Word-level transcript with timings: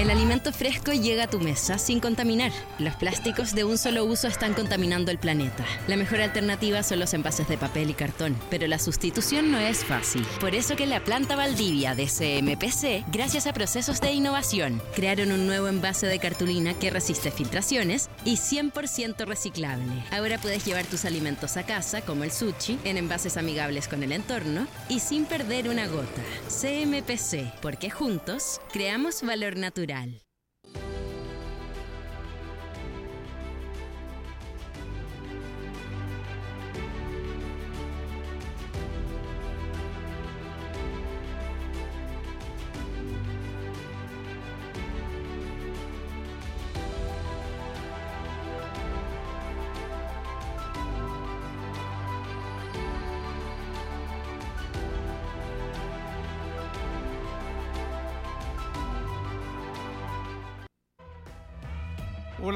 El 0.00 0.08
alimento 0.08 0.50
fresco 0.50 0.92
llega 0.92 1.24
a 1.24 1.28
tu 1.28 1.40
mesa 1.40 1.76
sin 1.76 2.00
contaminar. 2.00 2.52
Los 2.78 2.94
plásticos 2.94 3.54
de 3.54 3.64
un 3.64 3.76
solo 3.76 4.06
uso 4.06 4.28
están 4.28 4.54
contaminando 4.54 5.10
el 5.10 5.18
planeta. 5.18 5.66
La 5.88 5.96
mejor 5.98 6.22
alternativa 6.22 6.82
son 6.82 7.00
los 7.00 7.12
envases 7.12 7.46
de 7.48 7.58
papel 7.58 7.90
y 7.90 7.92
cartón, 7.92 8.34
pero 8.48 8.66
la 8.66 8.78
sustitución 8.78 9.52
no 9.52 9.58
es 9.58 9.84
fácil. 9.84 10.26
Por 10.40 10.54
eso 10.54 10.74
que 10.74 10.86
la 10.86 11.04
planta 11.04 11.36
Valdivia 11.36 11.94
de 11.94 12.06
CMPC, 12.06 13.12
gracias 13.12 13.46
a 13.46 13.52
procesos 13.52 14.00
de 14.00 14.12
innovación, 14.12 14.80
crearon 14.96 15.32
un 15.32 15.46
nuevo 15.46 15.68
envase 15.68 16.06
de 16.06 16.18
cartulina 16.18 16.72
que 16.72 16.88
resiste 16.88 17.30
filtraciones 17.30 18.08
y 18.24 18.38
100% 18.38 19.26
reciclable. 19.26 19.92
Ahora 20.12 20.38
puedes 20.38 20.64
llevar 20.64 20.86
tus 20.86 21.04
alimentos 21.04 21.58
a 21.58 21.66
casa, 21.66 22.00
como 22.00 22.24
el 22.24 22.32
sushi, 22.32 22.78
en 22.84 22.96
envases 22.96 23.36
amigables 23.36 23.86
con 23.86 24.02
el 24.02 24.12
entorno 24.12 24.66
y 24.88 25.00
sin 25.00 25.26
perder 25.26 25.68
una 25.68 25.86
gota. 25.88 26.22
CMPC, 26.48 27.60
porque 27.60 27.90
juntos 27.90 28.62
creamos 28.72 29.20
valor 29.20 29.58
natural. 29.58 29.89
Rural. 29.90 30.29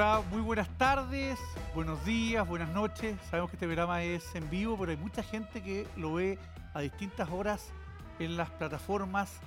Muy 0.04 0.42
buenas 0.42 0.68
tardes, 0.76 1.38
buenos 1.74 2.04
días, 2.04 2.46
buenas 2.46 2.68
noches. 2.74 3.16
Sabemos 3.30 3.50
que 3.50 3.56
este 3.56 3.64
programa 3.64 4.02
es 4.02 4.34
en 4.34 4.50
vivo, 4.50 4.76
pero 4.78 4.90
hay 4.90 4.98
mucha 4.98 5.22
gente 5.22 5.62
que 5.62 5.86
lo 5.96 6.12
ve 6.12 6.38
a 6.74 6.80
distintas 6.80 7.30
horas 7.30 7.70
en 8.18 8.36
las 8.36 8.50
plataformas 8.50 9.40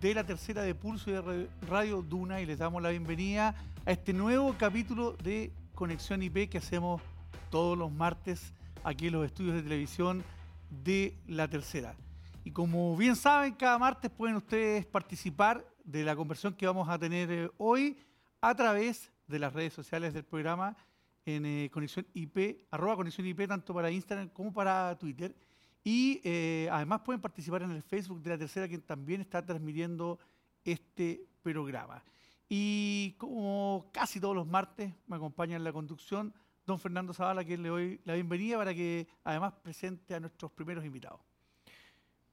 de 0.00 0.14
la 0.14 0.24
tercera 0.24 0.62
de 0.62 0.74
Pulso 0.74 1.10
y 1.10 1.12
de 1.12 1.48
Radio 1.68 2.02
Duna 2.02 2.40
y 2.40 2.46
les 2.46 2.58
damos 2.58 2.82
la 2.82 2.88
bienvenida 2.88 3.54
a 3.86 3.92
este 3.92 4.12
nuevo 4.12 4.52
capítulo 4.58 5.12
de 5.12 5.52
Conexión 5.76 6.24
IP 6.24 6.50
que 6.50 6.58
hacemos 6.58 7.00
todos 7.48 7.78
los 7.78 7.92
martes 7.92 8.52
aquí 8.82 9.06
en 9.06 9.12
los 9.12 9.24
estudios 9.24 9.54
de 9.54 9.62
televisión 9.62 10.24
de 10.70 11.16
la 11.28 11.46
tercera. 11.46 11.94
Y 12.42 12.50
como 12.50 12.96
bien 12.96 13.14
saben, 13.14 13.54
cada 13.54 13.78
martes 13.78 14.10
pueden 14.10 14.34
ustedes 14.34 14.84
participar 14.86 15.64
de 15.84 16.02
la 16.02 16.16
conversión 16.16 16.52
que 16.52 16.66
vamos 16.66 16.88
a 16.88 16.98
tener 16.98 17.30
eh, 17.30 17.48
hoy 17.58 17.96
a 18.40 18.56
través 18.56 19.12
de 19.30 19.38
las 19.38 19.52
redes 19.52 19.72
sociales 19.72 20.12
del 20.12 20.24
programa 20.24 20.76
en 21.24 21.46
eh, 21.46 21.70
Conexión 21.72 22.06
IP, 22.14 22.66
arroba 22.70 22.96
Conexión 22.96 23.26
IP, 23.26 23.46
tanto 23.46 23.72
para 23.72 23.90
Instagram 23.90 24.28
como 24.30 24.52
para 24.52 24.96
Twitter. 24.98 25.34
Y 25.82 26.20
eh, 26.24 26.68
además 26.70 27.00
pueden 27.00 27.20
participar 27.20 27.62
en 27.62 27.70
el 27.70 27.82
Facebook 27.82 28.20
de 28.22 28.30
la 28.30 28.38
tercera, 28.38 28.68
que 28.68 28.78
también 28.78 29.20
está 29.20 29.44
transmitiendo 29.44 30.18
este 30.64 31.26
programa. 31.42 32.02
Y 32.48 33.14
como 33.16 33.90
casi 33.92 34.20
todos 34.20 34.34
los 34.34 34.46
martes, 34.46 34.92
me 35.06 35.16
acompaña 35.16 35.56
en 35.56 35.64
la 35.64 35.72
conducción 35.72 36.34
don 36.66 36.78
Fernando 36.78 37.14
Zavala, 37.14 37.40
a 37.40 37.44
quien 37.44 37.62
le 37.62 37.68
doy 37.68 38.00
la 38.04 38.14
bienvenida 38.14 38.56
para 38.58 38.74
que 38.74 39.08
además 39.24 39.54
presente 39.62 40.14
a 40.14 40.20
nuestros 40.20 40.50
primeros 40.52 40.84
invitados. 40.84 41.20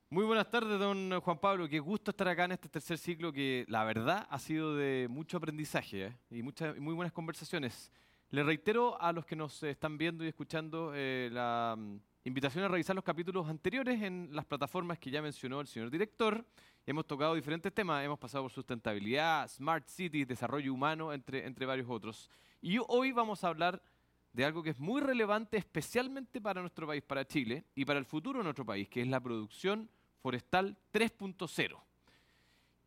Muy 0.10 0.24
buenas 0.24 0.50
tardes, 0.50 0.80
don 0.80 1.20
Juan 1.20 1.38
Pablo. 1.38 1.68
Qué 1.68 1.82
gusto 1.82 2.12
estar 2.12 2.30
acá 2.30 2.46
en 2.46 2.54
este 2.54 2.70
tercer 2.70 2.98
ciclo 2.98 3.34
que 3.34 3.66
la 3.68 3.84
verdad 3.84 4.26
ha 4.30 4.40
sido 4.40 4.74
de 4.74 5.06
mucho 5.10 5.36
aprendizaje 5.36 6.06
¿eh? 6.06 6.18
y 6.30 6.42
muchas 6.44 6.78
muy 6.78 6.94
buenas 6.94 7.12
conversaciones. 7.12 7.92
Le 8.30 8.42
reitero 8.42 9.00
a 9.02 9.12
los 9.12 9.26
que 9.26 9.36
nos 9.36 9.62
están 9.64 9.98
viendo 9.98 10.24
y 10.24 10.30
escuchando 10.30 10.94
eh, 10.96 11.28
la 11.34 11.76
mm, 11.78 12.00
invitación 12.24 12.64
a 12.64 12.70
revisar 12.70 12.96
los 12.96 13.04
capítulos 13.04 13.50
anteriores 13.50 14.02
en 14.02 14.30
las 14.32 14.46
plataformas 14.46 14.98
que 14.98 15.12
ya 15.12 15.22
mencionó 15.22 15.60
el 15.60 15.68
señor 15.68 15.92
director. 15.92 16.46
Hemos 16.86 17.06
tocado 17.06 17.36
diferentes 17.36 17.74
temas, 17.74 18.06
hemos 18.06 18.18
pasado 18.18 18.46
por 18.46 18.52
sustentabilidad, 18.54 19.50
smart 19.50 19.90
cities, 19.90 20.26
desarrollo 20.26 20.74
humano, 20.74 21.12
entre, 21.12 21.46
entre 21.46 21.66
varios 21.66 21.90
otros. 21.90 22.30
Y 22.62 22.80
hoy 22.88 23.12
vamos 23.12 23.44
a 23.44 23.50
hablar 23.50 23.84
de 24.32 24.46
algo 24.46 24.64
que 24.64 24.70
es 24.70 24.80
muy 24.80 25.02
relevante 25.02 25.58
especialmente 25.58 26.40
para 26.40 26.62
nuestro 26.62 26.88
país, 26.88 27.04
para 27.04 27.26
Chile 27.26 27.66
y 27.76 27.84
para 27.84 28.00
el 28.00 28.06
futuro 28.06 28.40
de 28.40 28.46
nuestro 28.46 28.66
país, 28.66 28.88
que 28.88 29.02
es 29.02 29.08
la 29.10 29.20
producción 29.20 29.90
Forestal 30.22 30.78
3.0. 30.92 31.88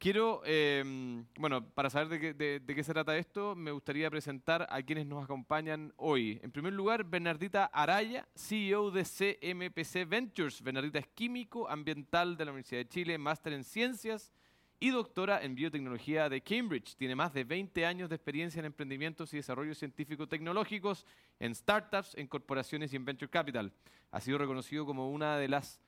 Quiero, 0.00 0.40
em, 0.46 1.26
bueno, 1.38 1.62
para 1.74 1.90
saber 1.90 2.34
de 2.34 2.74
qué, 2.74 2.82
se 2.82 2.94
trata 2.94 3.18
esto, 3.18 3.54
me 3.54 3.70
gustaría 3.70 4.08
presentar 4.08 4.66
a 4.70 4.82
quienes 4.82 5.04
nos 5.04 5.22
acompañan 5.22 5.92
hoy. 5.98 6.40
En 6.42 6.50
primer 6.50 6.72
lugar, 6.72 7.04
Bernardita 7.04 7.66
Araya, 7.66 8.26
CEO 8.34 8.90
de 8.90 9.04
CMPC 9.04 10.08
Ventures. 10.08 10.62
Bernardita 10.62 11.00
es 11.00 11.06
químico 11.08 11.68
ambiental 11.68 12.38
de 12.38 12.46
la 12.46 12.52
Universidad 12.52 12.80
de 12.80 12.88
Chile, 12.88 13.18
máster 13.18 13.52
en 13.52 13.62
ciencias 13.62 14.32
y 14.82 14.88
doctora 14.88 15.42
en 15.44 15.54
biotecnología 15.54 16.30
de 16.30 16.40
Cambridge. 16.40 16.96
Tiene 16.96 17.14
más 17.14 17.34
de 17.34 17.44
20 17.44 17.84
años 17.84 18.08
de 18.08 18.16
experiencia 18.16 18.60
en 18.60 18.64
emprendimientos 18.64 19.34
y 19.34 19.36
desarrollos 19.36 19.76
científico-tecnológicos, 19.76 21.04
en 21.38 21.54
startups, 21.54 22.14
en 22.16 22.26
corporaciones 22.26 22.90
y 22.94 22.96
en 22.96 23.04
venture 23.04 23.30
capital. 23.30 23.70
Ha 24.10 24.20
sido 24.22 24.38
reconocido 24.38 24.86
como 24.86 25.10
una 25.10 25.36
de 25.36 25.48
las 25.48 25.78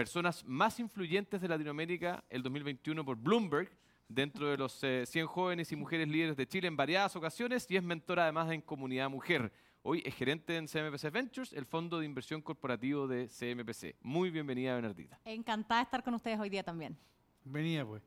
personas 0.00 0.42
más 0.46 0.80
influyentes 0.80 1.42
de 1.42 1.46
Latinoamérica 1.46 2.24
el 2.30 2.42
2021 2.42 3.04
por 3.04 3.18
Bloomberg, 3.18 3.70
dentro 4.08 4.48
de 4.48 4.56
los 4.56 4.72
100 4.72 5.04
eh, 5.12 5.24
jóvenes 5.26 5.70
y 5.72 5.76
mujeres 5.76 6.08
líderes 6.08 6.38
de 6.38 6.48
Chile 6.48 6.68
en 6.68 6.74
variadas 6.74 7.16
ocasiones 7.16 7.66
y 7.68 7.76
es 7.76 7.82
mentora 7.82 8.22
además 8.22 8.50
en 8.50 8.62
Comunidad 8.62 9.10
Mujer. 9.10 9.52
Hoy 9.82 10.02
es 10.06 10.14
gerente 10.14 10.56
en 10.56 10.66
CMPC 10.66 11.12
Ventures, 11.12 11.52
el 11.52 11.66
fondo 11.66 11.98
de 11.98 12.06
inversión 12.06 12.40
corporativo 12.40 13.06
de 13.06 13.28
CMPC. 13.28 13.96
Muy 14.00 14.30
bienvenida, 14.30 14.72
Bernardita. 14.72 15.20
Encantada 15.22 15.80
de 15.80 15.84
estar 15.84 16.02
con 16.02 16.14
ustedes 16.14 16.40
hoy 16.40 16.48
día 16.48 16.62
también. 16.62 16.96
Bienvenida, 17.44 17.84
pues. 17.84 18.02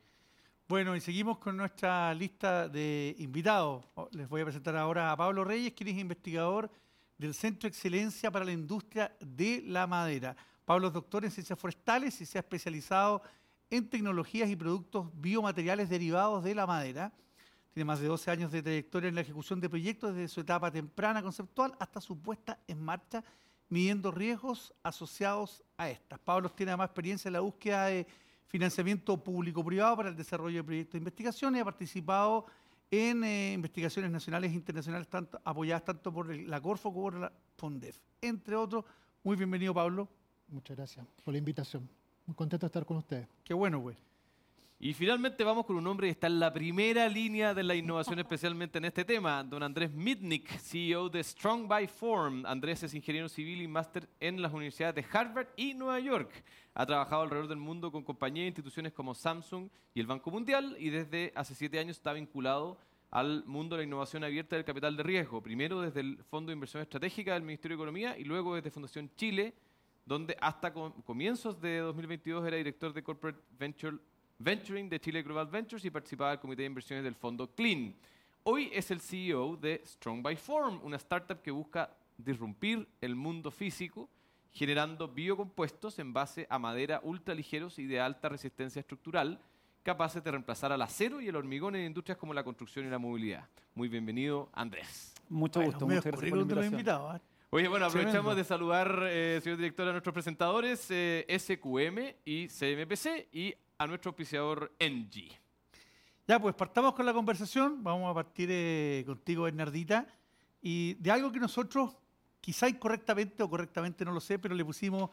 Bueno, 0.67 0.95
y 0.95 0.99
seguimos 0.99 1.37
con 1.37 1.55
nuestra 1.55 2.11
lista 2.15 2.67
de 2.69 3.15
invitados. 3.19 3.85
Oh, 3.93 4.09
les 4.13 4.27
voy 4.27 4.41
a 4.41 4.45
presentar 4.45 4.75
ahora 4.77 5.11
a 5.11 5.15
Pablo 5.15 5.43
Reyes, 5.43 5.73
quien 5.73 5.89
es 5.89 5.97
investigador 5.99 6.71
del 7.19 7.35
Centro 7.35 7.69
de 7.69 7.75
Excelencia 7.75 8.31
para 8.31 8.45
la 8.45 8.51
Industria 8.51 9.15
de 9.19 9.61
la 9.67 9.85
Madera. 9.85 10.35
Pablo 10.65 10.87
es 10.87 10.93
doctor 10.93 11.25
en 11.25 11.31
ciencias 11.31 11.59
forestales 11.59 12.19
y 12.21 12.25
se 12.25 12.37
ha 12.37 12.41
especializado 12.41 13.21
en 13.69 13.89
tecnologías 13.89 14.49
y 14.49 14.55
productos 14.55 15.09
biomateriales 15.13 15.89
derivados 15.89 16.43
de 16.43 16.55
la 16.55 16.65
madera. 16.65 17.11
Tiene 17.73 17.85
más 17.85 17.99
de 17.99 18.07
12 18.07 18.31
años 18.31 18.51
de 18.51 18.61
trayectoria 18.61 19.09
en 19.09 19.15
la 19.15 19.21
ejecución 19.21 19.59
de 19.59 19.69
proyectos 19.69 20.13
desde 20.15 20.27
su 20.27 20.41
etapa 20.41 20.71
temprana 20.71 21.23
conceptual 21.23 21.73
hasta 21.79 21.99
su 21.99 22.21
puesta 22.21 22.59
en 22.67 22.81
marcha, 22.81 23.23
midiendo 23.67 24.11
riesgos 24.11 24.73
asociados 24.83 25.63
a 25.75 25.89
estas. 25.89 26.19
Pablo 26.19 26.49
tiene 26.49 26.71
además 26.71 26.89
experiencia 26.89 27.29
en 27.29 27.33
la 27.33 27.39
búsqueda 27.39 27.87
de 27.87 28.05
financiamiento 28.47 29.21
público-privado 29.21 29.97
para 29.97 30.09
el 30.09 30.15
desarrollo 30.15 30.57
de 30.57 30.63
proyectos 30.63 30.93
de 30.93 30.99
investigación 30.99 31.55
y 31.55 31.59
ha 31.59 31.65
participado 31.65 32.45
en 32.91 33.23
eh, 33.23 33.53
investigaciones 33.53 34.11
nacionales 34.11 34.51
e 34.51 34.53
internacionales 34.53 35.07
apoyadas 35.43 35.83
tanto 35.83 36.13
por 36.13 36.33
la 36.33 36.61
Corfo 36.61 36.93
como 36.93 37.05
por 37.05 37.15
la 37.15 37.33
FONDEF, 37.57 37.97
entre 38.21 38.55
otros. 38.55 38.85
Muy 39.23 39.35
bienvenido, 39.35 39.73
Pablo. 39.73 40.07
Muchas 40.47 40.77
gracias 40.77 41.05
por 41.23 41.33
la 41.33 41.37
invitación. 41.37 41.89
Muy 42.25 42.35
contento 42.35 42.65
de 42.65 42.67
estar 42.67 42.85
con 42.85 42.97
ustedes. 42.97 43.27
Qué 43.43 43.53
bueno, 43.53 43.79
güey. 43.79 43.97
Y 44.79 44.93
finalmente 44.93 45.45
vamos 45.45 45.65
con 45.65 45.77
un 45.77 45.87
hombre 45.87 46.07
que 46.07 46.11
está 46.11 46.27
en 46.27 46.41
la 46.41 46.51
primera 46.51 47.07
línea 47.07 47.53
de 47.53 47.63
la 47.63 47.73
innovación, 47.73 48.19
especialmente 48.19 48.79
en 48.79 48.85
este 48.85 49.05
tema, 49.05 49.41
don 49.41 49.63
Andrés 49.63 49.93
Mitnick, 49.93 50.49
CEO 50.59 51.07
de 51.07 51.23
Strong 51.23 51.69
by 51.69 51.87
Form. 51.87 52.45
Andrés 52.45 52.83
es 52.83 52.93
ingeniero 52.93 53.29
civil 53.29 53.61
y 53.61 53.67
máster 53.69 54.09
en 54.19 54.41
las 54.41 54.51
universidades 54.51 54.95
de 54.95 55.05
Harvard 55.09 55.47
y 55.55 55.73
Nueva 55.73 56.01
York. 56.01 56.43
Ha 56.73 56.85
trabajado 56.85 57.21
alrededor 57.21 57.47
del 57.47 57.59
mundo 57.59 57.93
con 57.93 58.03
compañías 58.03 58.43
e 58.43 58.47
instituciones 58.47 58.91
como 58.91 59.15
Samsung 59.15 59.69
y 59.93 60.01
el 60.01 60.07
Banco 60.07 60.31
Mundial 60.31 60.75
y 60.77 60.89
desde 60.89 61.31
hace 61.33 61.55
siete 61.55 61.79
años 61.79 61.95
está 61.95 62.11
vinculado 62.11 62.77
al 63.09 63.45
mundo 63.45 63.77
de 63.77 63.83
la 63.83 63.87
innovación 63.87 64.23
abierta 64.23 64.57
del 64.57 64.65
capital 64.65 64.97
de 64.97 65.03
riesgo. 65.03 65.41
Primero 65.41 65.79
desde 65.79 66.01
el 66.01 66.17
Fondo 66.25 66.49
de 66.49 66.55
Inversión 66.55 66.81
Estratégica 66.81 67.33
del 67.33 67.43
Ministerio 67.43 67.77
de 67.77 67.81
Economía 67.83 68.17
y 68.17 68.25
luego 68.25 68.55
desde 68.55 68.69
Fundación 68.69 69.09
Chile 69.15 69.53
donde 70.05 70.37
hasta 70.39 70.73
comienzos 70.73 71.59
de 71.61 71.79
2022 71.79 72.45
era 72.45 72.57
director 72.57 72.93
de 72.93 73.03
Corporate 73.03 73.39
Venture, 73.57 73.97
Venturing 74.39 74.89
de 74.89 74.99
Chile 74.99 75.23
Global 75.23 75.47
Ventures 75.47 75.85
y 75.85 75.89
participaba 75.89 76.31
del 76.31 76.39
comité 76.39 76.63
de 76.63 76.67
inversiones 76.67 77.03
del 77.03 77.15
fondo 77.15 77.47
Clean. 77.47 77.95
Hoy 78.43 78.69
es 78.73 78.91
el 78.91 78.99
CEO 78.99 79.55
de 79.55 79.81
Strong 79.85 80.21
by 80.21 80.35
Form, 80.35 80.81
una 80.83 80.97
startup 80.97 81.41
que 81.41 81.51
busca 81.51 81.95
disrumpir 82.17 82.87
el 82.99 83.15
mundo 83.15 83.51
físico 83.51 84.09
generando 84.51 85.07
biocompuestos 85.07 85.97
en 85.99 86.13
base 86.13 86.45
a 86.49 86.59
madera 86.59 87.01
ultraligeros 87.03 87.79
y 87.79 87.87
de 87.87 87.99
alta 87.99 88.29
resistencia 88.29 88.79
estructural, 88.79 89.39
capaces 89.81 90.23
de 90.23 90.31
reemplazar 90.31 90.71
al 90.71 90.81
acero 90.81 91.19
y 91.19 91.27
el 91.27 91.35
hormigón 91.35 91.75
en 91.75 91.85
industrias 91.85 92.17
como 92.17 92.33
la 92.33 92.43
construcción 92.43 92.85
y 92.85 92.89
la 92.89 92.99
movilidad. 92.99 93.47
Muy 93.73 93.87
bienvenido, 93.87 94.49
Andrés. 94.53 95.13
Mucho 95.27 95.61
gusto, 95.61 95.87
muchas 95.87 96.05
gracias 96.05 96.29
por 96.29 96.37
la 96.37 96.65
invitación. 96.65 97.21
Oye, 97.55 97.67
bueno, 97.67 97.85
aprovechamos 97.85 98.35
de 98.35 98.43
saludar, 98.43 99.03
eh, 99.03 99.39
señor 99.43 99.57
director, 99.59 99.87
a 99.87 99.91
nuestros 99.91 100.11
presentadores 100.11 100.87
eh, 100.89 101.23
SQM 101.29 102.15
y 102.25 102.47
CMPC 102.47 103.27
y 103.31 103.53
a 103.77 103.85
nuestro 103.85 104.09
auspiciador 104.09 104.71
NG. 104.79 105.29
Ya, 106.27 106.39
pues 106.39 106.55
partamos 106.55 106.95
con 106.95 107.05
la 107.05 107.13
conversación. 107.13 107.83
Vamos 107.83 108.09
a 108.09 108.13
partir 108.15 108.49
eh, 108.51 109.03
contigo, 109.05 109.43
Bernardita, 109.43 110.07
y 110.63 110.95
de 110.95 111.11
algo 111.11 111.31
que 111.31 111.39
nosotros, 111.39 111.95
quizá 112.41 112.67
incorrectamente 112.67 113.43
o 113.43 113.49
correctamente, 113.49 114.03
no 114.03 114.13
lo 114.13 114.19
sé, 114.19 114.39
pero 114.39 114.55
le 114.55 114.65
pusimos 114.65 115.11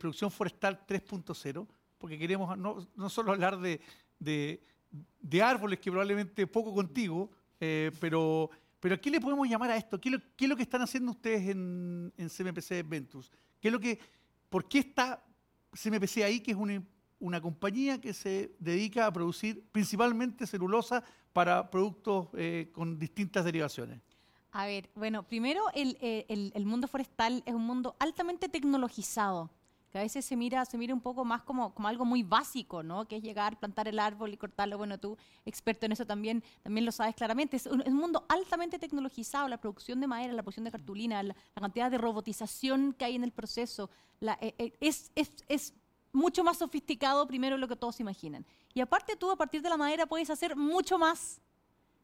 producción 0.00 0.32
forestal 0.32 0.84
3.0, 0.84 1.68
porque 1.98 2.18
queremos 2.18 2.58
no, 2.58 2.84
no 2.96 3.08
solo 3.08 3.30
hablar 3.30 3.60
de, 3.60 3.80
de- 4.18 4.60
de 5.20 5.42
árboles, 5.42 5.78
que 5.78 5.90
probablemente 5.92 6.48
poco 6.48 6.74
contigo, 6.74 7.30
pero, 8.00 8.50
pero 8.80 9.00
¿qué 9.00 9.10
le 9.10 9.20
podemos 9.20 9.48
llamar 9.48 9.70
a 9.70 9.76
esto? 9.76 10.00
¿Qué 10.00 10.08
es 10.10 10.48
lo, 10.48 10.56
que 10.56 10.62
están 10.62 10.82
haciendo 10.82 11.12
ustedes 11.12 11.48
en, 11.48 12.12
en 12.16 12.28
CMPC 12.28 12.86
Ventus? 12.88 13.30
¿Qué 13.60 13.68
es 13.68 13.72
lo 13.72 13.80
que, 13.80 13.98
¿Por 14.48 14.68
qué 14.68 14.78
está 14.80 15.24
CMPC 15.72 16.18
ahí, 16.24 16.40
que 16.40 16.52
es 16.52 16.56
una, 16.56 16.82
una 17.18 17.40
compañía 17.40 18.00
que 18.00 18.12
se 18.12 18.54
dedica 18.58 19.06
a 19.06 19.12
producir 19.12 19.64
principalmente 19.72 20.46
celulosa 20.46 21.02
para 21.32 21.70
productos 21.70 22.28
eh, 22.34 22.70
con 22.72 22.98
distintas 22.98 23.44
derivaciones? 23.44 24.00
A 24.52 24.66
ver, 24.66 24.88
bueno, 24.94 25.22
primero 25.26 25.64
eh, 25.74 26.24
el- 26.28 26.52
el 26.54 26.64
mundo 26.66 26.88
forestal 26.88 27.42
es 27.44 27.54
un 27.54 27.64
mundo 27.66 27.94
altamente 27.98 28.48
tecnologizado, 28.48 29.50
a 29.98 30.02
veces 30.02 30.24
se 30.24 30.36
mira, 30.36 30.64
se 30.64 30.78
mira 30.78 30.94
un 30.94 31.00
poco 31.00 31.24
más 31.24 31.42
como, 31.42 31.72
como 31.74 31.88
algo 31.88 32.04
muy 32.04 32.22
básico, 32.22 32.82
¿no? 32.82 33.06
Que 33.06 33.16
es 33.16 33.22
llegar, 33.22 33.58
plantar 33.58 33.88
el 33.88 33.98
árbol 33.98 34.32
y 34.32 34.36
cortarlo. 34.36 34.78
Bueno, 34.78 34.98
tú, 34.98 35.16
experto 35.44 35.86
en 35.86 35.92
eso 35.92 36.06
también, 36.06 36.42
también 36.62 36.84
lo 36.84 36.92
sabes 36.92 37.14
claramente. 37.14 37.56
Es 37.56 37.66
un, 37.66 37.82
mundo 37.94 38.24
altamente 38.28 38.78
tecnologizado, 38.78 39.48
la 39.48 39.58
producción 39.58 40.00
de 40.00 40.06
madera, 40.06 40.32
la 40.32 40.42
producción 40.42 40.64
de 40.64 40.70
cartulina, 40.70 41.22
la, 41.22 41.34
cantidad 41.54 41.90
de 41.90 41.98
robotización 41.98 42.92
que 42.92 43.04
hay 43.04 43.16
en 43.16 43.24
el 43.24 43.32
proceso, 43.32 43.90
eh, 44.20 44.54
eh, 44.58 44.72
es, 44.80 45.74
mucho 46.12 46.42
más 46.42 46.58
sofisticado 46.58 47.26
primero 47.26 47.56
de 47.56 47.60
lo 47.60 47.68
que 47.68 47.76
todos 47.76 48.00
imaginan. 48.00 48.46
Y 48.72 48.80
aparte 48.80 49.16
tú, 49.16 49.30
a 49.30 49.36
partir 49.36 49.60
de 49.60 49.68
la 49.68 49.76
madera, 49.76 50.06
puedes 50.06 50.30
hacer 50.30 50.56
mucho 50.56 50.98
más 50.98 51.40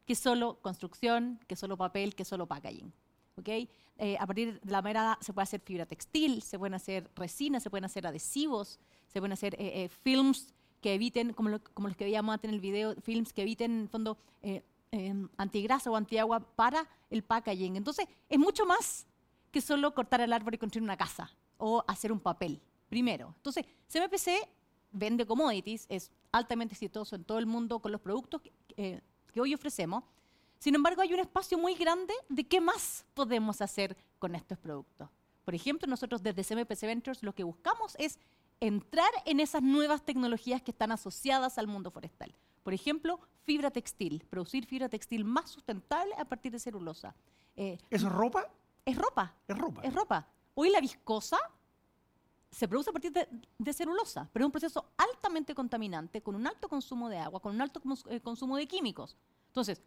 que 0.05 0.15
solo 0.15 0.59
construcción, 0.61 1.39
que 1.47 1.55
solo 1.55 1.77
papel, 1.77 2.13
que 2.13 2.25
solo 2.25 2.45
packaging. 2.45 2.93
¿Ok? 3.35 3.49
Eh, 3.97 4.17
a 4.19 4.25
partir 4.25 4.59
de 4.61 4.71
la 4.71 4.81
madera 4.81 5.17
se 5.21 5.33
puede 5.33 5.43
hacer 5.43 5.61
fibra 5.61 5.85
textil, 5.85 6.41
se 6.41 6.57
pueden 6.57 6.73
hacer 6.73 7.09
resinas, 7.15 7.63
se 7.63 7.69
pueden 7.69 7.85
hacer 7.85 8.07
adhesivos, 8.07 8.79
se 9.07 9.19
pueden 9.19 9.33
hacer 9.33 9.53
eh, 9.55 9.83
eh, 9.83 9.89
films 9.89 10.53
que 10.81 10.95
eviten, 10.95 11.33
como, 11.33 11.49
lo- 11.49 11.63
como 11.73 11.87
los 11.87 11.95
que 11.97 12.05
veíamos 12.05 12.33
antes 12.33 12.49
en 12.49 12.55
el 12.55 12.59
video, 12.61 12.95
films 13.01 13.31
que 13.31 13.43
eviten, 13.43 13.81
en 13.81 13.89
fondo, 13.89 14.17
eh, 14.41 14.63
eh, 14.91 15.13
antigrasa 15.37 15.89
o 15.91 15.95
antiagua 15.95 16.39
para 16.39 16.87
el 17.09 17.23
packaging. 17.23 17.75
Entonces, 17.77 18.07
es 18.29 18.37
mucho 18.39 18.65
más 18.65 19.05
que 19.51 19.61
solo 19.61 19.93
cortar 19.93 20.21
el 20.21 20.33
árbol 20.33 20.55
y 20.55 20.57
construir 20.57 20.83
una 20.83 20.97
casa 20.97 21.31
o 21.57 21.83
hacer 21.87 22.11
un 22.11 22.19
papel, 22.19 22.59
primero. 22.89 23.33
Entonces, 23.37 23.65
CMPC 23.87 24.47
vende 24.91 25.25
commodities, 25.25 25.85
es 25.89 26.11
altamente 26.31 26.73
exitoso 26.73 27.15
en 27.15 27.23
todo 27.23 27.37
el 27.39 27.45
mundo 27.45 27.79
con 27.79 27.91
los 27.91 28.01
productos 28.01 28.41
que, 28.41 28.51
eh, 28.75 29.01
que 29.31 29.39
hoy 29.41 29.53
ofrecemos. 29.53 30.03
Sin 30.63 30.75
embargo, 30.75 31.01
hay 31.01 31.13
un 31.13 31.19
espacio 31.19 31.57
muy 31.57 31.75
grande 31.75 32.13
de 32.29 32.45
qué 32.45 32.61
más 32.61 33.05
podemos 33.13 33.59
hacer 33.61 33.97
con 34.17 34.33
estos 34.33 34.57
productos. 34.57 35.09
Por 35.43 35.53
ejemplo, 35.53 35.89
nosotros 35.89 36.23
desde 36.23 36.41
CMPC 36.45 36.83
Ventures 36.83 37.21
lo 37.21 37.35
que 37.35 37.43
buscamos 37.43 37.97
es 37.99 38.17
entrar 38.61 39.11
en 39.25 39.41
esas 39.41 39.61
nuevas 39.61 40.05
tecnologías 40.05 40.61
que 40.61 40.71
están 40.71 40.93
asociadas 40.93 41.57
al 41.57 41.67
mundo 41.67 41.91
forestal. 41.91 42.33
Por 42.63 42.73
ejemplo, 42.73 43.19
fibra 43.43 43.71
textil, 43.71 44.23
producir 44.29 44.65
fibra 44.65 44.87
textil 44.87 45.25
más 45.25 45.49
sustentable 45.49 46.15
a 46.17 46.23
partir 46.23 46.53
de 46.53 46.59
celulosa. 46.59 47.13
Eh, 47.57 47.77
¿Eso 47.89 48.07
es 48.07 48.13
ropa? 48.13 48.47
es 48.85 48.97
ropa, 48.97 49.35
Es 49.49 49.57
ropa. 49.57 49.81
es 49.83 49.93
ropa. 49.93 50.27
Hoy 50.55 50.69
la 50.69 50.79
viscosa 50.79 51.39
se 52.51 52.69
produce 52.69 52.89
a 52.89 52.93
partir 52.93 53.11
de, 53.11 53.27
de 53.57 53.73
celulosa, 53.73 54.29
pero 54.31 54.45
es 54.45 54.47
un 54.47 54.51
proceso 54.53 54.85
altamente 54.95 55.53
contaminante, 55.53 56.21
con 56.21 56.35
un 56.35 56.47
alto 56.47 56.69
consumo 56.69 57.09
de 57.09 57.17
agua, 57.17 57.41
con 57.41 57.53
un 57.53 57.61
alto 57.61 57.81
cons- 57.81 58.05
eh, 58.09 58.21
consumo 58.21 58.55
de 58.55 58.65
químicos. 58.65 59.17
Entonces, 59.47 59.81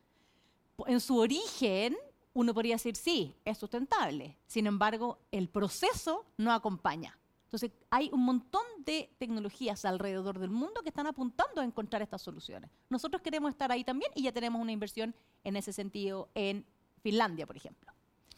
en 0.86 1.00
su 1.00 1.16
origen, 1.18 1.96
uno 2.34 2.52
podría 2.52 2.74
decir, 2.74 2.96
sí, 2.96 3.34
es 3.44 3.58
sustentable. 3.58 4.36
Sin 4.46 4.66
embargo, 4.66 5.18
el 5.30 5.48
proceso 5.48 6.26
no 6.36 6.52
acompaña. 6.52 7.18
Entonces, 7.44 7.70
hay 7.90 8.10
un 8.12 8.24
montón 8.24 8.64
de 8.84 9.08
tecnologías 9.18 9.84
alrededor 9.84 10.38
del 10.38 10.50
mundo 10.50 10.82
que 10.82 10.88
están 10.88 11.06
apuntando 11.06 11.60
a 11.60 11.64
encontrar 11.64 12.02
estas 12.02 12.20
soluciones. 12.20 12.70
Nosotros 12.90 13.22
queremos 13.22 13.50
estar 13.50 13.70
ahí 13.70 13.84
también 13.84 14.10
y 14.14 14.24
ya 14.24 14.32
tenemos 14.32 14.60
una 14.60 14.72
inversión 14.72 15.14
en 15.44 15.56
ese 15.56 15.72
sentido 15.72 16.28
en 16.34 16.66
Finlandia, 17.02 17.46
por 17.46 17.56
ejemplo. 17.56 17.92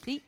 ¿Sí? 0.05 0.23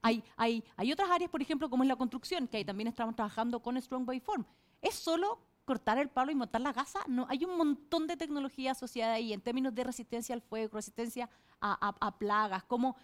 Hay, 0.00 0.22
hay, 0.36 0.64
hay 0.76 0.92
otras 0.92 1.10
áreas, 1.10 1.30
por 1.30 1.42
ejemplo, 1.42 1.68
como 1.68 1.82
es 1.82 1.88
la 1.88 1.96
construcción, 1.96 2.48
que 2.48 2.58
ahí 2.58 2.64
también 2.64 2.88
estamos 2.88 3.14
trabajando 3.14 3.60
con 3.60 3.80
Strong 3.80 4.06
by 4.06 4.20
Form. 4.20 4.46
¿Es 4.80 4.94
solo 4.94 5.38
cortar 5.64 5.98
el 5.98 6.08
palo 6.08 6.32
y 6.32 6.34
montar 6.34 6.60
la 6.60 6.72
gasa? 6.72 7.00
No, 7.06 7.26
hay 7.28 7.44
un 7.44 7.56
montón 7.56 8.06
de 8.06 8.16
tecnología 8.16 8.72
asociada 8.72 9.14
ahí 9.14 9.32
en 9.32 9.40
términos 9.40 9.74
de 9.74 9.84
resistencia 9.84 10.34
al 10.34 10.42
fuego, 10.42 10.74
resistencia 10.74 11.28
a, 11.60 12.18
plagas, 12.18 12.64
cómo, 12.64 12.96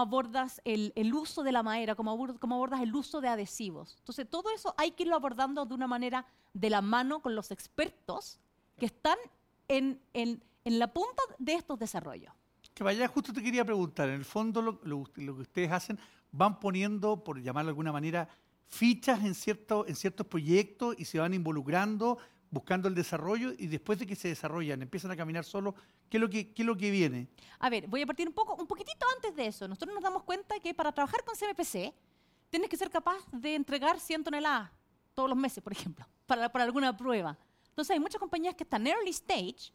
abordas 0.00 0.60
el, 0.64 0.92
uso 1.14 1.42
de 1.42 1.52
la 1.52 1.62
madera, 1.62 1.94
cómo, 1.94 2.12
abor- 2.16 2.38
cómo 2.38 2.54
abordas 2.54 2.80
el 2.80 2.94
uso 2.94 3.20
de 3.20 3.28
adhesivos. 3.28 3.96
Entonces, 3.98 4.28
todo 4.28 4.50
eso 4.54 4.74
hay 4.78 4.92
que 4.92 5.02
irlo 5.02 5.16
abordando 5.16 5.66
de 5.66 5.74
una 5.74 5.86
manera 5.86 6.24
de 6.54 6.70
la 6.70 6.80
mano 6.80 7.20
con 7.20 7.34
los 7.34 7.50
expertos 7.50 8.38
que 8.78 8.86
están 8.86 9.18
en, 9.68 10.00
en- 10.14 10.42
la 10.64 10.92
punta 10.92 11.22
de 11.38 11.54
estos 11.54 11.78
desarrollos. 11.78 12.32
Que 12.72 12.84
vaya, 12.84 13.06
justo 13.08 13.32
te 13.32 13.42
quería 13.42 13.64
preguntar, 13.64 14.08
en 14.08 14.14
el 14.14 14.24
fondo 14.24 14.62
lo 14.82 15.04
que 15.12 15.28
ustedes 15.30 15.70
hacen, 15.72 15.98
van 16.30 16.58
poniendo, 16.58 17.22
por 17.22 17.40
llamarlo 17.42 17.66
de 17.68 17.70
alguna 17.72 17.92
manera, 17.92 18.28
fichas 18.72 19.22
en, 19.22 19.34
cierto, 19.34 19.86
en 19.86 19.94
ciertos 19.94 20.26
proyectos 20.26 20.94
y 20.98 21.04
se 21.04 21.18
van 21.18 21.34
involucrando, 21.34 22.16
buscando 22.50 22.88
el 22.88 22.94
desarrollo 22.94 23.52
y 23.58 23.66
después 23.66 23.98
de 23.98 24.06
que 24.06 24.16
se 24.16 24.28
desarrollan, 24.28 24.80
empiezan 24.80 25.10
a 25.10 25.16
caminar 25.16 25.44
solos, 25.44 25.74
¿qué 26.08 26.16
es 26.16 26.20
lo 26.22 26.30
que, 26.30 26.54
qué 26.54 26.62
es 26.62 26.66
lo 26.66 26.74
que 26.74 26.90
viene? 26.90 27.28
A 27.58 27.68
ver, 27.68 27.86
voy 27.86 28.00
a 28.00 28.06
partir 28.06 28.26
un 28.26 28.32
poco, 28.32 28.54
un 28.54 28.66
poquitito 28.66 29.04
antes 29.14 29.36
de 29.36 29.46
eso. 29.46 29.68
Nosotros 29.68 29.94
nos 29.94 30.02
damos 30.02 30.22
cuenta 30.22 30.58
que 30.58 30.72
para 30.72 30.90
trabajar 30.90 31.22
con 31.22 31.34
CMPC 31.36 31.94
tienes 32.48 32.70
que 32.70 32.76
ser 32.78 32.88
capaz 32.88 33.18
de 33.30 33.54
entregar 33.54 34.00
100 34.00 34.24
toneladas 34.24 34.70
todos 35.12 35.28
los 35.28 35.36
meses, 35.36 35.62
por 35.62 35.74
ejemplo, 35.74 36.06
para, 36.24 36.50
para 36.50 36.64
alguna 36.64 36.96
prueba. 36.96 37.36
Entonces 37.68 37.92
hay 37.92 38.00
muchas 38.00 38.20
compañías 38.20 38.54
que 38.54 38.64
están 38.64 38.86
early 38.86 39.10
stage, 39.10 39.70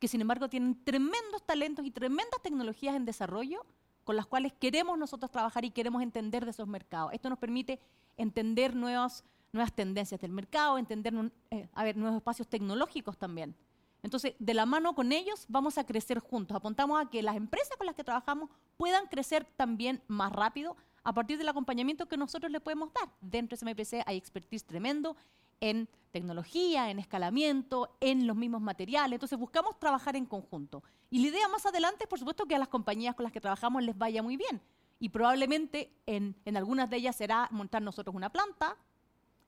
que 0.00 0.08
sin 0.08 0.20
embargo 0.20 0.48
tienen 0.48 0.82
tremendos 0.82 1.46
talentos 1.46 1.86
y 1.86 1.92
tremendas 1.92 2.42
tecnologías 2.42 2.96
en 2.96 3.04
desarrollo 3.04 3.64
con 4.02 4.16
las 4.16 4.26
cuales 4.26 4.52
queremos 4.54 4.98
nosotros 4.98 5.30
trabajar 5.30 5.64
y 5.64 5.70
queremos 5.70 6.02
entender 6.02 6.44
de 6.44 6.50
esos 6.50 6.66
mercados. 6.66 7.12
Esto 7.12 7.28
nos 7.30 7.38
permite 7.38 7.78
entender 8.20 8.74
nuevas, 8.74 9.24
nuevas 9.52 9.72
tendencias 9.72 10.20
del 10.20 10.32
mercado, 10.32 10.78
entender 10.78 11.14
eh, 11.50 11.68
a 11.72 11.84
ver, 11.84 11.96
nuevos 11.96 12.16
espacios 12.16 12.48
tecnológicos 12.48 13.18
también. 13.18 13.56
Entonces, 14.02 14.34
de 14.38 14.54
la 14.54 14.66
mano 14.66 14.94
con 14.94 15.12
ellos 15.12 15.44
vamos 15.48 15.78
a 15.78 15.84
crecer 15.84 16.20
juntos. 16.20 16.56
Apuntamos 16.56 17.00
a 17.00 17.10
que 17.10 17.22
las 17.22 17.36
empresas 17.36 17.76
con 17.76 17.86
las 17.86 17.94
que 17.94 18.04
trabajamos 18.04 18.50
puedan 18.76 19.06
crecer 19.06 19.44
también 19.56 20.02
más 20.08 20.32
rápido 20.32 20.76
a 21.02 21.12
partir 21.12 21.38
del 21.38 21.48
acompañamiento 21.48 22.06
que 22.06 22.16
nosotros 22.16 22.50
les 22.50 22.60
podemos 22.60 22.92
dar. 22.92 23.10
Dentro 23.20 23.56
de 23.56 23.60
SMPC 23.60 24.02
hay 24.06 24.16
expertise 24.16 24.64
tremendo 24.64 25.16
en 25.60 25.88
tecnología, 26.10 26.90
en 26.90 26.98
escalamiento, 26.98 27.96
en 28.00 28.26
los 28.26 28.36
mismos 28.36 28.62
materiales. 28.62 29.16
Entonces, 29.16 29.38
buscamos 29.38 29.78
trabajar 29.78 30.16
en 30.16 30.26
conjunto. 30.26 30.82
Y 31.10 31.20
la 31.20 31.28
idea 31.28 31.48
más 31.48 31.66
adelante 31.66 32.04
es, 32.04 32.08
por 32.08 32.18
supuesto, 32.18 32.46
que 32.46 32.54
a 32.54 32.58
las 32.58 32.68
compañías 32.68 33.14
con 33.14 33.24
las 33.24 33.32
que 33.32 33.40
trabajamos 33.40 33.82
les 33.82 33.96
vaya 33.96 34.22
muy 34.22 34.36
bien. 34.36 34.60
Y 35.00 35.08
probablemente 35.08 35.90
en, 36.06 36.36
en 36.44 36.56
algunas 36.56 36.88
de 36.90 36.98
ellas 36.98 37.16
será 37.16 37.48
montar 37.50 37.82
nosotros 37.82 38.14
una 38.14 38.30
planta, 38.30 38.76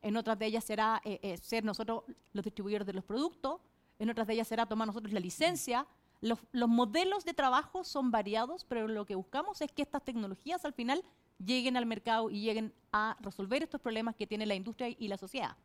en 0.00 0.16
otras 0.16 0.36
de 0.38 0.46
ellas 0.46 0.64
será 0.64 1.00
eh, 1.04 1.20
eh, 1.22 1.36
ser 1.36 1.64
nosotros 1.64 2.02
los 2.32 2.44
distribuidores 2.44 2.86
de 2.86 2.92
los 2.92 3.04
productos, 3.04 3.60
en 3.98 4.10
otras 4.10 4.26
de 4.26 4.32
ellas 4.34 4.48
será 4.48 4.66
tomar 4.66 4.88
nosotros 4.88 5.12
la 5.12 5.20
licencia. 5.20 5.86
Los, 6.20 6.40
los 6.52 6.68
modelos 6.68 7.24
de 7.24 7.34
trabajo 7.34 7.84
son 7.84 8.10
variados, 8.10 8.64
pero 8.64 8.88
lo 8.88 9.04
que 9.06 9.14
buscamos 9.14 9.60
es 9.60 9.70
que 9.70 9.82
estas 9.82 10.04
tecnologías 10.04 10.64
al 10.64 10.72
final 10.72 11.04
lleguen 11.44 11.76
al 11.76 11.86
mercado 11.86 12.30
y 12.30 12.40
lleguen 12.40 12.72
a 12.92 13.16
resolver 13.20 13.62
estos 13.62 13.80
problemas 13.80 14.16
que 14.16 14.26
tiene 14.26 14.46
la 14.46 14.54
industria 14.54 14.88
y 14.88 15.06
la 15.08 15.16
sociedad. 15.16 15.56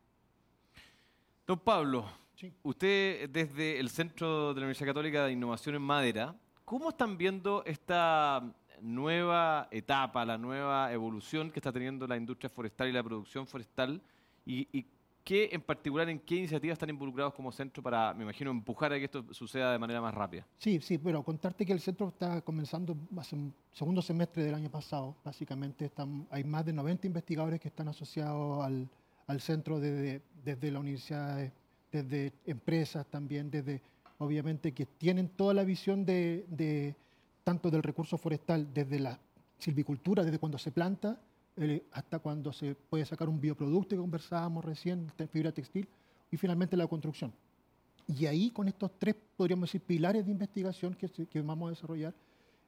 Don 1.48 1.60
Pablo, 1.60 2.06
Sí. 2.36 2.54
usted 2.62 3.30
desde 3.30 3.80
el 3.80 3.90
Centro 3.90 4.50
de 4.54 4.60
la 4.60 4.66
Universidad 4.66 4.90
Católica 4.90 5.26
de 5.26 5.32
Innovación 5.32 5.76
en 5.76 5.82
Madera, 5.82 6.36
¿cómo 6.66 6.90
están 6.90 7.18
viendo 7.18 7.64
esta 7.66 8.44
nueva 8.82 9.68
etapa, 9.72 10.26
la 10.26 10.38
nueva 10.38 10.92
evolución 10.92 11.52
que 11.52 11.60
está 11.60 11.72
teniendo 11.72 12.08
la 12.08 12.18
industria 12.18 12.50
forestal 12.50 12.88
y 12.88 12.92
la 12.92 13.04
producción 13.04 13.48
forestal? 13.48 14.02
¿Y, 14.46 14.68
y 14.72 14.86
qué 15.28 15.50
en 15.52 15.62
particular, 15.62 16.08
en 16.08 16.20
qué 16.20 16.36
iniciativas 16.36 16.76
están 16.76 16.90
involucrados 16.90 17.34
como 17.34 17.52
centro 17.52 17.84
para, 17.84 18.14
me 18.14 18.24
imagino, 18.24 18.50
empujar 18.50 18.94
a 18.94 18.98
que 18.98 19.04
esto 19.04 19.26
suceda 19.34 19.74
de 19.74 19.78
manera 19.78 20.00
más 20.00 20.14
rápida? 20.14 20.48
Sí, 20.58 20.80
sí, 20.80 20.98
pero 20.98 21.22
contarte 21.22 21.66
que 21.66 21.74
el 21.74 21.82
centro 21.82 22.08
está 22.08 22.40
comenzando 22.42 22.96
hace 23.18 23.36
un 23.36 23.54
segundo 23.74 24.02
semestre 24.02 24.44
del 24.44 24.56
año 24.56 24.72
pasado. 24.72 25.18
Básicamente 25.26 25.84
están, 25.84 26.26
hay 26.32 26.46
más 26.46 26.66
de 26.66 26.72
90 26.72 27.08
investigadores 27.08 27.60
que 27.60 27.68
están 27.68 27.90
asociados 27.90 28.64
al, 28.64 28.88
al 29.28 29.42
centro 29.42 29.82
desde, 29.82 30.22
desde 30.46 30.72
la 30.72 30.80
universidad, 30.80 31.52
desde 31.92 32.32
empresas 32.46 33.06
también, 33.08 33.52
desde 33.52 33.82
obviamente 34.20 34.72
que 34.72 34.86
tienen 34.86 35.28
toda 35.28 35.54
la 35.54 35.66
visión 35.66 36.06
de, 36.06 36.46
de 36.48 36.96
tanto 37.48 37.72
del 37.72 37.82
recurso 37.82 38.18
forestal, 38.18 38.68
desde 38.74 39.00
la 39.00 39.18
silvicultura, 39.58 40.22
desde 40.26 40.38
cuando 40.38 40.58
se 40.58 40.70
planta 40.70 41.18
eh, 41.56 41.82
hasta 41.94 42.20
cuando 42.20 42.52
se 42.52 42.76
puede 42.76 43.06
sacar 43.06 43.30
un 43.30 43.40
bioproducto 43.40 43.96
que 43.96 44.02
conversábamos 44.02 44.66
recién, 44.66 45.10
fibra 45.32 45.54
textil, 45.54 45.88
y 46.30 46.36
finalmente 46.36 46.76
la 46.76 46.88
construcción. 46.88 47.32
Y 48.06 48.26
ahí, 48.26 48.50
con 48.50 48.68
estos 48.68 48.92
tres, 49.00 49.16
podríamos 49.38 49.70
decir, 49.70 49.80
pilares 49.80 50.26
de 50.26 50.32
investigación 50.34 50.94
que, 50.94 51.42
vamos 51.42 51.68
a 51.68 51.70
desarrollar, 51.70 52.14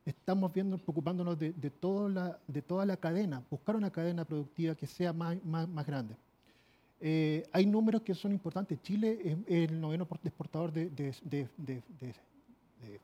estamos 0.06 0.54
viendo, 0.54 0.78
preocupándonos 0.78 1.38
de, 1.38 1.52
toda 1.70 2.08
la, 2.08 2.40
de 2.48 2.62
toda 2.62 2.86
la 2.86 2.96
cadena, 2.96 3.44
buscar 3.52 3.76
una 3.76 3.92
cadena 3.92 4.24
productiva 4.24 4.76
que 4.76 4.88
sea 4.88 5.12
más, 5.12 5.36
más, 5.44 5.68
más 5.68 5.86
grande. 5.86 6.16
Eh, 7.02 7.44
hay 7.52 7.66
números 7.66 8.02
que 8.02 8.16
son 8.16 8.32
importantes. 8.32 8.82
Chile 8.82 9.20
es, 9.26 9.38
el 9.70 9.82
noveno 9.82 10.06
por- 10.06 10.20
exportador 10.24 10.72
de, 10.72 10.90
de- 10.90 11.50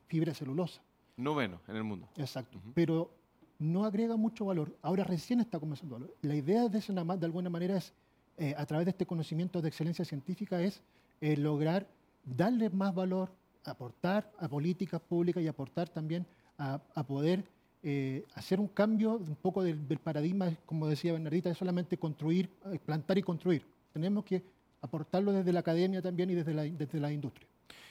fibra 0.08 0.32
celulosa. 0.32 0.80
Noveno 1.16 1.60
en 1.68 1.76
el 1.76 1.84
mundo. 1.84 2.08
Exacto. 2.16 2.60
Pero 2.74 3.10
no 3.58 3.84
agrega 3.84 4.16
mucho 4.16 4.44
valor. 4.44 4.76
Ahora 4.82 5.04
recién 5.04 5.40
está 5.40 5.58
comenzando 5.58 5.94
valor. 5.94 6.14
La 6.22 6.34
idea 6.34 6.68
de 6.68 6.80
Senamar, 6.80 7.18
de 7.18 7.26
alguna 7.26 7.50
manera, 7.50 7.76
es, 7.76 7.92
eh, 8.36 8.54
a 8.56 8.66
través 8.66 8.84
de 8.86 8.90
este 8.90 9.06
conocimiento 9.06 9.62
de 9.62 9.68
excelencia 9.68 10.04
científica, 10.04 10.60
es 10.60 10.82
eh, 11.20 11.36
lograr 11.36 11.86
darle 12.24 12.68
más 12.70 12.94
valor, 12.94 13.30
aportar 13.64 14.30
a 14.38 14.48
políticas 14.48 15.00
públicas 15.00 15.42
y 15.42 15.48
aportar 15.48 15.88
también 15.88 16.26
a, 16.58 16.80
a 16.94 17.02
poder 17.02 17.44
eh, 17.82 18.24
hacer 18.34 18.58
un 18.60 18.68
cambio 18.68 19.16
un 19.16 19.36
poco 19.36 19.62
del, 19.62 19.86
del 19.86 19.98
paradigma, 19.98 20.52
como 20.66 20.88
decía 20.88 21.12
Bernardita, 21.12 21.48
de 21.48 21.54
solamente 21.54 21.96
construir, 21.96 22.50
plantar 22.84 23.18
y 23.18 23.22
construir. 23.22 23.64
Tenemos 23.92 24.24
que 24.24 24.42
aportarlo 24.80 25.32
desde 25.32 25.52
la 25.52 25.60
academia 25.60 26.02
también 26.02 26.30
y 26.30 26.34
desde 26.34 26.52
la, 26.52 26.62
desde 26.64 27.00
la 27.00 27.12
industria. 27.12 27.46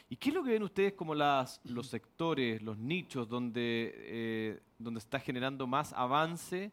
¿Y 0.10 0.18
qué 0.18 0.30
es 0.30 0.36
lo 0.36 0.44
que 0.44 0.52
ven 0.52 0.64
ustedes 0.64 0.94
como 0.94 1.16
los 1.16 1.88
sectores, 1.88 2.62
los 2.62 2.78
nichos 2.78 3.28
donde, 3.28 3.92
eh, 3.96 4.60
donde 4.78 5.00
está 5.00 5.20
generando 5.20 5.66
más 5.66 5.94
avance 5.94 6.72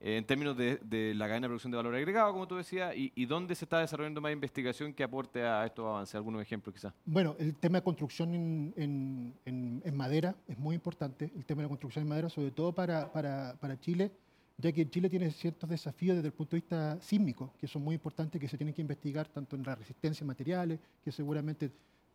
eh, 0.00 0.16
en 0.16 0.24
términos 0.24 0.56
de, 0.56 1.12
la 1.14 1.26
cadena 1.26 1.44
de 1.44 1.48
producción 1.50 1.70
de 1.72 1.76
valor 1.76 1.94
agregado, 1.94 2.32
como 2.32 2.48
tú 2.48 2.56
decías, 2.56 2.96
y, 2.96 3.12
y 3.14 3.26
dónde 3.26 3.54
se 3.54 3.66
está 3.66 3.80
desarrollando 3.80 4.22
más 4.22 4.32
investigación 4.32 4.94
que 4.94 5.04
aporte 5.04 5.42
a 5.42 5.66
estos 5.66 5.84
avances? 5.84 6.14
Algunos 6.14 6.40
ejemplos 6.40 6.74
quizás. 6.74 6.94
Bueno, 7.04 7.36
el 7.38 7.54
tema 7.56 7.78
de 7.78 7.84
construcción 7.84 8.32
en 8.74 9.96
madera 9.96 10.34
es 10.48 10.58
muy 10.58 10.74
importante, 10.74 11.30
el 11.36 11.44
tema 11.44 11.58
de 11.60 11.64
la 11.64 11.68
construcción 11.68 12.02
en 12.04 12.08
madera, 12.08 12.30
sobre 12.30 12.50
todo 12.50 12.72
para, 12.72 13.12
para- 13.12 13.56
para 13.60 13.78
Chile, 13.78 14.10
ya 14.56 14.72
que 14.72 14.88
Chile 14.88 15.08
tiene 15.10 15.30
ciertos 15.30 15.68
desafíos 15.68 16.16
desde 16.16 16.28
el 16.28 16.34
punto 16.34 16.56
de 16.56 16.60
vista 16.60 16.98
sísmico, 17.00 17.52
que 17.58 17.66
son 17.66 17.82
muy 17.82 17.94
importantes, 17.94 18.40
que 18.40 18.48
se 18.48 18.56
tienen 18.56 18.74
que 18.74 18.80
investigar 18.82 19.28
tanto 19.28 19.54
en 19.56 19.62
la 19.64 19.74
resistencia 19.74 20.24
a 20.24 20.26
materiales, 20.26 20.78
que 21.04 21.12
seguramente 21.12 21.70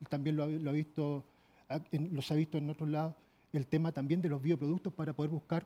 también 0.09 0.35
lo 0.35 0.43
ha, 0.43 0.73
visto, 0.73 1.23
los 1.91 2.31
ha 2.31 2.35
visto 2.35 2.57
en 2.57 2.69
otros 2.69 2.89
lados, 2.89 3.15
el 3.53 3.67
tema 3.67 3.91
también 3.91 4.21
de 4.21 4.29
los 4.29 4.41
bioproductos 4.41 4.93
para 4.93 5.13
poder 5.13 5.31
buscar 5.31 5.65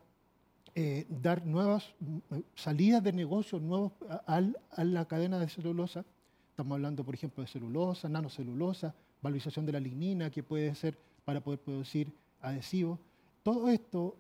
eh, 0.75 1.05
dar 1.09 1.45
nuevas 1.45 1.93
eh, 2.31 2.43
salidas 2.55 3.03
de 3.03 3.12
negocio, 3.12 3.59
nuevos 3.59 3.93
a, 4.27 4.41
a 4.71 4.83
la 4.83 5.05
cadena 5.05 5.39
de 5.39 5.50
celulosa. 5.50 6.05
Estamos 6.51 6.75
hablando, 6.75 7.03
por 7.03 7.15
ejemplo, 7.15 7.43
de 7.43 7.50
celulosa, 7.50 8.07
nanocelulosa, 8.09 8.93
valorización 9.21 9.65
de 9.65 9.71
la 9.71 9.79
lignina, 9.79 10.29
que 10.29 10.43
puede 10.43 10.74
ser 10.75 10.98
para 11.25 11.41
poder 11.41 11.59
producir 11.59 12.12
adhesivos. 12.41 13.00
Todo 13.43 13.69
esto 13.69 14.17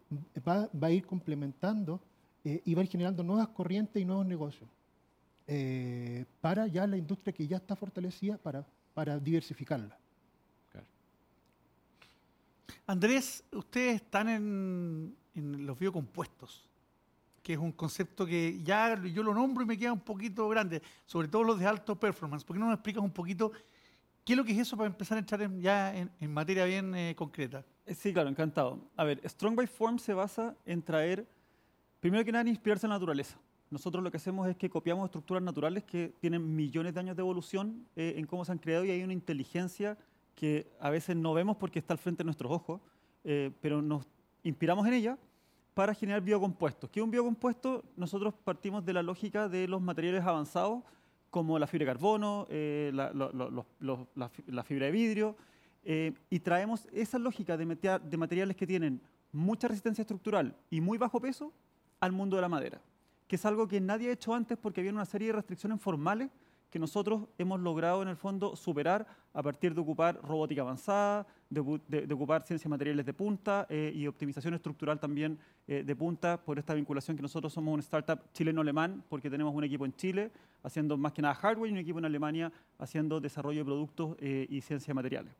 va, 0.47 0.69
va 0.71 0.87
a 0.87 0.91
ir 0.91 1.05
complementando 1.05 1.99
eh, 2.43 2.61
y 2.65 2.73
va 2.73 2.81
a 2.81 2.85
ir 2.85 2.89
generando 2.89 3.23
nuevas 3.23 3.49
corrientes 3.49 4.01
y 4.01 4.05
nuevos 4.05 4.25
negocios 4.25 4.69
para 6.41 6.67
ya 6.67 6.85
la 6.85 6.95
industria 6.95 7.33
que 7.33 7.47
ya 7.47 7.57
está 7.57 7.75
fortalecida, 7.75 8.37
para, 8.37 8.63
para 8.99 9.17
diversificarla. 9.17 9.97
Andrés, 12.85 13.41
ustedes 13.53 13.95
están 14.01 14.27
en, 14.27 15.15
en 15.35 15.65
los 15.65 15.79
biocompuestos, 15.79 16.67
que 17.41 17.53
es 17.53 17.59
un 17.59 17.71
concepto 17.71 18.25
que 18.25 18.61
ya 18.61 19.01
yo 19.03 19.23
lo 19.23 19.33
nombro 19.33 19.63
y 19.63 19.67
me 19.67 19.77
queda 19.77 19.93
un 19.93 20.01
poquito 20.01 20.49
grande, 20.49 20.81
sobre 21.05 21.29
todo 21.29 21.43
los 21.45 21.57
de 21.59 21.65
alto 21.65 21.97
performance. 21.97 22.43
¿Por 22.43 22.57
qué 22.57 22.59
no 22.59 22.65
nos 22.65 22.73
explicas 22.75 23.01
un 23.01 23.11
poquito 23.11 23.53
qué 24.25 24.33
es 24.33 24.37
lo 24.37 24.43
que 24.43 24.51
es 24.51 24.57
eso 24.59 24.75
para 24.75 24.87
empezar 24.87 25.15
a 25.17 25.19
entrar 25.21 25.41
en- 25.43 25.61
ya 25.61 25.95
en, 25.95 26.11
en 26.19 26.33
materia 26.33 26.65
bien 26.65 26.93
eh, 26.93 27.15
concreta? 27.15 27.63
Eh, 27.85 27.95
Sí, 27.95 28.11
claro, 28.11 28.27
encantado. 28.27 28.79
A 28.97 29.05
ver, 29.05 29.21
Strong 29.23 29.55
by 29.55 29.67
Form 29.67 29.97
se 29.97 30.13
basa 30.13 30.57
en 30.65 30.81
traer, 30.81 31.25
primero 32.01 32.25
que 32.25 32.33
nada, 32.33 32.41
en 32.41 32.49
inspirarse 32.49 32.85
en 32.85 32.89
la 32.89 32.95
naturaleza. 32.95 33.37
Nosotros 33.69 34.03
lo 34.03 34.11
que 34.11 34.17
hacemos 34.17 34.47
es 34.47 34.57
que 34.57 34.69
copiamos 34.69 35.05
estructuras 35.05 35.43
naturales 35.43 35.83
que 35.83 36.13
tienen 36.19 36.55
millones 36.55 36.93
de 36.93 36.99
años 36.99 37.15
de 37.15 37.21
evolución 37.21 37.85
eh, 37.95 38.15
en 38.17 38.25
cómo 38.25 38.43
se 38.43 38.51
han 38.51 38.57
creado 38.57 38.85
y 38.85 38.91
hay 38.91 39.03
una 39.03 39.13
inteligencia 39.13 39.97
que 40.35 40.71
a 40.79 40.89
veces 40.89 41.15
no 41.15 41.33
vemos 41.33 41.57
porque 41.57 41.79
está 41.79 41.93
al 41.93 41.99
frente 41.99 42.19
de 42.19 42.25
nuestros 42.25 42.51
ojos, 42.51 42.81
eh, 43.23 43.51
pero 43.61 43.81
nos 43.81 44.07
inspiramos 44.43 44.87
en 44.87 44.93
ella 44.93 45.17
para 45.73 45.93
generar 45.93 46.21
biocompuestos. 46.21 46.89
¿Qué 46.89 46.99
es 46.99 47.03
un 47.03 47.11
biocompuesto? 47.11 47.83
Nosotros 47.95 48.33
partimos 48.43 48.85
de 48.85 48.93
la 48.93 49.03
lógica 49.03 49.47
de 49.47 49.67
los 49.67 49.81
materiales 49.81 50.23
avanzados 50.23 50.83
como 51.29 51.59
la 51.59 51.67
fibra 51.67 51.85
de 51.85 51.91
carbono, 51.91 52.47
eh, 52.49 52.91
la, 52.93 54.63
fibra 54.63 54.85
de 54.87 54.91
vidrio, 54.91 55.35
eh, 55.83 56.13
y 56.29 56.39
traemos 56.39 56.87
esa 56.91 57.19
lógica 57.19 57.55
de, 57.55 57.99
de 58.03 58.17
materiales 58.17 58.55
que 58.55 58.67
tienen 58.67 59.01
mucha 59.31 59.67
resistencia 59.67 60.01
estructural 60.01 60.55
y 60.69 60.81
muy 60.81 60.97
bajo 60.97 61.21
peso 61.21 61.53
al 61.99 62.11
mundo 62.11 62.35
de 62.35 62.41
la 62.41 62.49
madera, 62.49 62.81
que 63.29 63.35
es 63.35 63.45
algo 63.45 63.67
que 63.67 63.79
nadie 63.79 64.09
ha 64.09 64.13
hecho 64.13 64.33
antes 64.33 64.57
porque 64.57 64.81
había 64.81 64.91
una 64.91 65.05
serie 65.05 65.27
de 65.27 65.33
restricciones 65.33 65.79
formales 65.79 66.29
que 66.71 66.79
nosotros 66.79 67.27
hemos 67.37 67.59
logrado 67.59 68.01
en 68.01 68.07
el 68.07 68.15
fondo 68.15 68.55
superar 68.55 69.05
a 69.33 69.41
partir 69.43 69.73
de 69.75 69.81
ocupar 69.81 70.19
robótica 70.23 70.61
avanzada, 70.61 71.25
de, 71.49 71.79
de- 71.87 72.07
de 72.07 72.13
ocupar 72.13 72.41
ciencias 72.43 72.69
materiales 72.69 73.05
de 73.05 73.13
punta 73.13 73.65
eh, 73.69 73.91
y 73.95 74.05
optimización 74.07 74.55
estructural 74.55 74.99
también 74.99 75.37
eh, 75.67 75.83
de 75.85 75.95
punta 75.95 76.37
por 76.43 76.57
esta 76.57 76.73
vinculación 76.73 77.15
que 77.15 77.21
nosotros 77.23 77.53
somos 77.53 77.71
una 77.73 77.81
startup 77.81 78.19
chileno-alemán 78.33 79.03
porque 79.09 79.29
tenemos 79.29 79.53
un 79.55 79.63
equipo 79.63 79.85
en 79.85 79.93
Chile 79.93 80.31
haciendo 80.63 80.97
más 80.97 81.13
que 81.13 81.21
nada 81.21 81.35
hardware 81.35 81.69
y 81.69 81.73
un 81.73 81.79
equipo 81.79 81.99
en 81.99 82.05
Alemania 82.05 82.51
haciendo 82.79 83.19
desarrollo 83.19 83.59
de 83.59 83.65
productos 83.65 84.15
eh, 84.19 84.47
y 84.49 84.61
ciencias 84.61 84.93
materiales. 84.95 85.33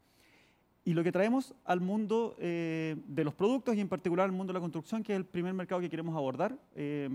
Y 0.85 0.93
lo 0.93 1.03
que 1.03 1.11
traemos 1.11 1.53
al 1.65 1.81
mundo 1.81 2.35
eh, 2.39 2.95
de 3.07 3.23
los 3.23 3.33
productos 3.35 3.75
y 3.75 3.81
en 3.81 3.89
particular 3.89 4.25
al 4.25 4.31
mundo 4.31 4.53
de 4.53 4.57
la 4.57 4.61
construcción, 4.61 5.03
que 5.03 5.13
es 5.13 5.17
el 5.17 5.25
primer 5.25 5.53
mercado 5.53 5.81
que 5.81 5.89
queremos 5.89 6.15
abordar, 6.15 6.57
eh, 6.75 7.09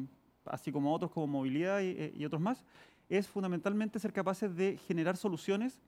así 0.46 0.72
como 0.72 0.92
otros 0.92 1.10
como 1.10 1.26
movilidad 1.26 1.80
y, 1.80 1.90
eh, 1.90 2.12
y 2.16 2.24
otros 2.24 2.40
más, 2.40 2.64
es 3.08 3.28
fundamentalmente 3.28 3.98
ser 3.98 4.12
capaces 4.12 4.54
de 4.56 4.78
generar 4.88 5.16
soluciones 5.16 5.80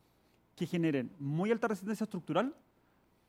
que 0.54 0.66
generen 0.66 1.12
muy 1.18 1.50
alta 1.50 1.68
resistencia 1.68 2.04
estructural, 2.04 2.54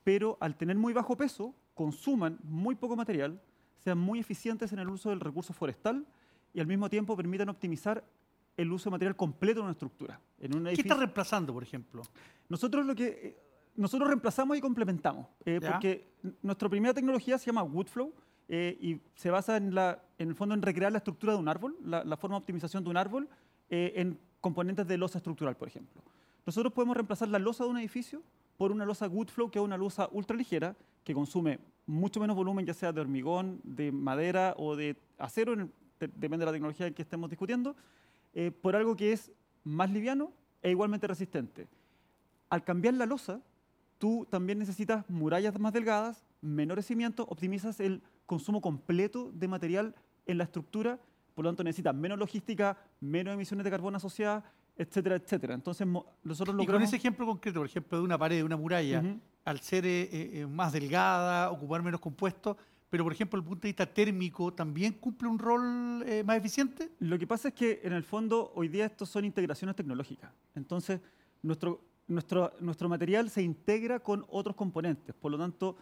pero 0.04 0.38
al 0.40 0.56
tener 0.56 0.78
muy 0.78 0.94
bajo 0.94 1.18
peso, 1.18 1.54
consuman 1.74 2.40
muy 2.44 2.76
poco 2.76 2.96
material, 2.96 3.42
sean 3.84 3.98
muy 3.98 4.20
eficientes 4.20 4.72
en 4.74 4.80
el 4.80 4.90
uso 4.90 5.10
del 5.10 5.20
recurso 5.20 5.54
forestal 5.54 6.06
y 6.54 6.60
al 6.60 6.68
mismo 6.68 6.90
tiempo 6.90 7.16
permitan 7.16 7.50
optimizar 7.50 8.04
el 8.56 8.72
uso 8.72 8.90
de 8.90 8.92
material 8.92 9.16
completo 9.16 9.60
de 9.60 9.64
una 9.66 9.72
estructura. 9.72 10.20
En 10.40 10.56
un 10.56 10.64
¿Qué 10.66 10.82
está 10.82 10.96
reemplazando, 10.96 11.54
por 11.54 11.64
ejemplo? 11.64 12.02
nosotros 12.50 12.86
lo 12.86 12.96
que 12.96 13.08
eh, 13.08 13.38
nosotros 13.76 14.08
reemplazamos 14.08 14.58
y 14.58 14.62
complementamos, 14.62 15.28
eh, 15.46 15.60
porque 15.62 16.08
nuestra 16.42 16.68
primera 16.68 16.94
tecnología 16.94 17.38
se 17.38 17.46
llama 17.46 17.64
Woodflow 17.64 18.12
eh, 18.50 18.78
y 18.82 19.02
se 19.16 19.30
basa 19.30 19.58
en, 19.58 19.76
la, 19.76 20.02
en 20.18 20.30
el 20.30 20.36
fondo 20.36 20.56
en 20.56 20.62
recrear 20.62 20.92
la 20.92 21.00
estructura 21.00 21.34
de 21.34 21.40
un 21.40 21.48
árbol, 21.48 21.76
la, 21.84 22.04
la 22.04 22.18
forma 22.18 22.36
de 22.38 22.42
optimización 22.42 22.84
de 22.84 22.90
un 22.90 22.98
árbol 22.98 23.28
eh, 23.70 23.94
en 23.96 24.18
componentes 24.42 24.88
de 24.88 24.98
losa 24.98 25.18
estructural, 25.20 25.56
por 25.58 25.68
ejemplo. 25.68 26.02
Nosotros 26.46 26.72
podemos 26.72 26.96
reemplazar 26.96 27.28
la 27.28 27.40
losa 27.40 27.64
de 27.66 27.70
un 27.72 27.78
edificio 27.78 28.22
por 28.58 28.72
una 28.72 28.86
losa 28.86 29.08
Woodflow, 29.08 29.52
que 29.52 29.60
es 29.60 29.66
una 29.66 29.78
losa 29.78 30.08
ultra 30.12 30.36
ligera, 30.38 30.76
que 31.04 31.14
consume 31.14 31.60
mucho 31.86 32.20
menos 32.20 32.36
volumen, 32.36 32.66
ya 32.66 32.74
sea 32.74 32.92
de 32.94 33.02
hormigón, 33.02 33.60
de 33.64 33.92
madera 33.92 34.54
o 34.58 34.76
de 34.76 34.96
acero, 35.18 35.54
en 35.54 35.60
el- 35.62 35.72
de- 36.00 36.08
depende 36.08 36.38
de 36.40 36.46
la 36.46 36.52
tecnología 36.52 36.92
que 36.92 37.02
estemos 37.02 37.30
discutiendo, 37.30 37.76
eh, 38.34 38.52
por 38.52 38.76
algo 38.76 38.96
que 38.96 39.12
es 39.12 39.32
más 39.64 39.90
liviano 39.92 40.32
e 40.62 40.72
igualmente 40.72 41.08
resistente. 41.08 41.68
Al 42.50 42.64
cambiar 42.64 42.94
la 42.94 43.06
losa, 43.06 43.42
tú 43.98 44.26
también 44.30 44.60
necesitas 44.60 45.10
murallas 45.10 45.60
más 45.60 45.74
delgadas, 45.74 46.24
menores 46.42 46.86
cimientos, 46.86 47.26
optimizas 47.30 47.80
el 47.80 48.02
consumo 48.28 48.62
completo 48.62 49.32
de 49.34 49.48
material 49.48 49.96
en 50.28 50.38
la 50.38 50.44
estructura, 50.44 51.00
por 51.34 51.44
lo 51.44 51.50
tanto 51.50 51.64
necesitas 51.64 51.96
menos 51.96 52.20
logística, 52.20 52.78
menos 53.00 53.34
emisiones 53.34 53.64
de 53.64 53.72
carbono 53.72 53.98
asociadas, 53.98 54.44
etcétera, 54.76 55.16
etcétera. 55.16 55.56
Entonces 55.56 55.88
nosotros 56.24 56.56
Y 56.62 56.68
con 56.68 56.84
ese 56.84 56.98
ejemplo 56.98 57.26
concreto, 57.26 57.62
por 57.62 57.66
ejemplo, 57.66 57.98
de 57.98 58.04
una 58.04 58.20
pared, 58.20 58.38
de 58.38 58.44
una 58.44 58.58
muralla, 58.58 59.04
al 59.44 59.60
ser 59.62 59.88
eh, 59.88 60.04
eh, 60.04 60.42
eh, 60.42 60.46
más 60.46 60.74
delgada, 60.74 61.50
ocupar 61.50 61.82
menos 61.82 62.00
compuestos, 62.00 62.58
pero 62.90 63.04
por 63.04 63.12
ejemplo, 63.12 63.38
desde 63.38 63.46
el 63.46 63.50
punto 63.50 63.62
de 63.64 63.70
vista 63.70 63.86
térmico, 63.86 64.54
¿también 64.54 64.94
cumple 64.94 65.28
un 65.28 65.40
rol 65.40 66.04
eh, 66.06 66.24
más 66.24 66.38
eficiente? 66.38 66.92
Lo 67.00 67.20
que 67.20 67.28
pasa 67.28 67.50
es 67.50 67.54
que 67.54 67.82
en 67.84 67.94
el 67.94 68.04
fondo 68.04 68.54
hoy 68.56 68.70
día 68.70 68.86
estos 68.86 69.10
son 69.10 69.26
integraciones 69.26 69.76
tecnológicas. 69.76 70.32
Entonces, 70.56 71.02
nuestro, 71.42 71.82
nuestro, 72.08 72.54
nuestro 72.62 72.88
material 72.88 73.30
se 73.30 73.42
integra 73.42 74.00
con 74.00 74.26
otros 74.30 74.56
componentes. 74.56 75.14
Por 75.16 75.32
lo 75.32 75.38
tanto, 75.38 75.76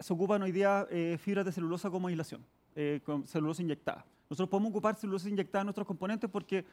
se 0.00 0.12
ocupan 0.12 0.42
hoy 0.42 0.52
día 0.52 0.86
eh, 0.90 1.18
fibras 1.20 1.44
de 1.44 1.52
celulosa 1.52 1.90
como 1.90 2.08
aislación, 2.08 2.44
eh, 2.74 3.00
con 3.04 3.26
celulosa 3.26 3.62
inyectada. 3.62 4.04
Nosotros 4.28 4.48
podemos 4.48 4.70
ocupar 4.70 4.96
celulosa 4.96 5.28
inyectada 5.28 5.62
en 5.62 5.66
nuestros 5.66 5.86
componentes 5.86 6.28
porque 6.30 6.64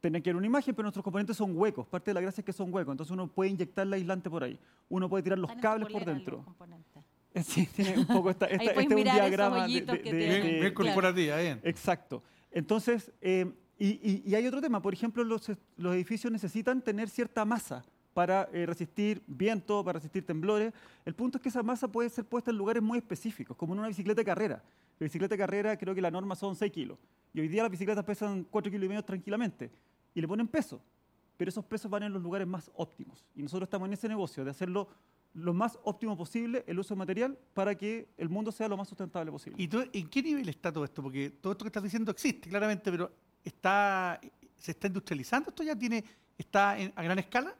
tiene 0.00 0.22
que 0.22 0.30
ver 0.30 0.36
una 0.36 0.46
imagen, 0.46 0.74
pero 0.74 0.84
nuestros 0.84 1.02
componentes 1.04 1.36
son 1.36 1.56
huecos. 1.56 1.86
Parte 1.86 2.10
de 2.10 2.14
la 2.14 2.20
gracia 2.20 2.40
es 2.40 2.44
que 2.44 2.52
son 2.52 2.72
huecos. 2.72 2.92
Entonces 2.92 3.12
uno 3.12 3.28
puede 3.28 3.50
inyectar 3.50 3.86
el 3.86 3.92
aislante 3.92 4.28
por 4.30 4.42
ahí. 4.44 4.58
Uno 4.88 5.08
puede 5.08 5.22
tirar 5.22 5.38
los 5.38 5.48
Están 5.50 5.62
cables 5.62 5.88
por 5.92 6.04
dentro. 6.04 6.42
componentes. 6.44 7.02
Sí, 7.44 7.66
tiene 7.66 7.98
un 7.98 8.06
poco 8.06 8.30
esta, 8.30 8.46
esta- 8.46 8.56
puedes 8.72 8.78
este 8.78 8.82
es 8.82 8.88
un 8.88 8.94
mirar 8.94 9.16
esos 9.16 9.28
diagrama 9.28 9.66
de, 9.68 9.80
de- 9.82 10.00
que 10.00 10.12
de-. 10.14 10.40
Bien, 10.40 10.60
bien 10.60 10.74
corporativa, 10.74 11.36
bien. 11.36 11.60
Exacto. 11.64 12.22
Entonces, 12.50 13.12
eh, 13.20 13.52
y, 13.78 13.88
y- 13.88 14.22
y 14.24 14.34
hay 14.34 14.46
otro 14.46 14.62
tema, 14.62 14.80
por 14.80 14.94
ejemplo, 14.94 15.22
los, 15.22 15.52
los 15.76 15.94
edificios 15.94 16.32
necesitan 16.32 16.80
tener 16.80 17.10
cierta 17.10 17.44
masa 17.44 17.84
para 18.16 18.48
eh, 18.50 18.64
resistir 18.64 19.22
viento, 19.26 19.84
para 19.84 19.98
resistir 19.98 20.24
temblores. 20.24 20.72
El 21.04 21.14
punto 21.14 21.36
es 21.36 21.42
que 21.42 21.50
esa 21.50 21.62
masa 21.62 21.86
puede 21.86 22.08
ser 22.08 22.24
puesta 22.24 22.50
en 22.50 22.56
lugares 22.56 22.82
muy 22.82 22.96
específicos, 22.96 23.54
como 23.58 23.74
en 23.74 23.80
una 23.80 23.88
bicicleta 23.88 24.22
de 24.22 24.24
carrera. 24.24 24.62
La 24.98 25.04
bicicleta 25.04 25.34
de 25.34 25.38
carrera 25.38 25.76
creo 25.76 25.94
que 25.94 26.00
la 26.00 26.10
norma 26.10 26.34
son 26.34 26.56
6 26.56 26.72
kilos. 26.72 26.98
Y 27.34 27.40
hoy 27.40 27.48
día 27.48 27.60
las 27.62 27.70
bicicletas 27.70 28.02
pesan 28.06 28.44
4 28.44 28.72
kilos 28.72 28.86
y 28.86 28.88
medio 28.88 29.04
tranquilamente. 29.04 29.70
Y 30.14 30.22
le 30.22 30.26
ponen 30.26 30.48
peso. 30.48 30.80
Pero 31.36 31.50
esos 31.50 31.62
pesos 31.66 31.90
van 31.90 32.04
en 32.04 32.14
los 32.14 32.22
lugares 32.22 32.48
más 32.48 32.70
óptimos. 32.74 33.22
Y 33.34 33.42
nosotros 33.42 33.66
estamos 33.66 33.86
en 33.86 33.92
ese 33.92 34.08
negocio 34.08 34.46
de 34.46 34.50
hacerlo 34.50 34.88
lo 35.34 35.52
más 35.52 35.78
óptimo 35.84 36.16
posible 36.16 36.64
el 36.66 36.78
uso 36.78 36.94
de 36.94 36.98
material 36.98 37.38
para 37.52 37.74
que 37.74 38.08
el 38.16 38.30
mundo 38.30 38.50
sea 38.50 38.66
lo 38.66 38.78
más 38.78 38.88
sustentable 38.88 39.30
posible. 39.30 39.62
¿Y 39.62 39.98
en 40.00 40.08
qué 40.08 40.22
nivel 40.22 40.48
está 40.48 40.72
todo 40.72 40.84
esto? 40.84 41.02
Porque 41.02 41.28
todo 41.28 41.52
esto 41.52 41.66
que 41.66 41.68
estás 41.68 41.82
diciendo 41.82 42.10
existe, 42.10 42.48
claramente, 42.48 42.90
pero 42.90 43.12
está, 43.44 44.18
¿se 44.56 44.70
está 44.70 44.86
industrializando? 44.86 45.50
¿Esto 45.50 45.62
ya 45.62 45.76
tiene, 45.76 46.02
está 46.38 46.78
en- 46.78 46.94
a 46.96 47.02
gran 47.02 47.18
escala? 47.18 47.54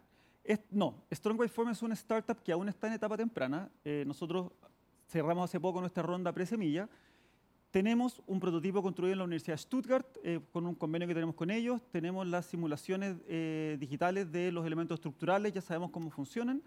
No, 0.71 1.05
Strong 1.13 1.41
Way 1.41 1.49
Form 1.49 1.71
es 1.71 1.83
una 1.83 1.95
startup 1.95 2.43
que 2.43 2.53
aún 2.53 2.69
está 2.69 2.87
en 2.87 2.95
etapa 2.95 3.17
temprana. 3.17 3.71
Eh, 3.85 4.05
nosotros 4.07 4.53
cerramos 5.09 5.51
hace 5.51 5.59
poco 5.59 5.81
nuestra 5.81 6.03
ronda 6.03 6.33
pre-semilla. 6.33 6.89
Tenemos 7.71 8.23
un 8.27 8.41
prototipo 8.41 8.81
construido 8.81 9.13
en 9.13 9.19
la 9.19 9.25
Universidad 9.25 9.55
de 9.55 9.63
Stuttgart 9.63 10.07
eh, 10.23 10.41
con 10.53 10.67
un 10.67 10.75
convenio 10.75 11.09
que 11.09 11.15
tenemos 11.15 11.35
con 11.35 11.51
ellos. 11.51 11.83
Tenemos 11.91 12.27
las 12.27 12.47
simulaciones 12.47 13.17
eh, 13.27 13.77
digitales 13.81 14.31
de 14.31 14.53
los 14.53 14.65
elementos 14.65 14.97
estructurales, 14.97 15.53
ya 15.53 15.61
sabemos 15.61 15.91
cómo 15.91 16.11
funcionan. 16.11 16.63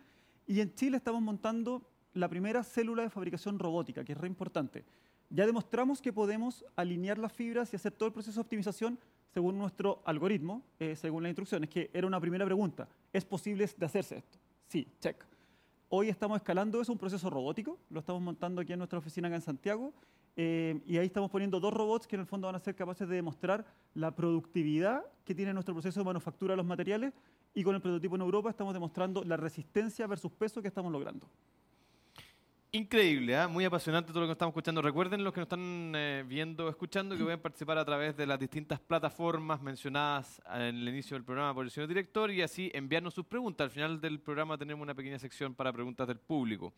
Y 0.45 0.59
en 0.59 0.73
Chile 0.75 0.97
estamos 0.97 1.21
montando 1.21 1.89
la 2.13 2.27
primera 2.27 2.63
célula 2.63 3.03
de 3.03 3.09
fabricación 3.09 3.59
robótica, 3.59 4.03
que 4.03 4.11
es 4.11 4.17
re 4.17 4.27
importante. 4.27 4.83
Ya 5.29 5.45
demostramos 5.45 6.01
que 6.01 6.11
podemos 6.11 6.65
alinear 6.75 7.17
las 7.17 7.31
fibras 7.31 7.71
y 7.71 7.75
hacer 7.75 7.91
todo 7.91 8.07
el 8.07 8.13
proceso 8.13 8.39
de 8.39 8.41
optimización 8.41 8.99
según 9.33 9.57
nuestro 9.57 10.01
algoritmo, 10.05 10.63
eh, 10.79 10.95
según 10.95 11.23
las 11.23 11.29
instrucciones, 11.29 11.69
que 11.69 11.89
era 11.93 12.07
una 12.07 12.19
primera 12.19 12.45
pregunta. 12.45 12.87
¿Es 13.13 13.25
posible 13.25 13.63
hacerse 13.63 14.17
esto? 14.17 14.39
Sí, 14.67 14.87
check. 14.99 15.23
Hoy 15.89 16.09
estamos 16.09 16.37
escalando 16.37 16.79
eso, 16.81 16.91
un 16.91 16.97
proceso 16.97 17.29
robótico, 17.29 17.79
lo 17.89 17.99
estamos 17.99 18.21
montando 18.21 18.61
aquí 18.61 18.73
en 18.73 18.79
nuestra 18.79 18.99
oficina 18.99 19.27
acá 19.27 19.35
en 19.35 19.41
Santiago, 19.41 19.93
eh, 20.35 20.79
y 20.85 20.97
ahí 20.97 21.07
estamos 21.07 21.31
poniendo 21.31 21.59
dos 21.59 21.73
robots 21.73 22.05
que 22.05 22.15
en 22.15 22.21
el 22.21 22.27
fondo 22.27 22.47
van 22.47 22.55
a 22.55 22.59
ser 22.59 22.75
capaces 22.75 23.09
de 23.09 23.15
demostrar 23.15 23.65
la 23.95 24.15
productividad 24.15 25.03
que 25.25 25.33
tiene 25.33 25.53
nuestro 25.53 25.73
proceso 25.73 25.99
de 25.99 26.05
manufactura 26.05 26.53
de 26.53 26.57
los 26.57 26.65
materiales, 26.65 27.13
y 27.53 27.63
con 27.63 27.73
el 27.75 27.81
prototipo 27.81 28.15
en 28.15 28.21
Europa 28.21 28.49
estamos 28.49 28.73
demostrando 28.73 29.23
la 29.23 29.35
resistencia 29.35 30.05
versus 30.05 30.31
peso 30.31 30.61
que 30.61 30.67
estamos 30.67 30.91
logrando. 30.91 31.27
Increíble, 32.71 33.35
¿ah? 33.35 33.47
muy 33.47 33.65
apasionante 33.65 34.11
todo 34.11 34.21
lo 34.21 34.27
que 34.27 34.33
estamos 34.33 34.51
escuchando. 34.51 34.83
Recuerden 34.83 35.23
los 35.23 35.33
que 35.33 35.39
nos 35.39 35.47
están 35.47 35.91
eh, 35.95 36.23
viendo, 36.27 36.69
escuchando, 36.69 37.17
que 37.17 37.23
pueden 37.23 37.39
participar 37.39 37.79
a 37.79 37.83
través 37.83 38.15
de 38.15 38.27
las 38.27 38.37
distintas 38.37 38.79
plataformas 38.79 39.59
mencionadas 39.59 40.39
en 40.53 40.75
el 40.75 40.87
inicio 40.87 41.15
del 41.15 41.23
programa 41.23 41.51
por 41.55 41.65
el 41.65 41.71
señor 41.71 41.87
director 41.87 42.29
y 42.29 42.43
así 42.43 42.69
enviarnos 42.75 43.15
sus 43.15 43.25
preguntas. 43.25 43.65
Al 43.65 43.71
final 43.71 43.99
del 43.99 44.19
programa 44.19 44.55
tenemos 44.55 44.83
una 44.83 44.93
pequeña 44.93 45.17
sección 45.17 45.55
para 45.55 45.73
preguntas 45.73 46.07
del 46.07 46.19
público. 46.19 46.71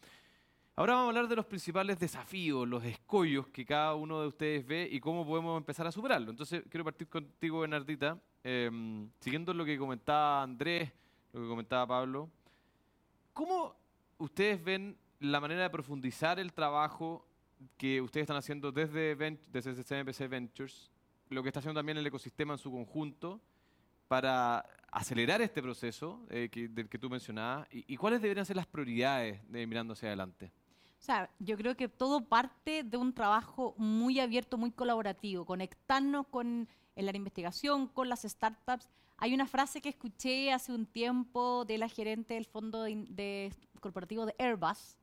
Ahora 0.77 0.93
vamos 0.93 1.07
a 1.07 1.09
hablar 1.09 1.27
de 1.27 1.35
los 1.35 1.45
principales 1.45 1.99
desafíos, 1.99 2.65
los 2.65 2.85
escollos 2.85 3.49
que 3.49 3.65
cada 3.65 3.93
uno 3.93 4.21
de 4.21 4.27
ustedes 4.27 4.65
ve 4.65 4.87
y 4.89 5.01
cómo 5.01 5.25
podemos 5.25 5.57
empezar 5.57 5.85
a 5.87 5.91
superarlo. 5.91 6.31
Entonces, 6.31 6.63
quiero 6.69 6.85
partir 6.85 7.09
contigo, 7.09 7.59
Bernardita, 7.59 8.17
em, 8.45 9.09
siguiendo 9.19 9.53
lo 9.53 9.65
que 9.65 9.77
comentaba 9.77 10.41
Andrés, 10.41 10.89
lo 11.33 11.41
que 11.41 11.47
comentaba 11.49 11.85
Pablo. 11.85 12.29
¿Cómo 13.33 13.75
ustedes 14.19 14.63
ven 14.63 14.95
la 15.21 15.39
manera 15.39 15.61
de 15.63 15.69
profundizar 15.69 16.39
el 16.39 16.51
trabajo 16.51 17.25
que 17.77 18.01
ustedes 18.01 18.23
están 18.23 18.37
haciendo 18.37 18.71
desde, 18.71 19.15
Ven- 19.15 19.39
desde 19.51 19.73
CMPC 19.83 20.27
Ventures, 20.27 20.91
lo 21.29 21.41
que 21.43 21.49
está 21.49 21.59
haciendo 21.59 21.79
también 21.79 21.97
el 21.97 22.05
ecosistema 22.07 22.53
en 22.53 22.59
su 22.59 22.71
conjunto, 22.71 23.39
para 24.07 24.65
acelerar 24.91 25.41
este 25.41 25.61
proceso 25.61 26.25
eh, 26.29 26.49
que- 26.51 26.67
del 26.67 26.89
que 26.89 26.97
tú 26.97 27.09
mencionabas? 27.09 27.67
Y, 27.71 27.93
y 27.93 27.97
cuáles 27.97 28.21
deberían 28.21 28.45
ser 28.45 28.57
las 28.57 28.65
prioridades 28.67 29.39
de 29.49 29.65
mirando 29.67 29.93
hacia 29.93 30.09
adelante? 30.09 30.51
O 30.99 31.03
sea, 31.03 31.29
yo 31.39 31.55
creo 31.57 31.75
que 31.77 31.87
todo 31.87 32.25
parte 32.25 32.83
de 32.83 32.97
un 32.97 33.13
trabajo 33.13 33.73
muy 33.77 34.19
abierto, 34.19 34.57
muy 34.57 34.71
colaborativo, 34.71 35.45
conectarnos 35.45 36.27
con 36.27 36.67
de 36.95 37.17
investigación, 37.17 37.87
con 37.87 38.09
las 38.09 38.21
startups. 38.23 38.87
Hay 39.17 39.33
una 39.33 39.47
frase 39.47 39.81
que 39.81 39.89
escuché 39.89 40.51
hace 40.51 40.71
un 40.71 40.85
tiempo 40.85 41.63
de 41.65 41.77
la 41.79 41.87
gerente 41.87 42.33
del 42.35 42.45
fondo 42.45 42.83
de, 42.83 43.05
de- 43.09 43.51
corporativo 43.79 44.25
de 44.27 44.35
Airbus, 44.37 44.97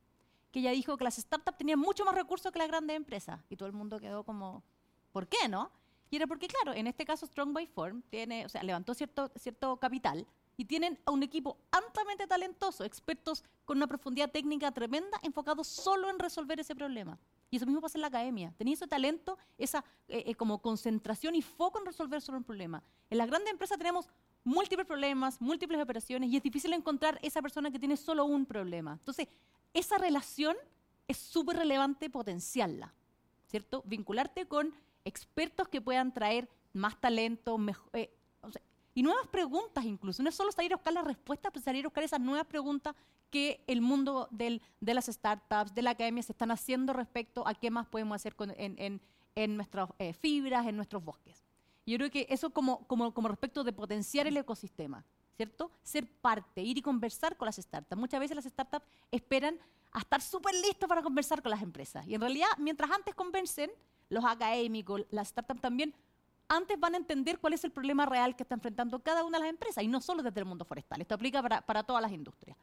que 0.51 0.59
ella 0.59 0.71
dijo 0.71 0.97
que 0.97 1.03
las 1.03 1.17
startups 1.17 1.57
tenían 1.57 1.79
mucho 1.79 2.05
más 2.05 2.15
recursos 2.15 2.51
que 2.51 2.59
las 2.59 2.67
grandes 2.67 2.95
empresas. 2.95 3.39
Y 3.49 3.55
todo 3.55 3.67
el 3.67 3.73
mundo 3.73 3.99
quedó 3.99 4.23
como, 4.23 4.63
¿por 5.11 5.27
qué 5.27 5.47
no? 5.47 5.71
Y 6.11 6.15
era 6.15 6.27
porque, 6.27 6.47
claro, 6.47 6.73
en 6.73 6.87
este 6.87 7.05
caso 7.05 7.25
Strong 7.25 7.53
by 7.53 7.67
Form 7.67 8.01
tiene, 8.09 8.45
o 8.45 8.49
sea, 8.49 8.63
levantó 8.63 8.93
cierto, 8.93 9.31
cierto 9.35 9.77
capital 9.77 10.25
y 10.57 10.65
tienen 10.65 10.99
un 11.05 11.23
equipo 11.23 11.57
ampliamente 11.71 12.27
talentoso, 12.27 12.83
expertos 12.83 13.43
con 13.63 13.77
una 13.77 13.87
profundidad 13.87 14.29
técnica 14.29 14.71
tremenda, 14.71 15.17
enfocados 15.21 15.67
solo 15.67 16.09
en 16.09 16.19
resolver 16.19 16.59
ese 16.59 16.75
problema. 16.75 17.17
Y 17.51 17.57
eso 17.57 17.65
mismo 17.65 17.81
pasa 17.81 17.97
en 17.97 18.01
la 18.01 18.07
academia. 18.07 18.53
Tenía 18.57 18.73
ese 18.73 18.87
talento, 18.87 19.37
esa 19.57 19.83
eh, 20.07 20.23
eh, 20.25 20.35
como 20.35 20.61
concentración 20.61 21.35
y 21.35 21.41
foco 21.41 21.79
en 21.79 21.85
resolver 21.85 22.21
solo 22.21 22.39
un 22.39 22.43
problema. 22.43 22.83
En 23.09 23.17
las 23.17 23.27
grandes 23.27 23.51
empresas 23.51 23.77
tenemos 23.77 24.09
múltiples 24.43 24.85
problemas, 24.85 25.39
múltiples 25.39 25.81
operaciones 25.81 26.29
y 26.29 26.37
es 26.37 26.43
difícil 26.43 26.73
encontrar 26.73 27.19
esa 27.21 27.41
persona 27.41 27.71
que 27.71 27.79
tiene 27.79 27.95
solo 27.95 28.25
un 28.25 28.45
problema. 28.45 28.93
Entonces, 28.93 29.27
esa 29.73 29.97
relación 29.97 30.55
es 31.07 31.17
súper 31.17 31.57
relevante 31.57 32.09
potenciarla, 32.09 32.93
¿cierto? 33.47 33.83
Vincularte 33.85 34.47
con 34.47 34.73
expertos 35.05 35.67
que 35.67 35.81
puedan 35.81 36.13
traer 36.13 36.49
más 36.73 36.99
talento, 36.99 37.57
eh, 37.93 38.13
y 38.93 39.03
nuevas 39.03 39.27
preguntas 39.27 39.85
incluso. 39.85 40.21
No 40.23 40.29
es 40.29 40.35
solo 40.35 40.51
salir 40.51 40.73
a 40.73 40.75
buscar 40.75 40.93
las 40.93 41.05
respuestas, 41.05 41.51
pero 41.53 41.63
salir 41.63 41.85
a 41.85 41.87
buscar 41.87 42.03
esas 42.03 42.19
nuevas 42.19 42.45
preguntas 42.45 42.95
que 43.29 43.63
el 43.67 43.81
mundo 43.81 44.27
de 44.31 44.59
las 44.81 45.05
startups, 45.05 45.73
de 45.73 45.81
la 45.83 45.91
academia, 45.91 46.23
se 46.23 46.31
están 46.33 46.51
haciendo 46.51 46.93
respecto 46.93 47.47
a 47.47 47.53
qué 47.53 47.69
más 47.71 47.87
podemos 47.87 48.15
hacer 48.15 48.35
con- 48.35 48.53
en, 48.57 49.01
nuestras 49.55 49.89
eh, 49.99 50.13
fibras, 50.13 50.67
en 50.67 50.75
nuestros 50.75 51.03
bosques. 51.03 51.43
Yo 51.85 51.97
creo 51.97 52.11
que 52.11 52.27
eso 52.29 52.49
como, 52.49 52.85
como 52.87 53.27
respecto 53.29 53.63
de 53.63 53.71
potenciar 53.71 54.27
el 54.27 54.35
ecosistema, 54.37 55.05
¿cierto? 55.39 55.71
Ser 55.83 56.05
parte, 56.05 56.61
ir 56.61 56.77
y 56.77 56.81
conversar 56.81 57.37
con 57.37 57.45
las 57.45 57.55
startups. 57.55 57.97
Muchas 57.97 58.19
veces 58.19 58.35
las 58.35 58.43
startups 58.43 58.85
esperan 59.09 59.57
a 59.93 59.99
estar 59.99 60.21
súper 60.21 60.53
listos 60.55 60.89
para 60.89 61.01
conversar 61.01 61.41
con 61.41 61.49
las 61.51 61.61
empresas. 61.61 62.05
Y 62.05 62.13
en 62.15 62.19
realidad, 62.19 62.49
mientras 62.57 62.91
antes 62.91 63.15
convencen, 63.15 63.71
los 64.09 64.25
académicos, 64.25 65.05
las 65.11 65.29
startups 65.29 65.61
también, 65.61 65.95
antes 66.49 66.77
van 66.77 66.93
a 66.95 66.97
entender 66.97 67.39
cuál 67.39 67.53
es 67.53 67.63
el 67.63 67.71
problema 67.71 68.05
real 68.05 68.35
que 68.35 68.43
está 68.43 68.55
enfrentando 68.55 68.99
cada 68.99 69.23
una 69.23 69.37
de 69.37 69.45
las 69.45 69.49
empresas, 69.51 69.81
y 69.81 69.87
no 69.87 70.01
solo 70.01 70.23
desde 70.23 70.41
el 70.41 70.45
mundo 70.45 70.65
forestal. 70.65 70.99
Esto 70.99 71.15
aplica 71.15 71.41
para, 71.41 71.61
para 71.61 71.83
todas 71.83 72.01
las 72.01 72.11
industrias. 72.11 72.57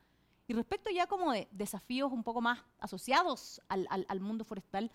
Y 0.46 0.52
respecto 0.52 0.90
ya 0.90 1.06
como 1.06 1.32
de 1.32 1.48
desafíos 1.52 2.12
un 2.12 2.22
poco 2.22 2.42
más 2.42 2.58
asociados 2.78 3.62
al, 3.68 3.86
al- 3.88 4.04
al 4.06 4.20
mundo 4.20 4.44
forestal, 4.44 4.90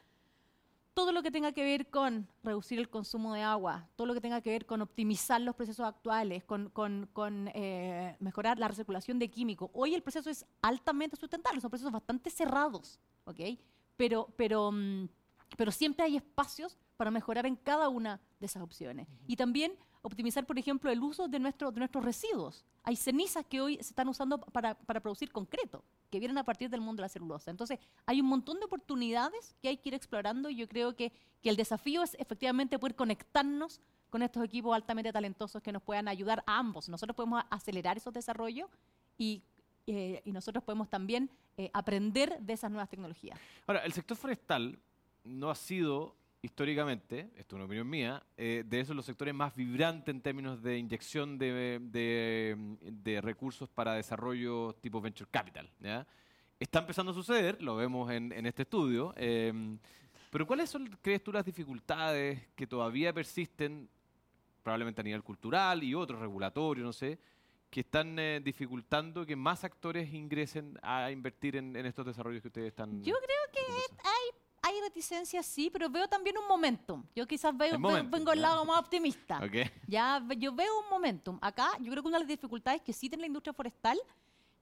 todo 0.93 1.11
lo 1.11 1.23
que 1.23 1.31
tenga 1.31 1.51
que 1.53 1.63
ver 1.63 1.89
con 1.89 2.27
reducir 2.43 2.77
el 2.79 2.89
consumo 2.89 3.33
de 3.33 3.41
agua, 3.41 3.87
todo 3.95 4.07
lo 4.07 4.13
que 4.13 4.21
tenga 4.21 4.41
que 4.41 4.49
ver 4.49 4.65
con 4.65 4.81
optimizar 4.81 5.39
los 5.41 5.55
procesos 5.55 5.85
actuales, 5.85 6.43
con, 6.43 6.69
con- 6.69 7.07
con, 7.13 7.49
eh, 7.53 8.15
mejorar 8.19 8.59
la 8.59 8.67
recirculación 8.67 9.17
de 9.19 9.29
químicos. 9.29 9.69
Hoy 9.73 9.93
el 9.95 10.03
proceso 10.03 10.29
es 10.29 10.45
altamente 10.61 11.15
sustentable, 11.15 11.61
son 11.61 11.69
procesos 11.69 11.93
bastante 11.93 12.29
cerrados, 12.29 12.99
¿ok? 13.25 13.39
Pero, 13.95 14.27
pero, 14.35 14.71
mm, 14.71 15.07
pero 15.57 15.71
siempre 15.71 16.05
hay 16.05 16.15
espacios 16.17 16.77
para 16.97 17.11
mejorar 17.11 17.45
en 17.45 17.55
cada 17.55 17.89
una 17.89 18.19
de 18.39 18.45
esas 18.45 18.63
opciones. 18.63 19.07
Y 19.27 19.35
también 19.35 19.73
optimizar, 20.03 20.45
por 20.45 20.57
ejemplo, 20.57 20.89
el 20.91 21.01
uso 21.03 21.27
de, 21.27 21.37
nuestro- 21.39 21.71
de 21.71 21.79
nuestros 21.79 22.03
residuos. 22.03 22.65
Hay 22.83 22.95
cenizas 22.95 23.45
que 23.45 23.61
hoy 23.61 23.75
se 23.75 23.89
están 23.89 24.07
usando 24.09 24.39
para, 24.39 24.73
para 24.75 24.99
producir 24.99 25.31
concreto, 25.31 25.83
que 26.09 26.19
vienen 26.19 26.37
a 26.39 26.43
partir 26.43 26.69
del 26.69 26.81
mundo 26.81 27.01
de 27.01 27.05
la 27.05 27.09
celulosa. 27.09 27.51
Entonces, 27.51 27.77
hay 28.07 28.19
un 28.21 28.27
montón 28.27 28.59
de 28.59 28.65
oportunidades 28.65 29.55
que 29.61 29.67
hay 29.67 29.77
que 29.77 29.89
ir 29.89 29.95
explorando 29.95 30.49
y 30.49 30.55
yo 30.55 30.67
creo 30.67 30.95
que, 30.95 31.11
que 31.41 31.49
el 31.49 31.55
desafío 31.55 32.01
es 32.01 32.15
efectivamente 32.19 32.79
poder 32.79 32.95
conectarnos 32.95 33.79
con 34.09 34.23
estos 34.23 34.43
equipos 34.43 34.75
altamente 34.75 35.13
talentosos 35.13 35.61
que 35.61 35.71
nos 35.71 35.83
puedan 35.83 36.07
ayudar 36.07 36.43
a 36.47 36.57
ambos. 36.57 36.89
Nosotros 36.89 37.15
podemos 37.15 37.43
acelerar 37.49 37.97
esos 37.97 38.11
desarrollos 38.13 38.69
y, 39.17 39.43
eh, 39.87 40.21
y 40.25 40.31
nosotros 40.31 40.63
podemos 40.63 40.89
también 40.89 41.29
eh, 41.57 41.69
aprender 41.73 42.39
de 42.41 42.53
esas 42.53 42.71
nuevas 42.71 42.89
tecnologías. 42.89 43.39
Ahora, 43.67 43.85
el 43.85 43.93
sector 43.93 44.17
forestal 44.17 44.79
no 45.23 45.49
ha 45.49 45.55
sido 45.55 46.15
históricamente, 46.41 47.29
esto 47.35 47.55
es 47.55 47.57
una 47.57 47.65
opinión 47.65 47.89
mía, 47.89 48.23
eh, 48.35 48.63
de 48.65 48.79
esos 48.79 48.95
los 48.95 49.05
sectores 49.05 49.33
más 49.33 49.55
vibrantes 49.55 50.13
en 50.13 50.21
términos 50.21 50.61
de 50.61 50.77
inyección 50.77 51.37
de, 51.37 51.79
de, 51.79 52.57
de 52.81 53.21
recursos 53.21 53.69
para 53.69 53.93
desarrollo 53.93 54.73
tipo 54.81 54.99
venture 54.99 55.29
capital. 55.29 55.69
¿ya? 55.79 56.07
Está 56.59 56.79
empezando 56.79 57.11
a 57.11 57.15
suceder, 57.15 57.61
lo 57.61 57.75
vemos 57.75 58.11
en, 58.11 58.31
en 58.31 58.45
este 58.47 58.63
estudio, 58.63 59.13
em, 59.17 59.77
pero 60.31 60.47
¿cuáles 60.47 60.69
son, 60.69 60.87
crees 61.01 61.23
tú, 61.23 61.31
las 61.31 61.45
dificultades 61.45 62.47
que 62.55 62.65
todavía 62.65 63.13
persisten, 63.13 63.87
probablemente 64.63 65.01
a 65.01 65.03
nivel 65.03 65.23
cultural 65.23 65.83
y 65.83 65.93
otros 65.93 66.19
regulatorios, 66.21 66.85
no 66.85 66.93
sé, 66.93 67.19
que 67.69 67.81
están 67.81 68.17
eh, 68.17 68.41
dificultando 68.43 69.25
que 69.25 69.35
más 69.35 69.63
actores 69.63 70.11
ingresen 70.13 70.77
a 70.81 71.11
invertir 71.11 71.55
en, 71.55 71.75
en 71.75 71.85
estos 71.85 72.05
desarrollos 72.05 72.41
que 72.41 72.47
ustedes 72.47 72.67
están 72.67 73.01
Yo 73.03 73.15
creo 73.15 73.39
que 73.53 73.65
conversando? 73.65 74.40
Hay 74.63 74.79
reticencias, 74.81 75.45
sí, 75.45 75.69
pero 75.71 75.89
veo 75.89 76.07
también 76.07 76.37
un 76.37 76.47
momentum. 76.47 77.03
Yo 77.15 77.27
quizás 77.27 77.55
veo, 77.57 77.67
El 77.67 77.71
veo- 77.73 77.79
momentum, 77.79 78.11
vengo 78.11 78.31
al 78.31 78.41
lado 78.41 78.63
más 78.65 78.79
optimista. 78.79 79.37
Ok. 79.43 79.71
Ya 79.87 80.23
yo 80.37 80.53
veo 80.53 80.79
un 80.83 80.89
momentum. 80.89 81.37
Acá 81.41 81.69
yo 81.79 81.89
creo 81.91 82.03
que 82.03 82.07
una 82.09 82.17
de 82.19 82.23
las 82.25 82.29
dificultades 82.29 82.81
que 82.81 82.93
sí 82.93 83.09
tiene 83.09 83.21
la 83.21 83.27
industria 83.27 83.53
forestal 83.53 83.99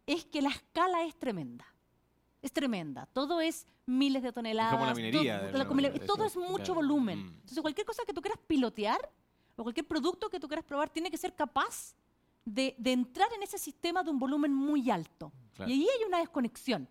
es 0.06 0.26
que 0.26 0.42
la 0.42 0.50
escala 0.50 1.04
es 1.04 1.16
tremenda. 1.20 1.66
Es 2.42 2.52
tremenda. 2.54 3.06
Todo 3.08 3.42
es 3.42 3.68
miles 3.86 4.24
de 4.24 4.32
toneladas. 4.32 4.72
como 4.74 4.86
la 4.86 4.94
minería 4.94 5.40
Todo, 5.52 5.58
la 5.58 6.06
todo 6.06 6.26
es 6.26 6.38
mucho 6.38 6.56
claro. 6.58 6.76
volumen. 6.76 7.20
Mm. 7.26 7.28
Entonces, 7.42 7.62
cualquier 7.62 7.86
cosa 7.86 8.04
que 8.06 8.14
tú 8.14 8.22
quieras 8.22 8.40
pilotear 8.48 8.98
o 9.58 9.64
cualquier 9.64 9.86
producto 9.86 10.30
que 10.30 10.40
tú 10.40 10.48
quieras 10.48 10.64
probar 10.64 10.90
tiene 10.90 11.12
que 11.12 11.18
ser 11.18 11.36
capaz 11.36 11.94
de, 12.46 12.74
de 12.78 12.94
entrar 12.94 13.28
en 13.34 13.44
ese 13.44 13.58
sistema 13.58 14.02
de 14.04 14.10
un 14.12 14.18
volumen 14.18 14.54
muy 14.54 14.90
alto. 14.90 15.34
Claro. 15.56 15.70
Y 15.70 15.74
ahí 15.74 15.88
hay 16.00 16.06
una 16.08 16.20
desconexión 16.20 16.88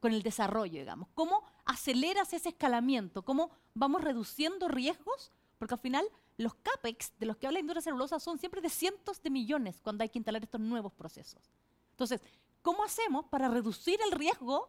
con 0.00 0.12
el 0.12 0.22
desarrollo, 0.22 0.78
digamos. 0.80 1.08
¿Cómo 1.14 1.42
aceleras 1.64 2.32
ese 2.32 2.50
escalamiento? 2.50 3.22
¿Cómo 3.24 3.50
vamos 3.74 4.02
reduciendo 4.02 4.68
riesgos? 4.68 5.32
Porque 5.58 5.74
al 5.74 5.80
final 5.80 6.06
los 6.36 6.54
CAPEX 6.54 7.12
de 7.18 7.26
los 7.26 7.36
que 7.36 7.46
habla 7.46 7.56
la 7.56 7.60
industria 7.60 7.82
celulosa 7.82 8.20
son 8.20 8.38
siempre 8.38 8.60
de 8.60 8.68
cientos 8.70 9.20
de 9.22 9.30
millones 9.30 9.80
cuando 9.82 10.02
hay 10.02 10.08
que 10.08 10.18
instalar 10.18 10.42
estos 10.42 10.60
nuevos 10.60 10.92
procesos. 10.92 11.50
Entonces, 11.90 12.20
¿cómo 12.62 12.84
hacemos 12.84 13.24
para 13.26 13.48
reducir 13.48 13.98
el 14.04 14.12
riesgo 14.12 14.68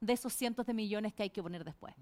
de 0.00 0.12
esos 0.12 0.34
cientos 0.34 0.66
de 0.66 0.74
millones 0.74 1.14
que 1.14 1.22
hay 1.22 1.30
que 1.30 1.42
poner 1.42 1.64
después? 1.64 1.94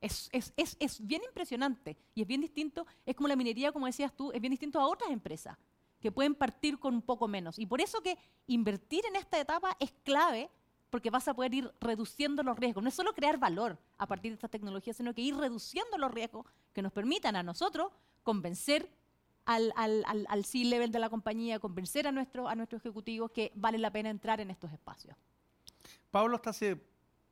Es, 0.00 0.28
es- 0.32 0.52
es- 0.56 0.76
es 0.80 1.06
bien 1.06 1.22
impresionante 1.24 1.96
y 2.14 2.22
es 2.22 2.26
bien 2.26 2.40
distinto, 2.40 2.86
es 3.06 3.14
como 3.14 3.28
la 3.28 3.36
minería, 3.36 3.70
como 3.72 3.86
decías 3.86 4.12
tú, 4.14 4.32
es 4.32 4.40
bien 4.40 4.50
distinto 4.50 4.80
a 4.80 4.86
otras 4.86 5.10
empresas 5.10 5.56
que 6.00 6.10
pueden 6.12 6.34
partir 6.34 6.78
con 6.78 6.94
un 6.94 7.02
poco 7.02 7.26
menos. 7.28 7.58
Y 7.58 7.66
por 7.66 7.80
eso 7.80 8.02
que 8.02 8.18
invertir 8.48 9.06
en 9.06 9.16
esta 9.16 9.40
etapa 9.40 9.76
es 9.80 9.92
clave 10.04 10.50
porque 10.96 11.10
vas 11.10 11.28
a 11.28 11.34
poder 11.34 11.52
ir 11.52 11.70
reduciendo 11.78 12.42
los 12.42 12.58
riesgos. 12.58 12.82
No 12.82 12.88
es 12.88 12.94
solo 12.94 13.12
crear 13.12 13.36
valor 13.36 13.76
a 13.98 14.06
partir 14.06 14.30
de 14.30 14.36
estas 14.36 14.50
tecnologías, 14.50 14.96
sino 14.96 15.12
que 15.12 15.20
ir 15.20 15.36
reduciendo 15.36 15.98
los 15.98 16.10
riesgos 16.10 16.46
que 16.72 16.80
nos 16.80 16.90
permitan 16.90 17.36
a 17.36 17.42
nosotros 17.42 17.92
convencer 18.22 18.88
al, 19.44 19.74
C-level 20.46 20.90
de 20.90 20.98
la 20.98 21.10
compañía, 21.10 21.58
convencer 21.58 22.08
a, 22.08 22.12
nuestro, 22.12 22.48
a 22.48 22.54
nuestros 22.54 22.80
ejecutivos 22.80 23.30
que 23.30 23.52
vale 23.56 23.76
la 23.76 23.90
pena 23.90 24.08
entrar 24.08 24.40
en 24.40 24.50
estos 24.50 24.72
espacios. 24.72 25.14
Pablo 26.10 26.36
hasta 26.36 26.48
hace 26.48 26.80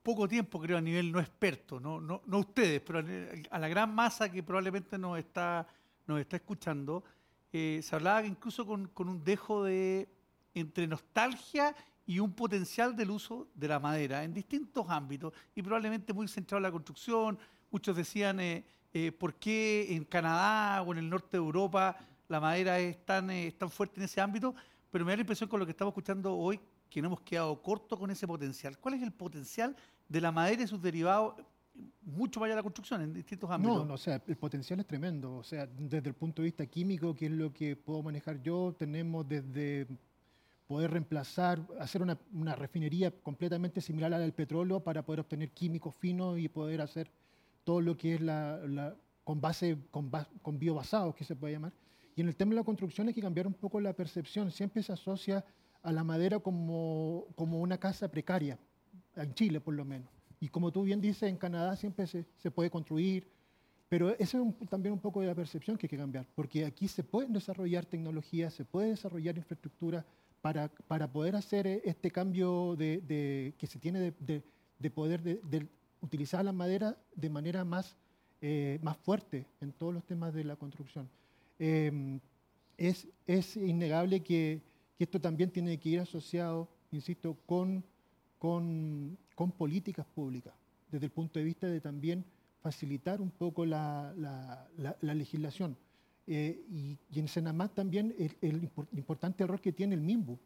poco 0.02 0.28
tiempo, 0.28 0.60
creo, 0.60 0.76
a 0.76 0.82
nivel 0.82 1.10
no 1.10 1.18
experto, 1.18 1.80
no, 1.80 2.20
ustedes, 2.38 2.82
pero 2.82 3.02
a 3.50 3.58
la 3.58 3.68
gran 3.68 3.94
masa 3.94 4.30
que 4.30 4.42
probablemente 4.42 4.98
nos 4.98 5.18
está, 5.18 5.66
nos 6.06 6.20
está 6.20 6.36
escuchando, 6.36 7.02
eh, 7.50 7.80
se 7.82 7.96
hablaba 7.96 8.26
incluso 8.26 8.66
con, 8.66 8.88
con 8.88 9.08
un 9.08 9.24
dejo 9.24 9.64
de 9.64 10.06
entre 10.52 10.86
nostalgia 10.86 11.74
y 12.06 12.18
un 12.18 12.32
potencial 12.32 12.94
del 12.94 13.10
uso 13.10 13.48
de 13.54 13.68
la 13.68 13.78
madera 13.78 14.24
en 14.24 14.34
distintos 14.34 14.86
ámbitos 14.88 15.32
y 15.54 15.62
probablemente 15.62 16.12
muy 16.12 16.28
centrado 16.28 16.58
en 16.58 16.64
la 16.64 16.72
construcción. 16.72 17.38
Muchos 17.70 17.96
decían, 17.96 18.40
eh, 18.40 18.64
eh, 18.92 19.10
¿por 19.12 19.34
qué 19.34 19.94
en 19.94 20.04
Canadá 20.04 20.82
o 20.82 20.92
en 20.92 20.98
el 20.98 21.08
norte 21.08 21.30
de 21.32 21.38
Europa 21.38 21.96
la 22.28 22.40
madera 22.40 22.78
es 22.78 23.04
tan, 23.04 23.30
eh, 23.30 23.48
es 23.48 23.58
tan 23.58 23.70
fuerte 23.70 24.00
en 24.00 24.04
ese 24.04 24.20
ámbito? 24.20 24.54
Pero 24.90 25.04
me 25.04 25.12
da 25.12 25.16
la 25.16 25.22
impresión 25.22 25.48
con 25.48 25.58
lo 25.60 25.66
que 25.66 25.72
estamos 25.72 25.92
escuchando 25.92 26.36
hoy 26.36 26.60
que 26.90 27.02
no 27.02 27.08
hemos 27.08 27.22
quedado 27.22 27.60
cortos 27.60 27.98
con 27.98 28.10
ese 28.10 28.26
potencial. 28.26 28.78
¿Cuál 28.78 28.94
es 28.94 29.02
el 29.02 29.12
potencial 29.12 29.74
de 30.08 30.20
la 30.20 30.30
madera 30.30 30.62
y 30.62 30.66
sus 30.66 30.80
derivados 30.80 31.34
mucho 32.02 32.38
más 32.38 32.46
allá 32.46 32.54
de 32.54 32.58
la 32.60 32.62
construcción 32.62 33.02
en 33.02 33.12
distintos 33.12 33.50
ámbitos? 33.50 33.78
No, 33.78 33.84
no, 33.84 33.94
o 33.94 33.98
sea, 33.98 34.22
el 34.24 34.36
potencial 34.36 34.78
es 34.78 34.86
tremendo. 34.86 35.34
O 35.36 35.42
sea, 35.42 35.66
desde 35.66 36.10
el 36.10 36.14
punto 36.14 36.42
de 36.42 36.46
vista 36.46 36.66
químico, 36.66 37.14
que 37.16 37.26
es 37.26 37.32
lo 37.32 37.52
que 37.52 37.74
puedo 37.74 38.02
manejar 38.02 38.40
yo, 38.42 38.74
tenemos 38.78 39.26
desde 39.26 39.88
poder 40.66 40.90
reemplazar, 40.92 41.60
hacer 41.78 42.02
una, 42.02 42.18
una 42.32 42.54
refinería 42.56 43.10
completamente 43.10 43.80
similar 43.80 44.12
a 44.12 44.16
la 44.18 44.22
del 44.22 44.32
petróleo 44.32 44.80
para 44.80 45.04
poder 45.04 45.20
obtener 45.20 45.50
químicos 45.50 45.94
finos 45.96 46.38
y 46.38 46.48
poder 46.48 46.80
hacer 46.80 47.10
todo 47.64 47.80
lo 47.80 47.96
que 47.96 48.14
es 48.14 48.20
la, 48.20 48.58
la- 48.66 48.96
con 49.24 49.40
base, 49.40 49.78
con, 49.90 50.10
con 50.42 50.58
biobasados, 50.58 51.14
que 51.14 51.24
se 51.24 51.34
puede 51.36 51.54
llamar. 51.54 51.72
Y 52.14 52.20
en 52.20 52.28
el 52.28 52.36
tema 52.36 52.50
de 52.50 52.56
la 52.56 52.64
construcción 52.64 53.08
hay 53.08 53.14
que 53.14 53.22
cambiar 53.22 53.46
un 53.46 53.54
poco 53.54 53.80
la 53.80 53.92
percepción. 53.94 54.50
Siempre 54.50 54.82
se 54.82 54.92
asocia 54.92 55.44
a 55.82 55.92
la 55.92 56.04
madera 56.04 56.38
como, 56.38 57.26
como 57.34 57.60
una 57.60 57.78
casa 57.78 58.08
precaria, 58.10 58.58
en 59.16 59.34
Chile 59.34 59.60
por 59.60 59.74
lo 59.74 59.84
menos. 59.84 60.08
Y 60.40 60.48
como 60.48 60.70
tú 60.72 60.82
bien 60.82 61.00
dices, 61.00 61.24
en 61.30 61.36
Canadá 61.36 61.74
siempre 61.76 62.06
se, 62.06 62.26
se 62.36 62.50
puede 62.50 62.70
construir, 62.70 63.26
pero 63.88 64.10
eso 64.18 64.38
es 64.38 64.44
un- 64.44 64.54
también 64.66 64.92
un 64.92 64.98
poco 65.00 65.20
de 65.20 65.26
la 65.26 65.34
percepción 65.34 65.76
que 65.76 65.86
hay 65.86 65.90
que 65.90 65.96
cambiar, 65.98 66.26
porque 66.34 66.64
aquí 66.66 66.86
se 66.88 67.02
pueden 67.02 67.32
desarrollar 67.32 67.84
tecnologías, 67.86 68.52
se 68.52 68.64
puede 68.64 68.88
desarrollar 68.90 69.36
infraestructura 69.38 70.04
para, 70.44 70.68
para 70.88 71.10
poder 71.10 71.36
hacer 71.36 71.66
eh, 71.66 71.80
este 71.86 72.10
cambio 72.10 72.76
de, 72.76 73.00
de- 73.00 73.54
que 73.56 73.66
se 73.66 73.78
tiene 73.78 73.98
de, 73.98 74.12
de- 74.20 74.42
de 74.78 74.90
poder 74.90 75.22
de, 75.22 75.66
utilizar 76.02 76.44
la 76.44 76.52
madera 76.52 76.98
de 77.16 77.30
manera 77.30 77.64
más, 77.64 77.96
eh, 78.42 78.78
más 78.82 78.98
fuerte 78.98 79.46
en 79.62 79.72
todos 79.72 79.94
los 79.94 80.04
temas 80.04 80.34
de 80.34 80.44
la 80.44 80.56
construcción. 80.56 81.08
Eh, 81.58 82.20
es, 82.76 83.08
es 83.26 83.56
innegable 83.56 84.20
que, 84.20 84.60
que 84.98 85.04
esto 85.04 85.18
también 85.18 85.50
tiene 85.50 85.78
que 85.78 85.88
ir 85.88 86.00
asociado, 86.00 86.68
insisto, 86.92 87.38
con, 87.46 87.82
con, 88.38 89.16
con 89.34 89.50
políticas 89.50 90.04
públicas, 90.14 90.52
desde 90.90 91.06
el 91.06 91.12
punto 91.12 91.38
de 91.38 91.46
vista 91.46 91.68
de 91.68 91.80
también 91.80 92.22
facilitar 92.60 93.22
un 93.22 93.30
poco 93.30 93.64
la- 93.64 94.12
la 94.76 95.14
legislación. 95.14 95.74
Eh, 96.26 96.64
y, 96.70 96.98
y 97.12 97.20
en 97.20 97.28
también 97.74 98.14
el, 98.18 98.32
el 98.40 98.62
impor- 98.62 98.88
importante 98.92 99.44
error 99.44 99.60
que 99.60 99.72
tiene 99.72 99.94
el 99.94 100.00
MIMBU, 100.00 100.38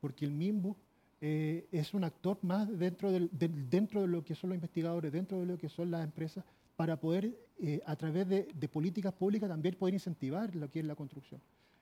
porque 0.00 0.24
el 0.24 0.30
MIMBU 0.30 0.76
eh, 1.20 1.66
es 1.72 1.92
un 1.94 2.04
actor 2.04 2.38
más 2.42 2.68
dentro, 2.78 3.10
del- 3.10 3.28
dentro 3.32 4.02
de 4.02 4.08
lo 4.08 4.24
que 4.24 4.34
son 4.34 4.50
los 4.50 4.56
investigadores, 4.56 5.12
dentro 5.12 5.40
de 5.40 5.46
lo 5.46 5.58
que 5.58 5.68
son 5.68 5.90
las 5.90 6.04
empresas, 6.04 6.44
para 6.76 6.98
poder, 6.98 7.36
eh, 7.60 7.80
a 7.86 7.96
través 7.96 8.28
de, 8.28 8.48
de 8.54 8.68
políticas 8.68 9.12
públicas, 9.12 9.48
también 9.48 9.74
poder 9.74 9.94
incentivar 9.94 10.54
lo 10.54 10.70
que 10.70 10.80
es 10.80 10.84
la 10.84 10.94
construcción. 10.94 11.40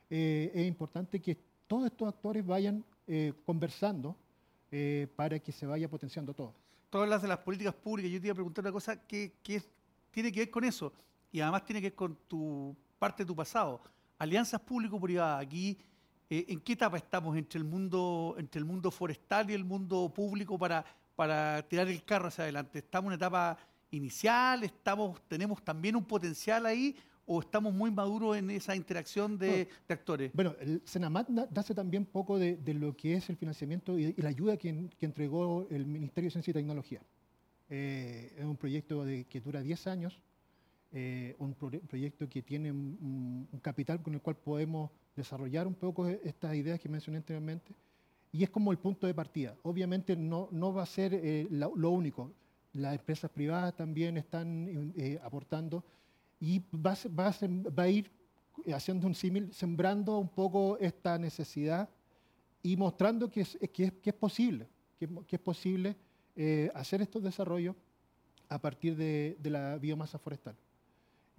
Es 0.09 0.67
importante 0.67 1.21
que 1.21 1.37
todos 1.69 1.87
estos 1.87 2.09
actores 2.09 2.45
vayan 2.45 2.83
conversando 3.45 4.17
para 5.15 5.39
que 5.39 5.53
se 5.53 5.67
vaya 5.67 5.89
potenciando 5.89 6.35
todo. 6.35 6.53
De 6.91 7.29
las 7.29 7.39
políticas 7.39 7.75
públicas. 7.75 8.11
Yo 8.11 8.21
te 8.21 8.27
iba 8.27 8.33
a 8.33 8.35
preguntar 8.35 8.65
una 8.65 8.73
cosa 8.73 8.97
que, 9.07 9.33
tiene 10.11 10.33
que 10.33 10.41
ver 10.41 10.51
con 10.51 10.65
eso 10.65 10.93
y 11.31 11.41
además 11.41 11.65
tiene 11.65 11.81
que 11.81 11.91
ver 11.91 11.95
con 11.95 12.17
tu 12.27 12.75
parte 13.01 13.25
de 13.25 13.27
tu 13.27 13.35
pasado. 13.35 13.81
Alianzas 14.19 14.61
público-privadas. 14.61 15.43
Aquí, 15.45 15.77
eh, 16.29 16.45
¿en 16.49 16.61
qué 16.61 16.75
etapa 16.75 16.97
estamos 16.99 17.37
entre 17.37 17.59
el 17.59 17.65
mundo 17.65 18.37
entre 18.39 18.59
el 18.61 18.65
mundo 18.65 18.91
forestal 18.91 19.51
y 19.51 19.55
el 19.55 19.65
mundo 19.65 20.13
público 20.15 20.57
para, 20.59 20.85
para 21.17 21.67
tirar 21.67 21.89
el 21.89 22.05
carro 22.05 22.29
hacia 22.29 22.45
adelante? 22.45 22.79
¿Estamos 22.81 23.07
en 23.07 23.09
una 23.09 23.17
etapa 23.17 23.59
inicial? 23.91 24.63
¿Estamos, 24.63 25.21
¿Tenemos 25.27 25.65
también 25.65 25.97
un 25.97 26.05
potencial 26.05 26.67
ahí? 26.67 26.95
¿O 27.33 27.41
estamos 27.41 27.73
muy 27.73 27.91
maduros 27.93 28.37
en 28.37 28.51
esa 28.51 28.75
interacción 28.77 29.39
de, 29.39 29.69
de 29.89 29.95
actores? 29.95 30.33
Bueno, 30.35 30.55
el 30.61 30.83
Senamat 30.85 31.29
na- 31.31 31.47
nace 31.55 31.75
también 31.75 32.05
poco 32.05 32.39
de, 32.39 32.57
de 32.57 32.75
lo 32.75 32.95
que 32.97 33.15
es 33.15 33.31
el 33.31 33.37
financiamiento 33.37 33.97
y, 33.99 34.15
y 34.17 34.21
la 34.23 34.29
ayuda 34.31 34.57
que, 34.57 34.69
en- 34.69 34.89
que 34.91 35.07
entregó 35.07 35.67
el 35.71 35.87
Ministerio 35.87 36.27
de 36.27 36.33
Ciencia 36.33 36.51
y 36.51 36.55
Tecnología. 36.55 37.01
Eh, 37.69 38.35
es 38.37 38.45
un 38.45 38.57
proyecto 38.57 39.05
de- 39.05 39.25
que 39.27 39.41
dura 39.41 39.63
10 39.63 39.87
años, 39.87 40.21
eh, 40.93 41.37
un 41.39 41.55
pro- 41.55 41.71
proyecto 41.87 42.29
que 42.29 42.43
tiene 42.43 42.73
un, 42.73 43.49
capital 43.63 44.03
con 44.03 44.15
el 44.15 44.21
cual 44.21 44.37
podemos 44.37 44.91
desarrollar 45.15 45.67
un 45.69 45.75
poco 45.75 46.09
e- 46.09 46.21
estas 46.25 46.55
ideas 46.57 46.81
que 46.81 46.89
mencioné 46.89 47.19
anteriormente. 47.19 47.73
Y 48.33 48.43
es 48.43 48.51
como 48.51 48.73
el 48.73 48.79
punto 48.79 49.07
de 49.07 49.15
partida. 49.15 49.57
Obviamente 49.63 50.17
no, 50.17 50.49
no 50.51 50.73
va 50.73 50.83
a 50.83 50.87
ser 50.87 51.15
eh, 51.15 51.47
lo 51.51 51.91
único. 51.91 52.33
Las 52.73 52.95
empresas 52.95 53.31
privadas 53.31 53.77
también 53.77 54.17
están 54.17 54.93
eh, 54.97 55.19
aportando 55.23 55.85
y 56.41 56.61
va 56.75 56.97
va 57.19 57.35
va 57.79 57.83
a 57.85 57.89
ir 57.89 58.11
haciendo 58.75 59.07
un 59.07 59.15
símil, 59.15 59.53
sembrando 59.53 60.19
un 60.19 60.29
poco 60.29 60.77
esta 60.79 61.19
necesidad 61.19 61.89
y 62.63 62.77
mostrando 62.77 63.31
que 63.31 63.43
es, 63.43 63.59
que 63.73 63.93
es, 64.05 64.15
posible, 64.15 64.67
que, 64.99 65.09
es 65.29 65.41
posible 65.41 65.97
hacer 66.75 67.01
estos 67.03 67.23
desarrollos 67.23 67.75
a 68.49 68.59
partir 68.61 68.97
de 68.97 69.37
la 69.45 69.77
biomasa 69.79 70.19
forestal. 70.19 70.55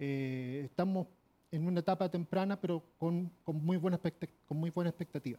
Eh, 0.04 0.62
estamos 0.64 1.06
en 1.52 1.64
una 1.64 1.78
etapa 1.78 2.08
temprana, 2.10 2.60
pero 2.60 2.82
con, 2.98 3.30
con 3.44 3.64
muy, 3.64 3.76
buena 3.76 4.00
con 4.48 4.56
muy 4.56 4.70
buena 4.70 4.90
expectativa. 4.90 5.38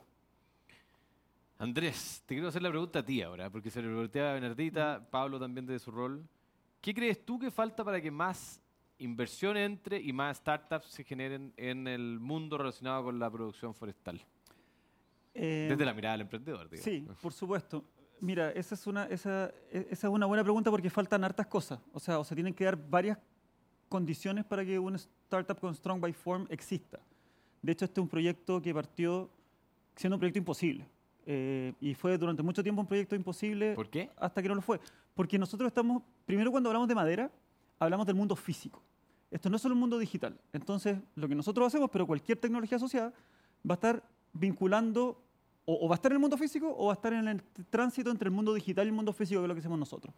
Andrés, 1.58 2.24
te 2.26 2.36
quiero 2.36 2.48
hacer 2.48 2.62
la 2.62 2.70
pregunta 2.70 3.00
a 3.00 3.04
ti 3.04 3.22
ahora, 3.22 3.50
porque 3.50 3.70
se 3.70 3.82
le 3.82 3.90
pregunté 3.90 4.22
a 4.22 4.32
Bernardita, 4.32 5.06
Pablo 5.12 5.38
también 5.38 5.66
de 5.66 5.78
su 5.80 5.92
rol. 5.92 6.26
¿Qué 6.80 6.94
crees 6.94 7.26
tú 7.26 7.38
que 7.38 7.52
falta 7.52 7.84
para 7.84 8.00
que 8.00 8.10
más 8.10 8.62
inversión 9.00 9.58
entre 9.58 10.00
y 10.00 10.14
más 10.14 10.38
startups 10.38 10.88
se 10.88 11.04
generen 11.04 11.52
en 11.58 11.86
el 11.86 12.22
mundo 12.22 12.58
relacionado 12.58 13.04
con 13.04 13.20
la 13.20 13.30
producción 13.30 13.74
forestal? 13.76 14.22
Eh, 15.34 15.68
Desde 15.72 15.84
la 15.84 15.94
mirada 15.94 16.14
del 16.14 16.22
emprendedor, 16.22 16.70
digamos. 16.70 16.86
Sí, 16.86 17.06
por 17.22 17.34
supuesto. 17.34 17.84
Mira, 18.22 18.52
esa 18.52 18.76
es, 18.76 18.88
una, 18.88 19.08
esa, 19.08 19.50
e- 19.70 19.88
esa 19.92 20.08
es 20.08 20.14
una 20.14 20.26
buena 20.26 20.42
pregunta 20.44 20.72
porque 20.72 20.90
faltan 20.90 21.22
hartas 21.26 21.48
cosas. 21.48 21.82
O 21.92 22.00
sea, 22.00 22.18
o 22.20 22.24
se 22.24 22.34
tienen 22.34 22.54
que 22.54 22.64
dar 22.64 22.78
varias 22.78 23.18
condiciones 23.94 24.44
para 24.44 24.66
que 24.66 24.80
una 24.80 24.98
startup 24.98 25.60
con 25.60 25.76
Strong 25.76 26.02
by 26.02 26.14
Form 26.14 26.48
exista. 26.50 27.00
De 27.62 27.74
hecho, 27.74 27.86
este 27.86 28.00
es 28.00 28.04
un 28.04 28.10
proyecto 28.10 28.60
que 28.60 28.74
partió 28.74 29.30
siendo 29.96 30.16
un 30.16 30.20
proyecto 30.20 30.40
imposible. 30.40 30.88
Eh, 31.28 31.74
y 31.80 31.94
fue 31.94 32.18
durante 32.18 32.42
mucho 32.42 32.64
tiempo 32.64 32.82
un 32.82 32.88
proyecto 32.88 33.16
imposible 33.16 33.76
¿Por 33.76 33.92
qué? 33.92 34.10
hasta 34.18 34.42
que 34.42 34.50
no 34.50 34.56
lo 34.56 34.64
fue. 34.64 34.80
Porque 35.14 35.38
nosotros 35.38 35.68
estamos, 35.68 36.02
primero 36.26 36.50
cuando 36.50 36.70
hablamos 36.70 36.88
de 36.88 36.96
madera, 36.96 37.32
hablamos 37.78 38.08
del 38.08 38.16
mundo 38.16 38.36
físico. 38.36 38.82
Esto 39.30 39.48
no 39.52 39.58
es 39.58 39.62
solo 39.62 39.76
el 39.76 39.80
mundo 39.80 40.00
digital. 40.00 40.40
Entonces, 40.54 40.98
lo 41.14 41.28
que 41.28 41.36
nosotros 41.36 41.68
hacemos, 41.68 41.92
pero 41.92 42.08
cualquier 42.08 42.40
tecnología 42.40 42.78
asociada, 42.78 43.14
va 43.70 43.74
a 43.74 43.80
estar 43.80 44.04
vinculando 44.34 45.22
O, 45.66 45.86
o 45.86 45.88
va 45.88 45.96
a 45.96 46.00
estar 46.00 46.12
en 46.12 46.16
el 46.18 46.20
mundo 46.20 46.36
físico 46.36 46.68
o 46.78 46.88
va 46.88 46.94
a 46.94 46.96
estar 46.96 47.14
en 47.14 47.28
el 47.28 47.42
tránsito 47.70 48.10
entre 48.10 48.28
el 48.28 48.34
mundo 48.34 48.54
digital 48.54 48.86
y 48.86 48.90
el 48.90 48.96
mundo 48.96 49.14
físico, 49.14 49.40
que 49.40 49.46
es 49.46 49.50
lo 49.50 49.56
que 49.56 49.60
hacemos 49.60 49.80
nosotros. 49.80 50.14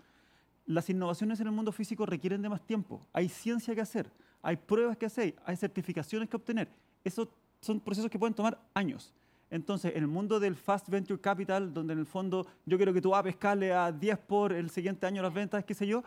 Las 0.66 0.90
innovaciones 0.90 1.40
en 1.40 1.48
el 1.48 1.54
mundo 1.54 1.72
físico 1.72 2.06
requieren 2.06 2.42
de 2.42 2.50
más 2.50 2.66
tiempo. 2.66 3.06
Hay 3.14 3.30
ciencia 3.30 3.76
que 3.76 3.82
hacer, 3.82 4.12
hay 4.42 4.56
pruebas 4.56 4.98
que 4.98 5.06
hacer, 5.06 5.36
hay 5.46 5.56
certificaciones 5.56 6.30
que 6.30 6.36
obtener. 6.36 6.70
Esos 7.04 7.28
son 7.62 7.80
procesos 7.80 8.10
que 8.10 8.18
pueden 8.18 8.34
tomar 8.34 8.60
años. 8.74 9.14
Entonces, 9.50 9.94
en 9.96 10.02
el 10.02 10.08
mundo 10.08 10.40
del 10.40 10.56
Fast 10.56 10.90
Venture 10.90 11.22
Capital, 11.22 11.74
donde 11.74 11.94
en 11.94 12.00
el 12.00 12.06
fondo 12.06 12.48
yo 12.66 12.78
quiero 12.78 12.94
que 12.94 13.02
tu 13.02 13.16
app 13.16 13.28
escale 13.28 13.74
a 13.74 13.92
10 13.92 14.18
por 14.20 14.52
el 14.52 14.70
siguiente 14.70 15.06
año 15.06 15.22
las 15.22 15.34
ventas, 15.34 15.64
qué 15.64 15.74
sé 15.74 15.86
yo, 15.86 16.04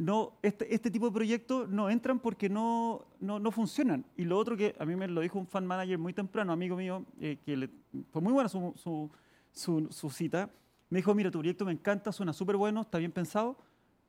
no, 0.00 0.32
este, 0.42 0.74
este 0.74 0.90
tipo 0.90 1.06
de 1.06 1.12
proyectos 1.12 1.68
no 1.68 1.90
entran 1.90 2.18
porque 2.20 2.48
no, 2.48 3.04
no, 3.20 3.38
no, 3.38 3.50
funcionan. 3.50 4.04
Y 4.16 4.24
lo 4.24 4.38
otro 4.38 4.56
que 4.56 4.74
a 4.78 4.86
mí 4.86 4.96
me 4.96 5.06
lo 5.08 5.20
dijo 5.20 5.38
un 5.38 5.46
fan 5.46 5.66
manager 5.66 5.98
muy 5.98 6.14
temprano, 6.14 6.52
amigo 6.52 6.74
mío, 6.76 7.04
eh, 7.20 7.38
que 7.44 7.56
le, 7.56 7.70
fue 8.10 8.22
muy 8.22 8.32
buena 8.32 8.48
su, 8.48 8.72
su, 8.76 9.10
su, 9.52 9.88
su, 9.90 10.08
cita, 10.08 10.48
me 10.88 11.00
dijo, 11.00 11.14
mira, 11.14 11.30
tu 11.30 11.38
proyecto 11.38 11.66
me 11.66 11.72
encanta, 11.72 12.12
suena 12.12 12.32
súper 12.32 12.56
bueno, 12.56 12.80
está 12.80 12.96
bien 12.96 13.12
pensado, 13.12 13.58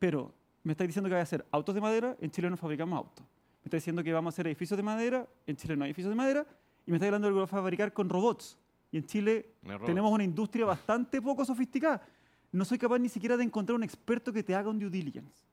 pero 0.01 0.33
me 0.63 0.71
está 0.71 0.83
diciendo 0.83 1.07
que 1.07 1.13
va 1.13 1.19
a 1.19 1.23
hacer 1.23 1.45
autos 1.51 1.75
de 1.75 1.79
madera, 1.79 2.17
en 2.19 2.31
Chile 2.31 2.49
no 2.49 2.57
fabricamos 2.57 2.97
autos. 2.97 3.23
Me 3.23 3.65
está 3.65 3.77
diciendo 3.77 4.03
que 4.03 4.11
vamos 4.11 4.33
a 4.33 4.33
hacer 4.33 4.47
edificios 4.47 4.75
de 4.75 4.81
madera, 4.81 5.27
en 5.45 5.55
Chile 5.55 5.77
no 5.77 5.83
hay 5.83 5.91
edificios 5.91 6.09
de 6.09 6.15
madera, 6.15 6.43
y 6.87 6.89
me 6.89 6.97
está 6.97 7.05
hablando 7.05 7.27
de 7.27 7.31
que 7.31 7.35
lo 7.35 7.41
va 7.41 7.43
a 7.43 7.47
fabricar 7.47 7.93
con 7.93 8.09
robots. 8.09 8.57
Y 8.91 8.97
en 8.97 9.05
Chile 9.05 9.53
tenemos 9.85 10.11
una 10.11 10.23
industria 10.23 10.65
bastante 10.65 11.21
poco 11.21 11.45
sofisticada. 11.45 12.01
No 12.51 12.65
soy 12.65 12.79
capaz 12.79 12.97
ni 12.97 13.09
siquiera 13.09 13.37
de 13.37 13.43
encontrar 13.43 13.75
un 13.75 13.83
experto 13.83 14.33
que 14.33 14.41
te 14.41 14.55
haga 14.55 14.71
un 14.71 14.79
due 14.79 14.89
diligence. 14.89 15.45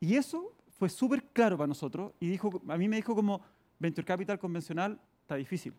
Y 0.00 0.16
eso 0.16 0.52
fue 0.76 0.88
súper 0.88 1.22
claro 1.26 1.56
para 1.56 1.68
nosotros 1.68 2.14
y 2.18 2.28
dijo, 2.28 2.60
a 2.66 2.76
mí 2.76 2.88
me 2.88 2.96
dijo 2.96 3.14
como 3.14 3.40
Venture 3.78 4.04
Capital 4.04 4.40
convencional 4.40 5.00
está 5.22 5.36
difícil. 5.36 5.72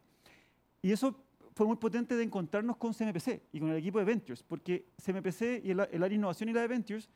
Y 0.82 0.94
eso 0.94 1.14
fue 1.54 1.68
muy 1.68 1.76
potente 1.76 2.16
de 2.16 2.24
encontrarnos 2.24 2.78
con 2.78 2.94
CMPC 2.94 3.42
y 3.52 3.60
con 3.60 3.72
el 3.72 3.76
equipo 3.76 4.00
de 4.00 4.06
Ventures, 4.06 4.42
porque 4.42 4.86
CMPC 5.06 5.66
y 5.66 5.72
el, 5.72 5.82
el 5.82 6.02
área 6.02 6.08
de 6.08 6.16
innovación 6.16 6.48
y 6.48 6.54
la 6.54 6.62
de 6.62 6.70
Ventures 6.70 7.10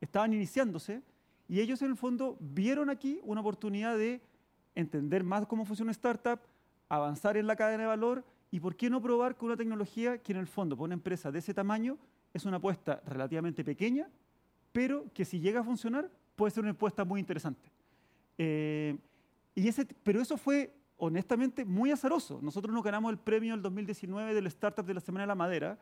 estaban 0.00 0.32
iniciándose 0.32 1.02
y 1.48 1.60
ellos 1.60 1.80
en 1.82 1.90
el 1.90 1.96
fondo 1.96 2.36
vieron 2.40 2.90
aquí 2.90 3.20
una 3.24 3.40
oportunidad 3.40 3.96
de 3.96 4.20
entender 4.74 5.24
más 5.24 5.46
cómo 5.46 5.64
funciona 5.64 5.88
una 5.88 5.92
startup, 5.92 6.40
avanzar 6.88 7.36
en 7.36 7.46
la 7.46 7.56
cadena 7.56 7.84
de 7.84 7.88
valor 7.88 8.24
y 8.50 8.60
por 8.60 8.76
qué 8.76 8.90
no 8.90 9.00
probar 9.02 9.36
con 9.36 9.46
una 9.48 9.56
tecnología 9.56 10.18
que 10.18 10.32
en 10.32 10.38
el 10.38 10.46
fondo 10.46 10.76
para 10.76 10.84
una 10.84 10.94
empresa 10.94 11.30
de 11.30 11.38
ese 11.38 11.54
tamaño 11.54 11.98
es 12.32 12.44
una 12.44 12.58
apuesta 12.58 13.02
relativamente 13.06 13.64
pequeña, 13.64 14.08
pero 14.72 15.06
que 15.12 15.24
si 15.24 15.40
llega 15.40 15.60
a 15.60 15.64
funcionar 15.64 16.10
puede 16.36 16.50
ser 16.52 16.62
una 16.62 16.72
apuesta 16.72 17.04
muy 17.04 17.20
interesante. 17.20 17.70
Eh, 18.36 18.96
y 19.54 19.66
ese, 19.66 19.86
pero 20.04 20.20
eso 20.20 20.36
fue 20.36 20.72
honestamente 20.98 21.64
muy 21.64 21.90
azaroso. 21.90 22.40
Nosotros 22.42 22.72
nos 22.74 22.84
ganamos 22.84 23.10
el 23.10 23.18
premio 23.18 23.54
del 23.54 23.62
2019 23.62 24.34
del 24.34 24.46
Startup 24.46 24.84
de 24.84 24.94
la 24.94 25.00
Semana 25.00 25.24
de 25.24 25.28
la 25.28 25.34
Madera 25.34 25.78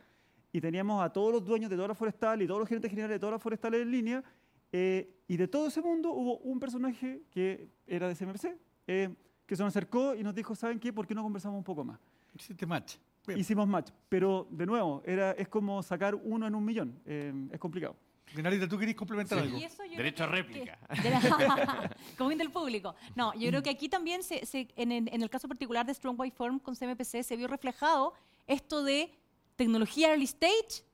y 0.53 0.61
teníamos 0.61 1.03
a 1.05 1.13
todos 1.13 1.33
los 1.33 1.45
dueños 1.45 1.71
de 1.71 1.77
toda 1.77 1.89
la 1.89 1.95
forestal 1.95 2.41
y 2.43 2.47
todos 2.47 2.61
los 2.61 2.69
gerentes 2.69 2.91
generales 2.91 3.17
de 3.17 3.19
todas 3.21 3.33
las 3.35 3.43
forestales 3.43 3.83
en 3.83 3.91
línea. 3.91 4.25
Eh, 4.73 5.11
y 5.29 5.37
de 5.37 5.49
todo 5.49 5.69
ese 5.69 5.81
mundo 5.81 6.13
hubo 6.13 6.39
un 6.39 6.59
personaje 6.59 7.23
que 7.31 7.69
era 7.87 8.09
de 8.09 8.15
CMPC, 8.15 8.57
eh, 8.87 9.15
que 9.47 9.57
se 9.57 9.63
nos 9.63 9.71
acercó 9.71 10.15
y 10.15 10.23
nos 10.23 10.35
dijo, 10.35 10.55
¿saben 10.55 10.79
qué? 10.81 10.93
¿Por 10.93 11.07
qué 11.07 11.15
no 11.15 11.23
conversamos 11.23 11.57
un 11.59 11.65
poco 11.65 11.85
más? 11.85 11.99
Hiciste 12.35 12.67
match. 12.67 12.97
Bien. 13.27 13.39
Hicimos 13.41 13.67
match, 13.67 13.91
pero 14.09 14.47
de 14.51 14.67
nuevo, 14.67 15.03
era, 15.05 15.33
es 15.33 15.49
como 15.49 15.83
sacar 15.83 16.15
uno 16.15 16.47
en 16.47 16.55
un 16.55 16.65
millón, 16.65 17.01
eh, 17.07 17.33
es 17.51 17.59
complicado. 17.59 17.97
Dinarita, 18.35 18.69
¿tú 18.69 18.77
querés 18.79 18.95
complementar 18.95 19.39
Sí. 19.39 19.45
algo? 19.45 19.59
Derecho 19.97 20.25
a 20.25 20.27
réplica. 20.27 20.79
como 22.19 22.29
bien 22.29 22.39
del 22.39 22.51
público. 22.51 22.95
No, 23.15 23.33
yo 23.35 23.49
creo 23.49 23.63
que 23.63 23.71
aquí 23.71 23.89
también, 23.89 24.23
se, 24.23 24.45
se- 24.47 24.69
en, 24.77 24.93
el, 24.93 25.09
en 25.13 25.23
el 25.23 25.31
caso 25.31 25.49
particular 25.49 25.87
de 25.87 25.95
Strong 25.95 26.19
White 26.21 26.37
Form 26.37 26.59
con 26.59 26.75
CMPC, 26.75 27.23
se 27.23 27.37
vio 27.37 27.47
reflejado 27.49 28.15
esto 28.47 28.83
de 28.85 29.11
tecnología 29.57 30.11
early 30.11 30.25
stage, 30.25 30.85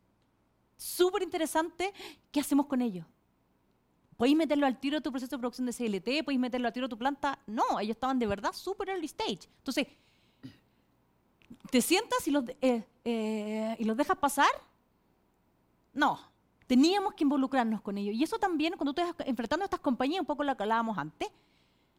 súper 0.77 1.22
interesante. 1.22 1.92
¿Qué 2.31 2.40
hacemos 2.40 2.66
con 2.66 2.81
ello? 2.81 3.05
¿Podéis 4.16 4.37
meterlo 4.37 4.66
al 4.66 4.79
tiro 4.79 4.98
a 4.98 5.01
tu 5.01 5.11
proceso 5.11 5.37
de 5.37 5.40
producción 5.40 5.66
de 5.66 5.72
CLT? 5.72 6.25
¿Podéis 6.25 6.40
meterlo 6.40 6.68
al 6.68 6.72
tiro 6.72 6.87
a 6.87 6.88
tu 6.88 6.98
planta? 6.98 7.38
No, 7.46 7.81
ellos 7.81 7.96
estaban 7.96 8.18
de 8.18 8.27
verdad 8.27 8.53
súper 8.53 8.90
early 8.90 9.07
stage. 9.07 9.48
Entonces, 9.59 9.88
¿te 11.70 11.83
sientas 11.83 12.27
y 12.29 12.31
los, 12.31 12.44
eh, 12.61 12.87
eh, 13.05 13.77
y 13.79 13.85
los 13.85 13.96
dejas 13.96 14.16
pasar? 14.16 14.51
No, 15.92 16.20
teníamos 16.66 17.14
que 17.14 17.25
involucrarnos 17.25 17.81
con 17.83 17.98
ellos. 17.98 18.14
Y 18.14 18.22
eso 18.22 18.38
también, 18.38 18.75
cuando 18.77 18.94
tú 18.94 19.03
estás 19.03 19.27
enfrentando 19.27 19.64
a 19.64 19.66
estas 19.66 19.81
compañías, 19.81 20.20
un 20.20 20.27
poco 20.27 20.44
lo 20.44 20.57
que 20.57 20.62
hablábamos 20.62 20.96
antes, 20.96 21.29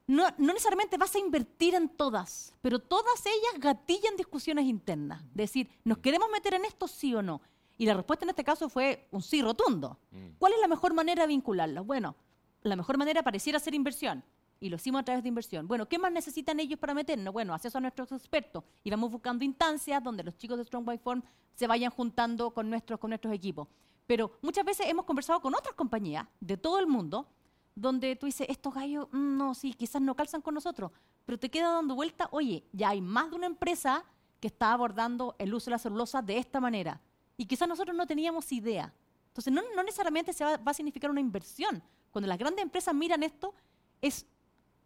no, 0.07 0.25
no 0.37 0.53
necesariamente 0.53 0.97
vas 0.97 1.15
a 1.15 1.19
invertir 1.19 1.75
en 1.75 1.89
todas, 1.89 2.53
pero 2.61 2.79
todas 2.79 3.25
ellas 3.25 3.59
gatillan 3.59 4.15
discusiones 4.17 4.65
internas. 4.65 5.23
Decir, 5.33 5.69
¿nos 5.83 5.99
queremos 5.99 6.29
meter 6.31 6.53
en 6.55 6.65
esto 6.65 6.87
sí 6.87 7.15
o 7.15 7.21
no? 7.21 7.41
Y 7.77 7.85
la 7.85 7.93
respuesta 7.93 8.25
en 8.25 8.29
este 8.29 8.43
caso 8.43 8.69
fue 8.69 9.07
un 9.11 9.21
sí 9.21 9.41
rotundo. 9.41 9.99
¿Cuál 10.37 10.53
es 10.53 10.59
la 10.59 10.67
mejor 10.67 10.93
manera 10.93 11.23
de 11.23 11.27
vincularlos? 11.27 11.85
Bueno, 11.85 12.15
la 12.61 12.75
mejor 12.75 12.97
manera 12.97 13.23
pareciera 13.23 13.59
ser 13.59 13.73
inversión. 13.73 14.23
Y 14.59 14.69
lo 14.69 14.77
hicimos 14.77 15.01
a 15.01 15.03
través 15.03 15.23
de 15.23 15.29
inversión. 15.29 15.67
Bueno, 15.67 15.89
¿qué 15.89 15.99
más 15.99 16.11
necesitan 16.11 16.59
ellos 16.59 16.79
para 16.79 16.93
meternos? 16.93 17.33
Bueno, 17.33 17.53
acceso 17.53 17.77
a 17.77 17.81
nuestros 17.81 18.11
expertos. 18.13 18.63
Y 18.83 18.89
vamos 18.91 19.11
buscando 19.11 19.43
instancias 19.43 20.01
donde 20.01 20.23
los 20.23 20.37
chicos 20.37 20.57
de 20.57 20.63
Strong 20.63 20.85
by 20.85 20.97
Form 20.99 21.21
se 21.53 21.67
vayan 21.67 21.91
juntando 21.91 22.51
con 22.51 22.69
nuestros, 22.69 22.99
con 22.99 23.09
nuestros 23.09 23.33
equipos. 23.33 23.67
Pero 24.07 24.31
muchas 24.41 24.63
veces 24.63 24.87
hemos 24.87 25.05
conversado 25.05 25.41
con 25.41 25.53
otras 25.55 25.75
compañías 25.75 26.27
de 26.39 26.55
todo 26.55 26.79
el 26.79 26.87
mundo 26.87 27.27
donde 27.75 28.15
tú 28.15 28.25
dices, 28.25 28.47
estos 28.49 28.73
gallos, 28.73 29.07
mm, 29.11 29.37
no, 29.37 29.55
sí, 29.55 29.73
quizás 29.73 30.01
no 30.01 30.15
calzan 30.15 30.41
con 30.41 30.53
nosotros, 30.53 30.91
pero 31.25 31.39
te 31.39 31.49
queda 31.49 31.73
dando 31.73 31.95
vuelta, 31.95 32.27
oye, 32.31 32.63
ya 32.71 32.89
hay 32.89 33.01
más 33.01 33.29
de 33.29 33.35
una 33.35 33.47
empresa 33.47 34.03
que 34.39 34.47
está 34.47 34.73
abordando 34.73 35.35
el 35.39 35.53
uso 35.53 35.65
de 35.65 35.71
la 35.71 35.79
celulosa 35.79 36.21
de 36.21 36.37
esta 36.37 36.59
manera. 36.59 36.99
Y 37.37 37.45
quizás 37.45 37.67
nosotros 37.67 37.95
no 37.95 38.05
teníamos 38.05 38.51
idea. 38.51 38.93
Entonces, 39.27 39.51
no, 39.51 39.61
no 39.75 39.83
necesariamente 39.83 40.33
se 40.33 40.43
va, 40.43 40.57
va 40.57 40.71
a 40.71 40.73
significar 40.75 41.09
una 41.09 41.21
inversión. 41.21 41.81
Cuando 42.11 42.27
las 42.27 42.37
grandes 42.37 42.61
empresas 42.61 42.93
miran 42.93 43.23
esto, 43.23 43.55
es 44.01 44.25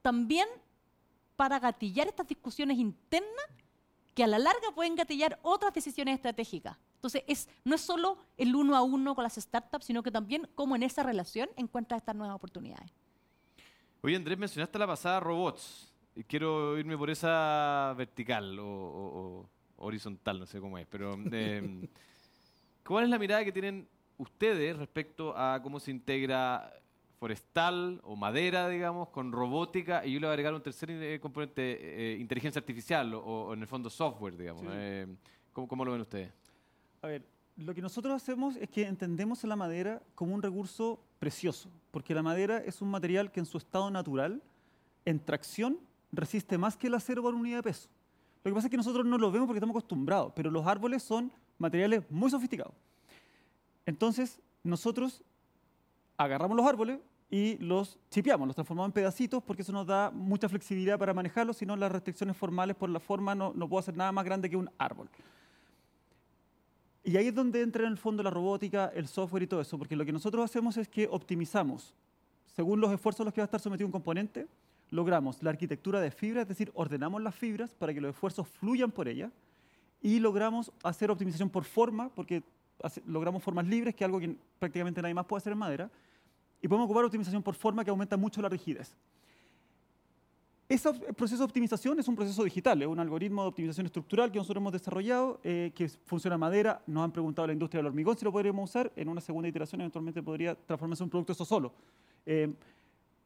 también 0.01 0.47
para 1.35 1.59
gatillar 1.59 2.07
estas 2.07 2.27
discusiones 2.27 2.77
internas 2.77 3.45
que 4.13 4.23
a 4.23 4.27
la 4.27 4.39
larga 4.39 4.71
pueden 4.73 4.95
gatillar 4.95 5.39
otras 5.43 5.73
decisiones 5.73 6.15
estratégicas. 6.15 6.77
Entonces, 6.97 7.23
es, 7.27 7.47
no 7.63 7.75
es 7.75 7.81
solo 7.81 8.17
el 8.37 8.55
uno 8.55 8.75
a 8.75 8.81
uno 8.81 9.15
con 9.15 9.23
las 9.23 9.35
startups, 9.35 9.85
sino 9.85 10.03
que 10.03 10.11
también 10.11 10.49
cómo 10.55 10.75
en 10.75 10.83
esa 10.83 11.03
relación 11.03 11.47
encuentras 11.55 11.99
estas 12.01 12.15
nuevas 12.15 12.35
oportunidades. 12.35 12.91
Oye, 14.01 14.15
Andrés, 14.15 14.37
mencionaste 14.37 14.77
la 14.79 14.87
pasada 14.87 15.19
robots. 15.19 15.93
Y 16.15 16.23
quiero 16.23 16.77
irme 16.79 16.97
por 16.97 17.09
esa 17.11 17.93
vertical 17.95 18.57
o, 18.59 18.65
o- 18.67 19.39
o 19.75 19.85
horizontal, 19.85 20.39
no 20.39 20.47
sé 20.47 20.59
cómo 20.59 20.77
es. 20.79 20.87
Pero, 20.87 21.15
eh, 21.31 21.87
¿cuál 22.85 23.03
es 23.03 23.09
la 23.11 23.19
mirada 23.19 23.45
que 23.45 23.51
tienen 23.51 23.87
ustedes 24.17 24.75
respecto 24.77 25.37
a 25.37 25.61
cómo 25.61 25.79
se 25.79 25.91
integra 25.91 26.73
forestal 27.19 27.99
o 28.03 28.15
madera, 28.15 28.67
digamos, 28.69 29.09
con 29.09 29.31
robótica? 29.31 30.03
Y 30.03 30.13
yo 30.13 30.19
le 30.19 30.25
voy 30.25 30.31
a 30.31 30.33
agregar 30.33 30.53
un 30.55 30.61
tercer 30.63 30.89
eh, 30.89 31.19
componente, 31.19 32.13
eh, 32.13 32.17
inteligencia 32.17 32.59
artificial 32.59 33.13
o, 33.13 33.19
o 33.21 33.53
en 33.53 33.61
el 33.61 33.67
fondo 33.67 33.87
software, 33.89 34.35
digamos. 34.35 34.61
Sí. 34.63 34.67
Eh, 34.71 35.07
¿cómo, 35.53 35.67
cómo 35.67 35.85
lo 35.85 35.91
ven 35.91 36.01
ustedes? 36.01 36.31
Ver, 37.07 37.25
lo 37.55 37.73
que 37.73 37.81
nosotros 37.81 38.13
hacemos 38.13 38.55
es 38.57 38.69
que 38.69 38.85
entendemos 38.85 39.43
la 39.45 39.55
madera 39.55 40.01
como 40.13 40.35
un 40.35 40.41
recurso 40.41 40.99
precioso, 41.19 41.69
porque 41.91 42.13
la 42.13 42.21
madera 42.21 42.57
es 42.57 42.81
un 42.81 42.89
material 42.89 43.31
que 43.31 43.39
en 43.39 43.45
su 43.45 43.57
estado 43.57 43.89
natural, 43.89 44.41
en 45.05 45.19
tracción, 45.19 45.79
resiste 46.11 46.57
más 46.57 46.75
que 46.75 46.87
el 46.87 46.95
acero 46.95 47.21
por 47.21 47.33
unidad 47.33 47.57
de 47.57 47.63
peso. 47.63 47.89
Lo 48.43 48.51
que 48.51 48.55
pasa 48.55 48.67
es 48.67 48.71
que 48.71 48.77
nosotros 48.77 49.05
no 49.05 49.17
lo 49.17 49.31
vemos 49.31 49.47
porque 49.47 49.57
estamos 49.57 49.73
acostumbrados, 49.73 50.33
pero 50.35 50.51
los 50.51 50.67
árboles 50.67 51.01
son 51.01 51.31
materiales 51.57 52.03
muy 52.09 52.29
sofisticados. 52.29 52.73
Entonces, 53.85 54.39
nosotros 54.63 55.23
agarramos 56.17 56.57
los 56.57 56.65
árboles 56.65 56.99
y 57.29 57.57
los 57.57 57.97
chipeamos, 58.11 58.47
los 58.47 58.55
transformamos 58.55 58.89
en 58.89 58.93
pedacitos 58.93 59.41
porque 59.43 59.61
eso 59.61 59.71
nos 59.71 59.87
da 59.87 60.11
mucha 60.11 60.49
flexibilidad 60.49 60.99
para 60.99 61.13
manejarlos, 61.13 61.57
si 61.57 61.65
no 61.65 61.75
las 61.77 61.91
restricciones 61.91 62.35
formales 62.35 62.75
por 62.75 62.89
la 62.89 62.99
forma 62.99 63.33
no, 63.33 63.53
no 63.55 63.67
puedo 63.67 63.79
hacer 63.79 63.95
nada 63.95 64.11
más 64.11 64.25
grande 64.25 64.49
que 64.49 64.57
un 64.57 64.69
árbol. 64.77 65.09
Y 67.07 67.15
ahí 67.15 67.27
es 67.27 67.33
donde 67.33 67.61
entra 67.61 67.85
en 67.85 67.91
el 67.93 67.97
fondo 67.97 68.21
la 68.21 68.29
robótica, 68.29 68.91
el 68.93 69.07
software 69.07 69.43
y 69.43 69.47
todo 69.47 69.61
eso, 69.61 69.77
porque 69.77 69.95
lo 69.95 70.03
que 70.03 70.11
nosotros 70.11 70.43
hacemos 70.43 70.75
es 70.75 70.89
que 70.89 71.07
optimizamos, 71.09 71.95
según 72.53 72.81
los 72.81 72.91
esfuerzos 72.91 73.21
a 73.21 73.23
los 73.23 73.33
que 73.33 73.39
va 73.39 73.43
a 73.43 73.45
estar 73.45 73.61
sometido 73.61 73.87
un 73.87 73.93
componente, 73.93 74.45
logramos 74.89 75.41
la 75.41 75.51
arquitectura 75.51 76.01
de 76.01 76.11
fibras, 76.11 76.41
es 76.41 76.49
decir, 76.49 76.69
ordenamos 76.73 77.21
las 77.21 77.33
fibras 77.33 77.73
para 77.73 77.93
que 77.93 78.01
los 78.01 78.09
esfuerzos 78.09 78.45
fluyan 78.49 78.91
por 78.91 79.07
ellas, 79.07 79.31
y 80.01 80.19
logramos 80.19 80.69
hacer 80.83 81.09
optimización 81.09 81.49
por 81.49 81.63
forma, 81.63 82.09
porque 82.09 82.43
logramos 83.05 83.41
formas 83.41 83.65
libres, 83.65 83.95
que 83.95 84.03
es 84.03 84.05
algo 84.05 84.19
que 84.19 84.35
prácticamente 84.59 85.01
nadie 85.01 85.13
más 85.13 85.25
puede 85.25 85.37
hacer 85.37 85.53
en 85.53 85.59
madera, 85.59 85.89
y 86.61 86.67
podemos 86.67 86.87
ocupar 86.87 87.05
optimización 87.05 87.41
por 87.41 87.55
forma 87.55 87.85
que 87.85 87.89
aumenta 87.89 88.17
mucho 88.17 88.41
la 88.41 88.49
rigidez. 88.49 88.93
Ese 90.69 90.93
proceso 90.93 91.39
de 91.39 91.45
optimización 91.45 91.97
es 91.99 92.07
un 92.07 92.15
proceso 92.15 92.43
digital, 92.43 92.81
es 92.81 92.87
un 92.87 92.99
algoritmo 92.99 93.41
de 93.43 93.47
optimización 93.47 93.85
estructural 93.85 94.31
que 94.31 94.37
nosotros 94.37 94.61
hemos 94.61 94.73
desarrollado, 94.73 95.39
eh, 95.43 95.71
que 95.73 95.87
funciona 95.87 96.35
en 96.35 96.41
madera. 96.41 96.81
Nos 96.87 97.05
han 97.05 97.11
preguntado 97.11 97.47
la 97.47 97.53
industria 97.53 97.79
del 97.79 97.87
hormigón 97.87 98.17
si 98.17 98.25
lo 98.25 98.31
podríamos 98.33 98.69
usar. 98.69 98.91
En 98.95 99.07
una 99.07 99.21
segunda 99.21 99.47
iteración, 99.47 99.79
eventualmente 99.79 100.21
podría 100.21 100.55
transformarse 100.55 101.03
en 101.03 101.05
un 101.05 101.09
producto 101.11 101.31
eso 101.31 101.45
solo. 101.45 101.73
Eh, 102.25 102.53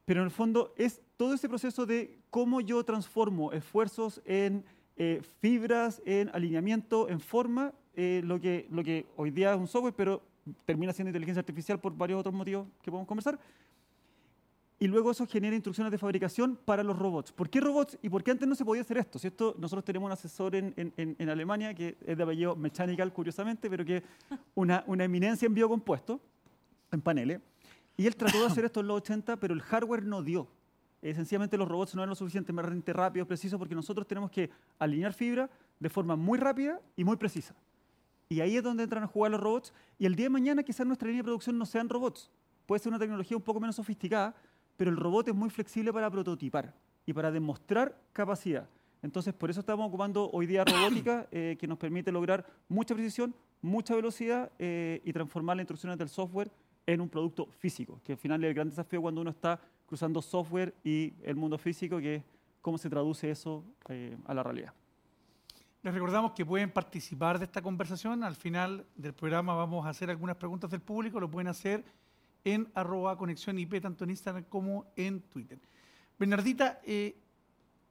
pero 0.05 0.21
en 0.21 0.25
el 0.25 0.31
fondo 0.31 0.73
es 0.77 1.01
todo 1.17 1.33
ese 1.33 1.47
proceso 1.47 1.85
de 1.85 2.19
cómo 2.29 2.61
yo 2.61 2.83
transformo 2.83 3.51
esfuerzos 3.53 4.21
en 4.25 4.63
eh, 4.97 5.21
fibras, 5.39 6.01
en 6.05 6.29
alineamiento, 6.33 7.09
en 7.09 7.19
forma, 7.19 7.73
eh, 7.95 8.21
lo, 8.23 8.39
que, 8.39 8.67
lo 8.69 8.83
que 8.83 9.05
hoy 9.15 9.31
día 9.31 9.53
es 9.53 9.59
un 9.59 9.67
software, 9.67 9.93
pero 9.95 10.21
termina 10.65 10.91
siendo 10.93 11.09
inteligencia 11.09 11.39
artificial 11.39 11.79
por 11.79 11.95
varios 11.95 12.19
otros 12.19 12.35
motivos 12.35 12.67
que 12.81 12.91
podemos 12.91 13.07
conversar. 13.07 13.39
Y 14.81 14.87
luego 14.87 15.11
eso 15.11 15.27
genera 15.27 15.55
instrucciones 15.55 15.91
de 15.91 15.99
fabricación 15.99 16.55
para 16.65 16.81
los 16.83 16.97
robots. 16.97 17.31
¿Por 17.31 17.51
qué 17.51 17.61
robots 17.61 17.99
y 18.01 18.09
por 18.09 18.23
qué 18.23 18.31
antes 18.31 18.47
no 18.47 18.55
se 18.55 18.65
podía 18.65 18.81
hacer 18.81 18.97
esto? 18.97 19.19
Si 19.19 19.27
esto 19.27 19.55
nosotros 19.59 19.85
tenemos 19.85 20.07
un 20.07 20.11
asesor 20.11 20.55
en, 20.55 20.73
en- 20.75 21.15
en- 21.19 21.29
Alemania 21.29 21.71
que 21.75 21.97
es 22.03 22.17
de 22.17 22.23
apellido 22.23 22.55
Mechanical, 22.55 23.13
curiosamente, 23.13 23.69
pero 23.69 23.85
que 23.85 24.01
una, 24.55 24.83
una 24.87 25.03
eminencia 25.03 25.45
en 25.45 25.53
biocompuesto, 25.53 26.19
en 26.91 26.99
paneles. 26.99 27.39
Y 27.95 28.07
él 28.07 28.15
trató 28.15 28.39
de 28.39 28.47
hacer 28.47 28.65
esto 28.65 28.79
en 28.79 28.87
los 28.87 28.97
80, 28.97 29.37
pero 29.37 29.53
el 29.53 29.61
hardware 29.61 30.03
no 30.03 30.23
dio. 30.23 30.47
Eh, 31.03 31.13
sencillamente 31.13 31.57
los 31.57 31.67
robots 31.67 31.93
no 31.93 32.01
eran 32.01 32.09
lo 32.09 32.15
suficientemente 32.15 32.91
rápidos, 32.91 33.27
precisos, 33.27 33.59
porque 33.59 33.75
nosotros 33.75 34.07
tenemos 34.07 34.31
que 34.31 34.49
alinear 34.79 35.13
fibra 35.13 35.47
de 35.79 35.89
forma 35.89 36.15
muy 36.15 36.39
rápida 36.39 36.81
y 36.95 37.03
muy 37.03 37.17
precisa. 37.17 37.53
Y 38.29 38.39
ahí 38.39 38.57
es 38.57 38.63
donde 38.63 38.81
entran 38.81 39.03
a 39.03 39.07
jugar 39.07 39.29
los 39.31 39.39
robots. 39.41 39.73
Y 39.99 40.07
el 40.07 40.15
día 40.15 40.25
de 40.25 40.29
mañana 40.31 40.63
quizás 40.63 40.87
nuestra 40.87 41.07
línea 41.07 41.19
de 41.21 41.25
producción 41.25 41.55
no 41.57 41.67
sean 41.67 41.87
robots. 41.87 42.31
Puede 42.65 42.79
ser 42.79 42.89
una 42.89 42.99
tecnología 42.99 43.35
un 43.37 43.43
poco 43.43 43.59
menos 43.59 43.75
sofisticada, 43.75 44.33
pero 44.81 44.89
el 44.89 44.97
robot 44.97 45.27
es 45.27 45.35
muy 45.35 45.51
flexible 45.51 45.93
para 45.93 46.09
prototipar 46.09 46.73
y 47.05 47.13
para 47.13 47.29
demostrar 47.29 47.95
capacidad. 48.13 48.67
Entonces, 49.03 49.31
por 49.31 49.51
eso 49.51 49.59
estamos 49.59 49.87
ocupando 49.87 50.31
hoy 50.31 50.47
día 50.47 50.65
robótica, 50.65 51.27
eh, 51.31 51.55
que 51.59 51.67
nos 51.67 51.77
permite 51.77 52.11
lograr 52.11 52.43
mucha 52.67 52.95
precisión, 52.95 53.35
mucha 53.61 53.95
velocidad 53.95 54.51
eh, 54.57 54.99
y 55.05 55.13
transformar 55.13 55.57
las 55.57 55.65
instrucciones 55.65 55.99
del 55.99 56.09
software 56.09 56.49
en 56.87 56.99
un 56.99 57.09
producto 57.09 57.45
físico, 57.59 58.01
que 58.03 58.13
al 58.13 58.17
final 58.17 58.43
es 58.43 58.47
el 58.47 58.55
gran 58.55 58.69
desafío 58.69 59.03
cuando 59.03 59.21
uno 59.21 59.29
está 59.29 59.61
cruzando 59.85 60.19
software 60.19 60.73
y 60.83 61.13
el 61.21 61.35
mundo 61.35 61.59
físico, 61.59 61.99
que 61.99 62.15
es 62.15 62.23
cómo 62.59 62.79
se 62.79 62.89
traduce 62.89 63.29
eso 63.29 63.63
eh, 63.87 64.17
a 64.25 64.33
la 64.33 64.41
realidad. 64.41 64.73
Les 65.83 65.93
recordamos 65.93 66.31
que 66.31 66.43
pueden 66.43 66.71
participar 66.71 67.37
de 67.37 67.45
esta 67.45 67.61
conversación. 67.61 68.23
Al 68.23 68.35
final 68.35 68.83
del 68.95 69.13
programa 69.13 69.53
vamos 69.53 69.85
a 69.85 69.89
hacer 69.89 70.09
algunas 70.09 70.37
preguntas 70.37 70.71
del 70.71 70.81
público. 70.81 71.19
Lo 71.19 71.29
pueden 71.29 71.49
hacer 71.49 71.83
en 72.43 72.71
arroba 72.73 73.17
conexión 73.17 73.57
IP, 73.59 73.81
tanto 73.81 74.03
en 74.03 74.11
Instagram 74.11 74.43
como 74.45 74.85
en 74.95 75.21
Twitter. 75.21 75.59
Bernardita, 76.17 76.79
eh, 76.83 77.15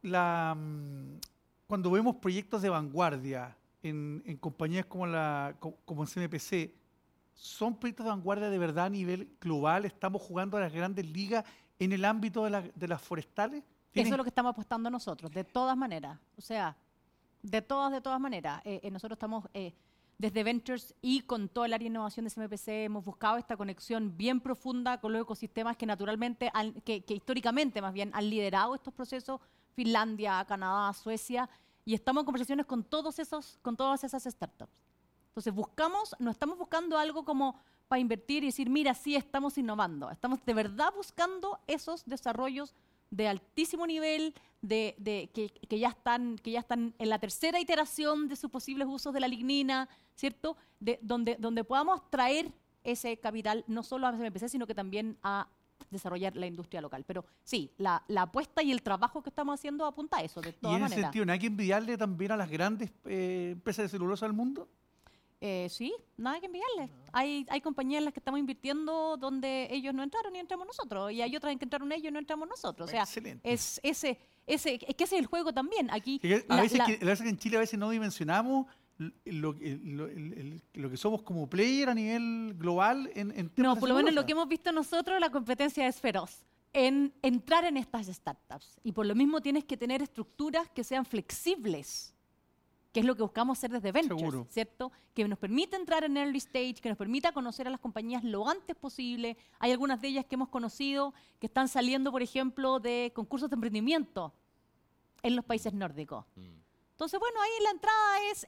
la, 0.03 0.57
mm, 0.57 1.19
cuando 1.67 1.91
vemos 1.91 2.17
proyectos 2.17 2.63
de 2.63 2.69
vanguardia 2.69 3.57
en, 3.83 4.23
en 4.27 4.37
compañías 4.37 4.87
como, 4.87 5.07
la, 5.07 5.55
co- 5.59 5.77
como 5.85 6.03
en 6.05 6.09
CMPC, 6.09 6.73
¿son 7.35 7.77
proyectos 7.79 8.05
de 8.05 8.11
vanguardia 8.11 8.51
de 8.51 8.59
verdad 8.59 8.87
a 8.87 8.91
nivel 8.91 9.31
global? 9.41 9.85
¿Estamos 9.85 10.21
jugando 10.23 10.57
a 10.57 10.61
las 10.61 10.73
grandes 10.73 11.07
ligas 11.07 11.45
en 11.79 11.93
el 11.93 12.05
ámbito 12.05 12.45
de, 12.45 12.51
la- 12.51 12.63
de 12.63 12.89
las 12.89 13.01
forestales? 13.01 13.61
Eso 13.63 13.93
¿Tienen- 13.93 14.13
es 14.13 14.17
lo 14.19 14.25
que 14.25 14.31
estamos 14.31 14.51
apostando 14.51 14.91
nosotros, 14.91 15.31
de 15.33 15.45
todas 15.45 15.77
maneras. 15.77 16.19
O 16.37 16.41
sea, 16.41 16.77
de 17.43 17.63
todas, 17.63 17.91
de 17.93 18.01
todas 18.01 18.21
maneras. 18.21 18.61
Eh, 18.65 18.81
eh, 18.83 18.91
nosotros 18.91 19.17
estamos 19.17 19.47
eh, 19.55 19.73
desde 20.21 20.45
Ventures 20.45 20.95
y 21.01 21.23
con 21.23 21.49
todo 21.49 21.65
el 21.65 21.73
área 21.73 21.85
de 21.85 21.89
innovación 21.93 22.27
de 22.27 22.31
CMPC, 22.31 22.69
hemos 22.85 23.03
buscado 23.07 23.39
esta 23.39 23.57
conexión 23.57 24.19
bien 24.19 24.39
profunda 24.41 25.01
con 25.01 25.15
los 25.15 25.23
ecosistemas 25.23 25.79
que 25.79 25.87
naturalmente, 25.87 26.51
han- 26.53 26.75
que, 26.83 27.03
que 27.03 27.15
históricamente 27.15 27.81
más 27.81 27.95
bien 27.95 28.11
han 28.13 28.29
liderado 28.29 28.75
estos 28.75 28.93
procesos, 28.93 29.41
Finlandia, 29.75 30.45
Canadá, 30.47 30.93
Suecia, 30.93 31.49
y 31.87 31.95
estamos 31.95 32.21
en 32.21 32.27
conversaciones 32.27 32.67
con, 32.67 32.85
todos 32.85 33.19
esos, 33.19 33.59
con 33.63 33.79
todas 33.79 34.05
esas 34.05 34.25
startups. 34.25 34.71
Entonces 35.29 35.55
buscamos, 35.55 36.15
no 36.19 36.31
estamos 36.31 36.59
buscando 36.59 36.99
algo 36.99 37.25
como 37.25 37.57
para 37.89 38.01
invertir 38.01 38.43
y 38.43 38.47
decir, 38.49 38.69
mira, 38.69 38.93
sí 38.93 39.17
estamos 39.17 39.57
innovando. 39.57 40.11
Estamos 40.11 40.45
de 40.45 40.53
verdad 40.53 40.93
buscando 40.95 41.59
esos 41.67 42.05
desarrollos 42.05 42.75
de 43.11 43.27
altísimo 43.27 43.87
nivel, 43.87 44.35
de, 44.61 44.95
de- 44.99 45.31
que, 45.33 45.49
que 45.49 45.79
ya 45.79 45.89
están, 45.89 46.37
que 46.37 46.51
ya 46.51 46.61
están 46.61 46.95
en 46.99 47.09
la 47.09 47.19
tercera 47.19 47.59
iteración 47.59 48.29
de 48.29 48.37
sus 48.37 48.51
posibles 48.51 48.87
usos 48.87 49.15
de 49.15 49.21
la 49.21 49.27
lignina, 49.29 49.89
¿cierto? 50.21 50.57
De, 50.79 50.99
donde, 51.03 51.37
donde 51.39 51.65
podamos 51.65 52.09
traer 52.11 52.53
ese 52.85 53.17
capital 53.19 53.65
no 53.67 53.83
solo 53.83 54.07
a 54.07 54.13
CMPC, 54.13 54.49
sino 54.49 54.67
que 54.67 54.75
también 54.75 55.17
a 55.23 55.49
desarrollar 55.91 56.37
la 56.37 56.47
industria 56.47 56.81
local. 56.83 57.05
Pero 57.07 57.25
sí, 57.43 57.71
la, 57.79 58.03
la 58.09 58.23
apuesta 58.23 58.63
y 58.63 58.71
el 58.71 58.83
trabajo 58.83 59.23
que 59.23 59.31
estamos 59.31 59.55
haciendo 59.59 59.85
apunta 59.87 60.19
a 60.19 60.23
eso, 60.23 60.41
de 60.43 60.51
Y 60.51 60.53
todas 60.53 60.77
en 60.77 60.83
ese 60.85 60.91
maneras. 60.91 61.07
sentido, 61.09 61.25
¿no 61.25 61.33
hay 61.33 61.39
que 61.39 61.47
envidiarle 61.47 61.97
también 61.97 62.33
a 62.33 62.37
las 62.37 62.51
grandes 62.51 62.91
eh, 63.07 63.51
empresas 63.53 63.85
de 63.85 63.89
celulosa 63.89 64.27
del 64.27 64.35
mundo? 64.35 64.69
Eh, 65.43 65.69
sí, 65.71 65.95
nada 66.19 66.39
que 66.39 66.47
enviarles. 66.47 66.91
Hay, 67.13 67.47
hay 67.49 67.61
compañías 67.63 68.01
en 68.01 68.05
las 68.05 68.13
que 68.13 68.21
estamos 68.21 68.39
invirtiendo 68.39 69.17
donde 69.17 69.69
ellos 69.71 69.95
no 69.95 70.03
entraron 70.03 70.37
y 70.37 70.39
entramos 70.39 70.67
nosotros. 70.67 71.11
Y 71.13 71.23
hay 71.23 71.35
otras 71.35 71.51
en 71.53 71.59
que 71.59 71.65
entraron 71.65 71.91
ellos 71.93 72.09
y 72.09 72.13
no 72.13 72.19
entramos 72.19 72.47
nosotros. 72.47 72.89
O 72.89 72.91
sea, 72.91 73.05
Excelente. 73.05 73.51
es 73.51 73.81
ese, 73.83 74.19
ese, 74.47 74.75
es 74.75 74.95
que 74.95 75.05
ese 75.05 75.17
es 75.17 75.21
el 75.21 75.27
juego 75.27 75.55
también. 75.55 75.91
Aquí 75.91 76.21
a, 76.47 76.55
la- 76.57 76.63
veces 76.63 76.77
la- 76.79 76.85
que, 76.87 76.99
a 77.01 77.07
veces 77.07 77.23
que 77.23 77.31
en 77.31 77.39
Chile 77.39 77.57
a 77.57 77.61
veces 77.61 77.79
no 77.79 77.89
dimensionamos 77.89 78.67
lo, 79.25 79.55
que- 79.57 79.79
lo- 80.75 80.91
que 80.91 80.97
somos 80.97 81.23
como 81.23 81.49
player 81.49 81.89
a 81.89 81.95
nivel 81.95 82.55
global 82.59 83.11
en, 83.15 83.31
en 83.31 83.49
temas 83.51 83.75
No, 83.77 83.81
por 83.81 83.89
lo 83.89 83.95
menos 83.95 84.13
lo 84.15 84.27
que 84.27 84.33
hemos 84.33 84.49
visto 84.49 84.73
nosotros, 84.73 85.19
la 85.21 85.31
competencia 85.31 85.87
es 85.87 86.01
feroz 86.01 86.45
en 86.73 87.13
entrar 87.23 87.65
en 87.65 87.77
estas 87.77 88.07
startups. 88.07 88.79
Y 88.85 88.93
por 88.93 89.07
lo 89.07 89.15
mismo 89.15 89.41
tienes 89.41 89.65
que 89.65 89.77
tener 89.77 90.03
estructuras 90.03 90.69
que 90.71 90.85
sean 90.85 91.05
flexibles, 91.05 92.15
que 92.93 93.01
es 93.01 93.07
lo 93.07 93.15
que 93.17 93.23
buscamos 93.23 93.59
hacer 93.59 93.71
desde 93.71 93.91
Ventures, 93.93 94.21
Seguro. 94.21 94.47
¿cierto? 94.51 94.93
Que 95.15 95.27
nos 95.27 95.39
permita 95.39 95.77
entrar 95.77 96.05
en 96.05 96.17
early 96.17 96.39
stage, 96.39 96.75
que 96.75 96.89
nos 96.89 96.99
permita 96.99 97.33
conocer 97.33 97.67
a 97.67 97.71
las 97.71 97.81
compañías 97.81 98.23
lo 98.25 98.49
antes 98.49 98.77
posible. 98.77 99.37
Hay 99.61 99.71
algunas 99.73 100.01
de 100.01 100.09
ellas 100.09 100.25
que 100.27 100.35
hemos 100.35 100.49
conocido 100.49 101.15
que 101.39 101.47
están 101.47 101.69
saliendo, 101.69 102.11
por 102.13 102.23
ejemplo, 102.23 102.81
de 102.81 103.13
concursos 103.15 103.49
de 103.49 103.55
emprendimiento 103.55 104.33
en 105.23 105.37
los 105.37 105.45
países 105.45 105.73
nórdicos. 105.73 106.25
Entonces, 106.37 107.19
bueno, 107.19 107.41
ahí 107.41 107.51
la 107.65 107.71
entrada 107.71 108.31
es, 108.33 108.47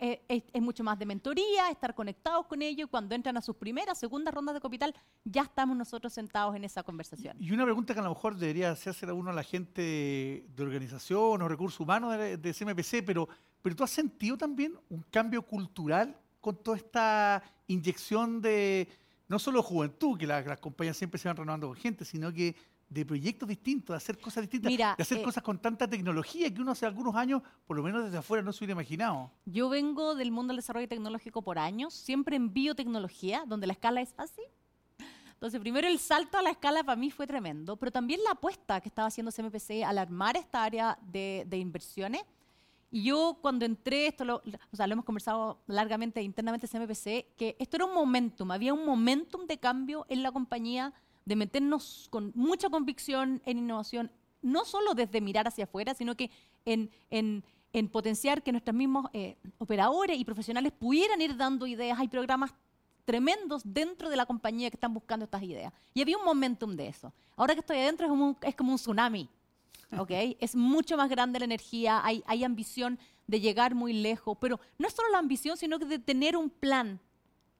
eh, 0.00 0.22
es, 0.52 0.62
mucho 0.62 0.84
más 0.84 0.98
de 0.98 1.06
mentoría, 1.06 1.70
estar 1.70 1.94
conectados 1.94 2.46
con 2.46 2.62
ellos. 2.62 2.86
y 2.86 2.90
Cuando 2.90 3.14
entran 3.14 3.36
a 3.36 3.40
sus 3.42 3.56
primeras, 3.56 3.98
segundas 3.98 4.32
rondas 4.34 4.54
de 4.54 4.60
capital, 4.60 4.94
ya 5.24 5.42
estamos 5.42 5.76
nosotros 5.76 6.12
sentados 6.12 6.54
en 6.56 6.64
esa 6.64 6.82
conversación. 6.82 7.36
Y 7.40 7.52
una 7.52 7.64
pregunta 7.64 7.94
que 7.94 8.00
a 8.00 8.02
lo 8.02 8.10
mejor 8.10 8.36
debería 8.36 8.70
hacerse 8.70 9.06
a 9.06 9.14
uno 9.14 9.30
a 9.30 9.34
la 9.34 9.42
gente 9.42 9.82
de 9.82 10.62
organización 10.62 11.42
o 11.42 11.48
recursos 11.48 11.78
humanos 11.80 12.16
de, 12.16 12.36
de 12.36 12.54
CMPC, 12.54 13.04
pero, 13.04 13.28
pero 13.62 13.74
tú 13.76 13.84
has 13.84 13.90
sentido 13.90 14.36
también 14.36 14.74
un 14.88 15.02
cambio 15.10 15.42
cultural 15.42 16.16
con 16.40 16.56
toda 16.62 16.76
esta 16.76 17.42
inyección 17.66 18.40
de 18.40 18.88
no 19.28 19.38
solo 19.38 19.62
juventud, 19.62 20.16
que 20.18 20.26
la- 20.26 20.40
las 20.40 20.58
compañías 20.58 20.96
siempre 20.96 21.18
se 21.18 21.28
van 21.28 21.36
renovando 21.36 21.66
con 21.68 21.76
gente, 21.76 22.04
sino 22.04 22.32
que 22.32 22.56
de 22.88 23.04
proyectos 23.04 23.48
distintos, 23.48 23.94
de 23.94 23.96
hacer 23.98 24.18
cosas 24.18 24.42
distintas, 24.42 24.70
Mira, 24.70 24.94
de 24.96 25.02
hacer 25.02 25.18
eh, 25.18 25.22
cosas 25.22 25.42
con 25.42 25.58
tanta 25.58 25.88
tecnología 25.88 26.52
que 26.52 26.60
uno 26.60 26.72
hace 26.72 26.86
algunos 26.86 27.14
años, 27.14 27.42
por 27.66 27.76
lo 27.76 27.82
menos 27.82 28.04
desde 28.04 28.18
afuera, 28.18 28.42
no 28.42 28.52
se 28.52 28.64
hubiera 28.64 28.72
imaginado. 28.72 29.30
Yo 29.44 29.68
vengo 29.68 30.14
del 30.14 30.30
mundo 30.30 30.52
del 30.52 30.58
desarrollo 30.58 30.88
tecnológico 30.88 31.42
por 31.42 31.58
años, 31.58 31.92
siempre 31.94 32.36
en 32.36 32.52
biotecnología, 32.52 33.44
donde 33.46 33.66
la 33.66 33.74
escala 33.74 34.00
es 34.00 34.14
así. 34.16 34.42
Entonces, 35.38 35.60
primero 35.60 35.86
el 35.86 35.98
salto 36.00 36.36
a 36.36 36.42
la 36.42 36.50
escala 36.50 36.82
para 36.82 36.96
mí 36.96 37.10
fue 37.10 37.26
tremendo, 37.26 37.76
pero 37.76 37.92
también 37.92 38.20
la 38.24 38.32
apuesta 38.32 38.80
que 38.80 38.88
estaba 38.88 39.06
haciendo 39.06 39.30
CMPC 39.30 39.84
al 39.86 39.98
armar 39.98 40.36
esta 40.36 40.64
área 40.64 40.98
de, 41.00 41.44
de 41.46 41.58
inversiones. 41.58 42.22
Y 42.90 43.04
yo 43.04 43.38
cuando 43.40 43.64
entré, 43.64 44.06
esto 44.06 44.24
lo, 44.24 44.42
o 44.72 44.76
sea, 44.76 44.86
lo 44.86 44.94
hemos 44.94 45.04
conversado 45.04 45.60
largamente 45.66 46.22
internamente 46.22 46.66
en 46.66 46.80
CMPC, 46.80 47.36
que 47.36 47.54
esto 47.58 47.76
era 47.76 47.84
un 47.84 47.94
momentum, 47.94 48.50
había 48.50 48.72
un 48.72 48.84
momentum 48.84 49.46
de 49.46 49.58
cambio 49.58 50.06
en 50.08 50.22
la 50.22 50.32
compañía, 50.32 50.92
de 51.28 51.36
meternos 51.36 52.08
con 52.10 52.32
mucha 52.34 52.70
convicción 52.70 53.42
en 53.44 53.58
innovación, 53.58 54.10
no 54.40 54.64
solo 54.64 54.94
desde 54.94 55.20
mirar 55.20 55.46
hacia 55.46 55.64
afuera, 55.64 55.94
sino 55.94 56.16
que 56.16 56.30
en, 56.64 56.90
en- 57.10 57.44
en 57.74 57.88
potenciar 57.88 58.42
que 58.42 58.50
nuestros 58.50 58.74
mismos 58.74 59.10
eh, 59.12 59.36
operadores 59.58 60.18
y 60.18 60.24
profesionales 60.24 60.72
pudieran 60.72 61.20
ir 61.20 61.36
dando 61.36 61.66
ideas. 61.66 61.98
Hay 61.98 62.08
programas 62.08 62.54
tremendos 63.04 63.62
dentro 63.64 64.08
de 64.08 64.16
la 64.16 64.24
compañía 64.24 64.70
que 64.70 64.76
están 64.76 64.94
buscando 64.94 65.24
estas 65.24 65.42
ideas. 65.42 65.72
Y 65.92 66.00
había 66.00 66.16
un 66.16 66.24
momentum 66.24 66.74
de 66.74 66.88
eso. 66.88 67.12
Ahora 67.36 67.54
que 67.54 67.60
estoy 67.60 67.76
adentro 67.78 68.06
es 68.06 68.10
como 68.10 68.26
un, 68.28 68.36
es 68.42 68.54
como 68.54 68.72
un 68.72 68.78
tsunami. 68.78 69.28
¿ok? 69.98 70.10
es 70.40 70.56
mucho 70.56 70.96
más 70.96 71.08
grande 71.10 71.38
la 71.38 71.44
energía, 71.44 72.00
hay, 72.04 72.22
hay 72.26 72.42
ambición 72.44 72.98
de 73.26 73.40
llegar 73.40 73.74
muy 73.74 73.92
lejos, 73.92 74.36
pero 74.40 74.58
no 74.78 74.86
es 74.88 74.94
solo 74.94 75.10
la 75.10 75.18
ambición, 75.18 75.56
sino 75.58 75.78
que 75.78 75.84
de 75.84 75.98
tener 75.98 76.36
un 76.36 76.48
plan 76.50 77.00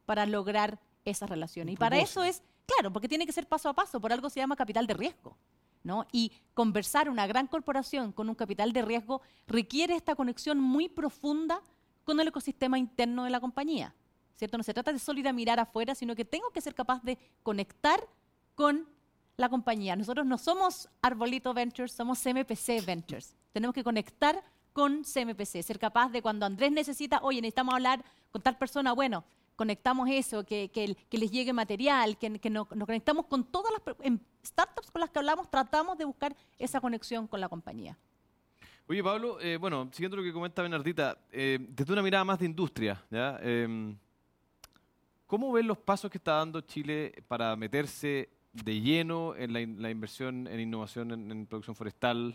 para 0.06 0.24
lograr 0.26 0.78
esas 1.04 1.28
relaciones. 1.28 1.74
Y 1.74 1.76
para 1.76 1.96
eso 1.98 2.22
es, 2.24 2.42
claro, 2.68 2.92
porque 2.92 3.08
tiene 3.08 3.26
que 3.26 3.32
ser 3.32 3.48
paso 3.48 3.68
a 3.68 3.72
paso, 3.72 4.00
por 4.00 4.12
algo 4.12 4.30
se 4.30 4.40
llama 4.40 4.54
capital 4.56 4.86
de 4.86 4.94
riesgo. 4.94 5.36
¿no? 5.82 6.06
Y 6.12 6.32
conversar 6.54 7.08
una 7.08 7.26
gran 7.26 7.46
corporación 7.46 8.12
con 8.12 8.28
un 8.28 8.34
capital 8.34 8.72
de 8.72 8.82
riesgo 8.82 9.22
requiere 9.46 9.94
esta 9.94 10.14
conexión 10.14 10.60
muy 10.60 10.88
profunda 10.88 11.62
con 12.04 12.20
el 12.20 12.28
ecosistema 12.28 12.78
interno 12.78 13.24
de 13.24 13.30
la 13.30 13.40
compañía. 13.40 13.94
¿cierto? 14.36 14.56
No 14.56 14.62
se 14.62 14.74
trata 14.74 14.92
de 14.92 14.98
solo 14.98 15.18
ir 15.18 15.28
a 15.28 15.32
mirar 15.32 15.58
afuera, 15.58 15.94
sino 15.94 16.14
que 16.14 16.24
tengo 16.24 16.50
que 16.50 16.60
ser 16.60 16.74
capaz 16.74 17.02
de 17.02 17.18
conectar 17.42 18.00
con 18.54 18.88
la 19.36 19.48
compañía. 19.48 19.96
Nosotros 19.96 20.26
no 20.26 20.38
somos 20.38 20.88
Arbolito 21.02 21.54
Ventures, 21.54 21.92
somos 21.92 22.20
CMPC 22.22 22.84
Ventures. 22.84 23.36
Tenemos 23.52 23.74
que 23.74 23.84
conectar 23.84 24.42
con 24.72 25.02
CMPC, 25.02 25.62
ser 25.62 25.78
capaz 25.78 26.10
de 26.10 26.22
cuando 26.22 26.46
Andrés 26.46 26.70
necesita, 26.70 27.18
oye, 27.22 27.40
necesitamos 27.40 27.74
hablar 27.74 28.04
con 28.30 28.42
tal 28.42 28.56
persona, 28.58 28.92
bueno, 28.92 29.24
conectamos 29.58 30.08
eso, 30.08 30.44
que, 30.46 30.70
que, 30.70 31.18
les 31.18 31.30
llegue 31.32 31.52
material, 31.52 32.16
que, 32.16 32.38
que 32.38 32.48
nos, 32.48 32.68
conectamos 32.68 33.26
con 33.26 33.42
todas 33.44 33.72
las 33.72 33.96
startups 34.44 34.88
con 34.92 35.00
las 35.00 35.10
que 35.10 35.18
hablamos, 35.18 35.50
tratamos 35.50 35.98
de 35.98 36.04
buscar 36.04 36.34
esa 36.60 36.80
conexión 36.80 37.26
con 37.26 37.40
la 37.40 37.48
compañía. 37.48 37.98
Oye, 38.86 39.02
Pablo, 39.02 39.38
eh, 39.40 39.56
bueno, 39.56 39.90
siguiendo 39.92 40.16
lo 40.16 40.22
que 40.22 40.32
comenta 40.32 40.62
Bernardita, 40.62 41.18
eh, 41.32 41.58
desde 41.60 41.92
una 41.92 42.02
mirada 42.02 42.24
más 42.24 42.38
de 42.38 42.46
industria. 42.46 43.02
Em, 43.42 43.96
¿cómo 45.26 45.50
ven 45.52 45.66
los 45.66 45.76
pasos 45.76 46.08
que 46.08 46.18
está 46.18 46.34
dando 46.34 46.60
Chile 46.60 47.12
para 47.26 47.56
meterse 47.56 48.28
de 48.52 48.80
lleno 48.80 49.34
en 49.34 49.52
la, 49.52 49.60
in- 49.60 49.82
la 49.82 49.90
inversión 49.90 50.46
en 50.46 50.60
innovación 50.60 51.10
en, 51.10 51.30
en 51.32 51.46
producción 51.46 51.74
forestal? 51.74 52.34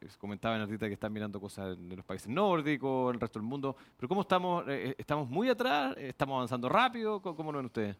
Eh, 0.00 0.06
eh, 0.06 0.08
comentaba 0.18 0.54
Bernardita 0.54 0.86
que 0.86 0.94
están 0.94 1.12
mirando 1.12 1.40
cosas 1.40 1.76
de 1.78 1.96
los 1.96 2.04
países 2.04 2.28
nórdicos, 2.28 3.10
en 3.10 3.14
el 3.14 3.20
resto 3.20 3.38
del 3.38 3.48
mundo, 3.48 3.76
pero 3.96 4.08
¿cómo 4.08 4.22
estamos? 4.22 4.64
Eh, 4.68 4.94
¿Estamos 4.98 5.28
muy 5.28 5.48
atrás? 5.48 5.94
¿Estamos 5.98 6.36
avanzando 6.36 6.68
rápido? 6.68 7.20
¿Cómo, 7.20 7.52
lo 7.52 7.58
ven 7.58 7.66
ustedes? 7.66 7.96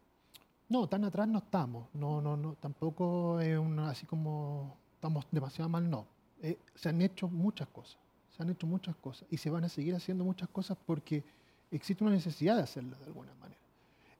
No, 0.68 0.88
tan 0.88 1.04
atrás 1.04 1.28
no 1.28 1.38
estamos. 1.38 1.88
No, 1.94 2.20
no. 2.20 2.56
Tampoco 2.60 3.40
es 3.40 3.58
así 3.80 4.06
como 4.06 4.76
estamos 4.94 5.26
demasiado 5.30 5.68
mal, 5.68 5.88
no. 5.88 6.06
Eh, 6.40 6.58
se 6.74 6.88
han 6.88 7.02
hecho 7.02 7.28
muchas 7.28 7.68
cosas. 7.68 7.98
Se 8.36 8.42
han 8.42 8.50
hecho 8.50 8.66
muchas 8.66 8.96
cosas. 8.96 9.28
Y 9.30 9.36
se 9.36 9.50
van 9.50 9.64
a 9.64 9.68
seguir 9.68 9.94
haciendo 9.94 10.24
muchas 10.24 10.48
cosas 10.48 10.78
porque 10.86 11.22
existe 11.70 12.02
una 12.02 12.14
necesidad 12.14 12.56
de 12.56 12.62
hacerlo 12.62 12.96
de 12.96 13.04
alguna 13.04 13.34
manera. 13.34 13.60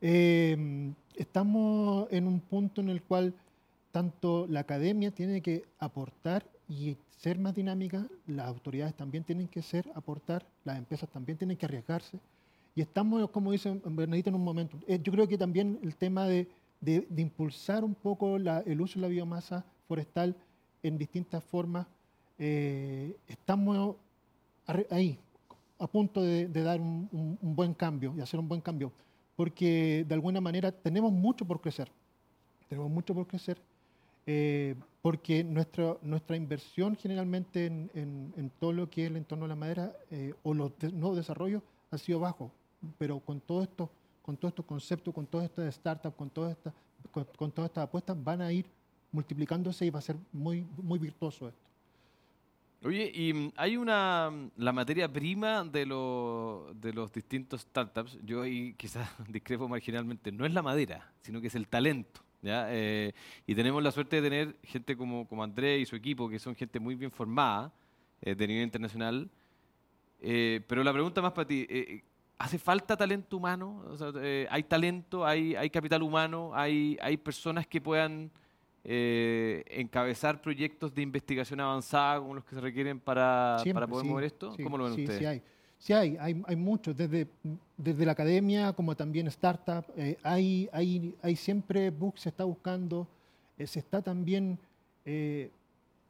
Eh, 0.00 0.92
estamos 1.16 2.06
en 2.10 2.26
un 2.26 2.40
punto 2.40 2.82
en 2.82 2.90
el 2.90 3.02
cual 3.02 3.34
tanto 3.92 4.46
la 4.48 4.60
academia 4.60 5.10
tiene 5.10 5.40
que 5.40 5.64
aportar 5.78 6.46
y 6.68 6.96
ser 7.18 7.38
más 7.38 7.54
dinámica, 7.54 8.06
las 8.26 8.46
autoridades 8.48 8.94
también 8.94 9.24
tienen 9.24 9.48
que 9.48 9.62
ser, 9.62 9.90
aportar, 9.94 10.44
las 10.64 10.78
empresas 10.78 11.08
también 11.10 11.38
tienen 11.38 11.56
que 11.56 11.66
arriesgarse. 11.66 12.18
Y 12.74 12.80
estamos, 12.80 13.30
como 13.30 13.52
dice 13.52 13.80
Bernadita 13.84 14.30
en 14.30 14.36
un 14.36 14.44
momento, 14.44 14.76
eh, 14.88 15.00
yo 15.02 15.12
creo 15.12 15.28
que 15.28 15.38
también 15.38 15.78
el 15.82 15.94
tema 15.96 16.26
de, 16.26 16.48
de- 16.80 17.06
de 17.08 17.22
impulsar 17.22 17.84
un 17.84 17.94
poco 17.94 18.38
la- 18.38 18.60
el 18.66 18.80
uso 18.80 18.94
de 18.98 19.02
la 19.02 19.08
biomasa 19.08 19.64
forestal 19.88 20.34
en 20.82 20.98
distintas 20.98 21.42
formas, 21.44 21.86
eh, 22.38 23.16
estamos 23.28 23.96
ahí, 24.90 25.18
a 25.78 25.86
punto 25.86 26.22
de, 26.22 26.48
de 26.48 26.62
dar 26.62 26.80
un, 26.80 27.08
un- 27.12 27.38
un 27.40 27.56
buen 27.56 27.74
cambio 27.74 28.14
y 28.16 28.20
hacer 28.20 28.40
un 28.40 28.48
buen 28.48 28.60
cambio, 28.60 28.92
porque 29.36 30.04
de 30.08 30.14
alguna 30.14 30.40
manera 30.40 30.72
tenemos 30.72 31.12
mucho 31.12 31.44
por 31.44 31.60
crecer, 31.60 31.90
tenemos 32.68 32.90
mucho 32.90 33.14
por 33.14 33.26
crecer, 33.26 33.58
eh, 34.26 34.74
porque 35.02 35.44
nuestra, 35.44 35.96
nuestra 36.02 36.36
inversión 36.36 36.96
generalmente 36.96 37.66
en, 37.66 37.90
en- 37.94 38.50
todo 38.58 38.72
lo 38.72 38.88
que 38.88 39.04
es 39.04 39.10
el 39.10 39.16
entorno 39.16 39.44
de 39.44 39.48
la 39.50 39.56
madera 39.56 39.92
eh, 40.10 40.32
o 40.42 40.54
los 40.54 40.72
nuevos 40.92 41.16
desarrollos 41.16 41.62
ha 41.90 41.98
sido 41.98 42.20
bajo, 42.20 42.50
pero 42.98 43.20
con 43.20 43.40
todo 43.40 43.62
esto, 43.62 43.90
con 44.22 44.36
todos 44.36 44.52
estos 44.52 44.64
conceptos, 44.64 45.12
con 45.14 45.26
todas 45.26 45.44
estas 45.44 45.74
startups, 45.74 46.16
con 46.16 46.30
todas 46.30 46.52
estas, 46.52 46.72
con 47.36 47.50
todas 47.52 47.68
estas 47.70 47.84
apuestas, 47.84 48.16
van 48.22 48.40
a 48.40 48.50
ir 48.52 48.66
multiplicándose 49.12 49.84
y 49.86 49.90
va 49.90 49.98
a 49.98 50.02
ser 50.02 50.16
muy, 50.32 50.66
muy 50.82 50.98
virtuoso 50.98 51.48
esto. 51.48 51.60
Oye, 52.82 53.10
y 53.14 53.32
mm, 53.32 53.52
hay 53.56 53.76
una, 53.76 54.30
mm, 54.30 54.50
la 54.56 54.72
materia 54.72 55.10
prima 55.10 55.64
de, 55.64 55.86
lo- 55.86 56.72
de 56.74 56.92
los 56.92 57.12
distintos 57.12 57.60
startups, 57.62 58.18
yo 58.24 58.42
ahí 58.42 58.74
quizás 58.74 59.08
discrepo 59.28 59.68
marginalmente, 59.68 60.32
no 60.32 60.44
es 60.46 60.52
la 60.52 60.62
madera, 60.62 61.12
sino 61.22 61.40
que 61.40 61.46
es 61.48 61.54
el 61.54 61.68
talento. 61.68 62.20
¿Ya? 62.44 62.66
Eh, 62.68 63.12
y 63.46 63.54
tenemos 63.54 63.82
la 63.82 63.90
suerte 63.90 64.20
de 64.20 64.30
tener 64.30 64.56
gente 64.62 64.96
como, 64.96 65.26
como 65.26 65.42
Andrés 65.42 65.80
y 65.82 65.86
su 65.86 65.96
equipo, 65.96 66.28
que 66.28 66.38
son 66.38 66.54
gente 66.54 66.78
muy 66.78 66.94
bien 66.94 67.10
formada 67.10 67.72
eh, 68.20 68.34
de 68.34 68.46
nivel 68.46 68.62
internacional. 68.64 69.28
Eh, 70.20 70.60
pero 70.66 70.84
la 70.84 70.92
pregunta 70.92 71.20
más 71.22 71.32
para 71.32 71.46
ti, 71.46 71.66
eh, 71.68 72.02
¿hace 72.38 72.58
falta 72.58 72.96
talento 72.96 73.36
humano? 73.36 73.82
O 73.88 73.96
sea, 73.96 74.12
eh, 74.16 74.46
¿Hay 74.50 74.62
talento, 74.64 75.26
hay, 75.26 75.54
hay 75.56 75.70
capital 75.70 76.02
humano, 76.02 76.52
hay, 76.54 76.96
hay 77.00 77.16
personas 77.16 77.66
que 77.66 77.80
puedan 77.80 78.30
eh, 78.84 79.64
encabezar 79.68 80.40
proyectos 80.42 80.94
de 80.94 81.02
investigación 81.02 81.60
avanzada 81.60 82.20
como 82.20 82.34
los 82.34 82.44
que 82.44 82.54
se 82.54 82.60
requieren 82.60 83.00
para, 83.00 83.58
Siempre, 83.60 83.74
para 83.74 83.86
poder 83.86 84.04
sí, 84.04 84.10
mover 84.10 84.24
esto? 84.24 84.52
sí, 84.52 84.62
¿Cómo 84.62 84.76
lo 84.78 84.84
ven 84.84 84.94
sí, 84.94 85.02
ustedes? 85.02 85.18
Sí 85.18 85.26
hay, 85.26 85.42
sí 85.84 85.92
hay, 85.92 86.16
hay, 86.18 86.56
muchos, 86.56 86.96
desde, 86.96 87.28
desde 87.76 88.06
la 88.06 88.12
academia 88.12 88.72
como 88.72 88.96
también 88.96 89.26
startup, 89.26 89.84
eh, 89.96 90.16
hay, 90.22 90.66
hay, 90.72 91.14
hay 91.20 91.36
siempre 91.36 91.90
bug, 91.90 92.18
se 92.18 92.30
está 92.30 92.44
buscando, 92.44 93.06
eh, 93.58 93.66
se 93.66 93.80
está 93.80 94.00
también 94.00 94.58
eh, 95.04 95.50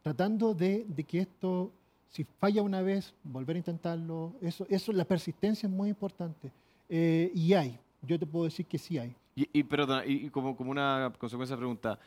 tratando 0.03 0.55
de, 0.55 0.85
de 0.87 1.03
que 1.03 1.23
esto, 1.23 1.73
si 2.09 2.23
falla 2.23 2.63
una 2.63 2.83
vez, 2.83 3.13
volver 3.25 3.57
a 3.57 3.59
intentarlo, 3.59 4.35
eso, 4.41 4.65
eso 4.71 4.93
la 4.93 5.05
persistencia 5.05 5.67
es 5.67 5.73
muy 5.73 5.89
importante. 5.89 6.53
Y 6.89 7.53
hay, 7.55 7.77
yo 8.03 8.17
te 8.17 8.27
puedo 8.27 8.45
decir 8.45 8.67
que 8.67 8.79
sí 8.79 8.97
hay. 8.97 9.13
Y, 9.35 9.49
y, 9.53 10.31
como, 10.31 10.55
como 10.55 10.71
una 10.71 11.13
consecuencia 11.19 11.57
pregunta, 11.57 11.99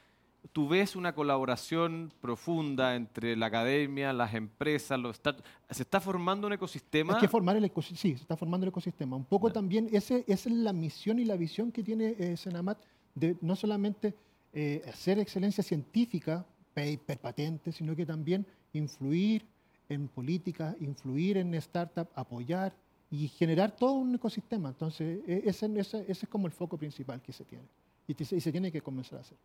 ¿tú 0.53 0.67
ves 0.67 0.95
una 0.95 1.13
colaboración 1.13 2.11
profunda 2.21 2.95
entre 2.95 3.35
la 3.35 3.47
academia, 3.47 4.13
las 4.13 4.33
empresas, 4.33 4.99
los 4.99 5.15
startups? 5.17 5.47
¿Se 5.69 5.83
está 5.83 5.99
formando 5.99 6.47
un 6.47 6.53
ecosistema? 6.53 7.15
Hay 7.15 7.21
que 7.21 7.27
formar 7.27 7.55
el 7.57 7.65
ecosistema, 7.65 7.99
sí, 7.99 8.15
se 8.15 8.21
está 8.21 8.35
formando 8.37 8.65
el 8.65 8.69
ecosistema. 8.69 9.15
Un 9.15 9.25
poco 9.25 9.51
también, 9.51 9.87
ese, 9.91 10.23
esa 10.27 10.49
es 10.49 10.55
la 10.55 10.73
misión 10.73 11.19
y 11.19 11.25
la 11.25 11.35
visión 11.35 11.71
que 11.71 11.83
tiene 11.83 12.15
eh, 12.17 12.37
Senamat 12.37 12.77
de 13.15 13.35
no 13.41 13.55
solamente 13.55 14.13
eh, 14.53 14.81
hacer 14.87 15.19
excelencia 15.19 15.63
científica, 15.63 16.45
paper, 16.73 17.19
patentes, 17.19 17.75
sino 17.75 17.95
que 17.95 18.05
también 18.05 18.45
influir 18.73 19.45
en 19.89 20.07
política, 20.07 20.75
influir 20.79 21.37
en 21.37 21.53
startup, 21.55 22.07
apoyar 22.15 22.73
y 23.09 23.27
generar 23.29 23.75
todo 23.75 23.93
un 23.93 24.15
ecosistema. 24.15 24.69
Entonces, 24.69 25.19
e- 25.27 25.43
ese, 25.45 25.65
ese- 25.79 26.01
ese 26.07 26.25
es 26.25 26.27
como 26.29 26.45
el 26.47 26.53
foco 26.53 26.77
principal 26.77 27.21
que 27.21 27.31
se 27.33 27.45
tiene 27.45 27.63
y, 28.07 28.13
te- 28.13 28.35
y 28.35 28.41
se 28.41 28.51
tiene 28.51 28.71
que 28.71 28.81
comenzar 28.81 29.19
a 29.19 29.21
hacer. 29.21 29.37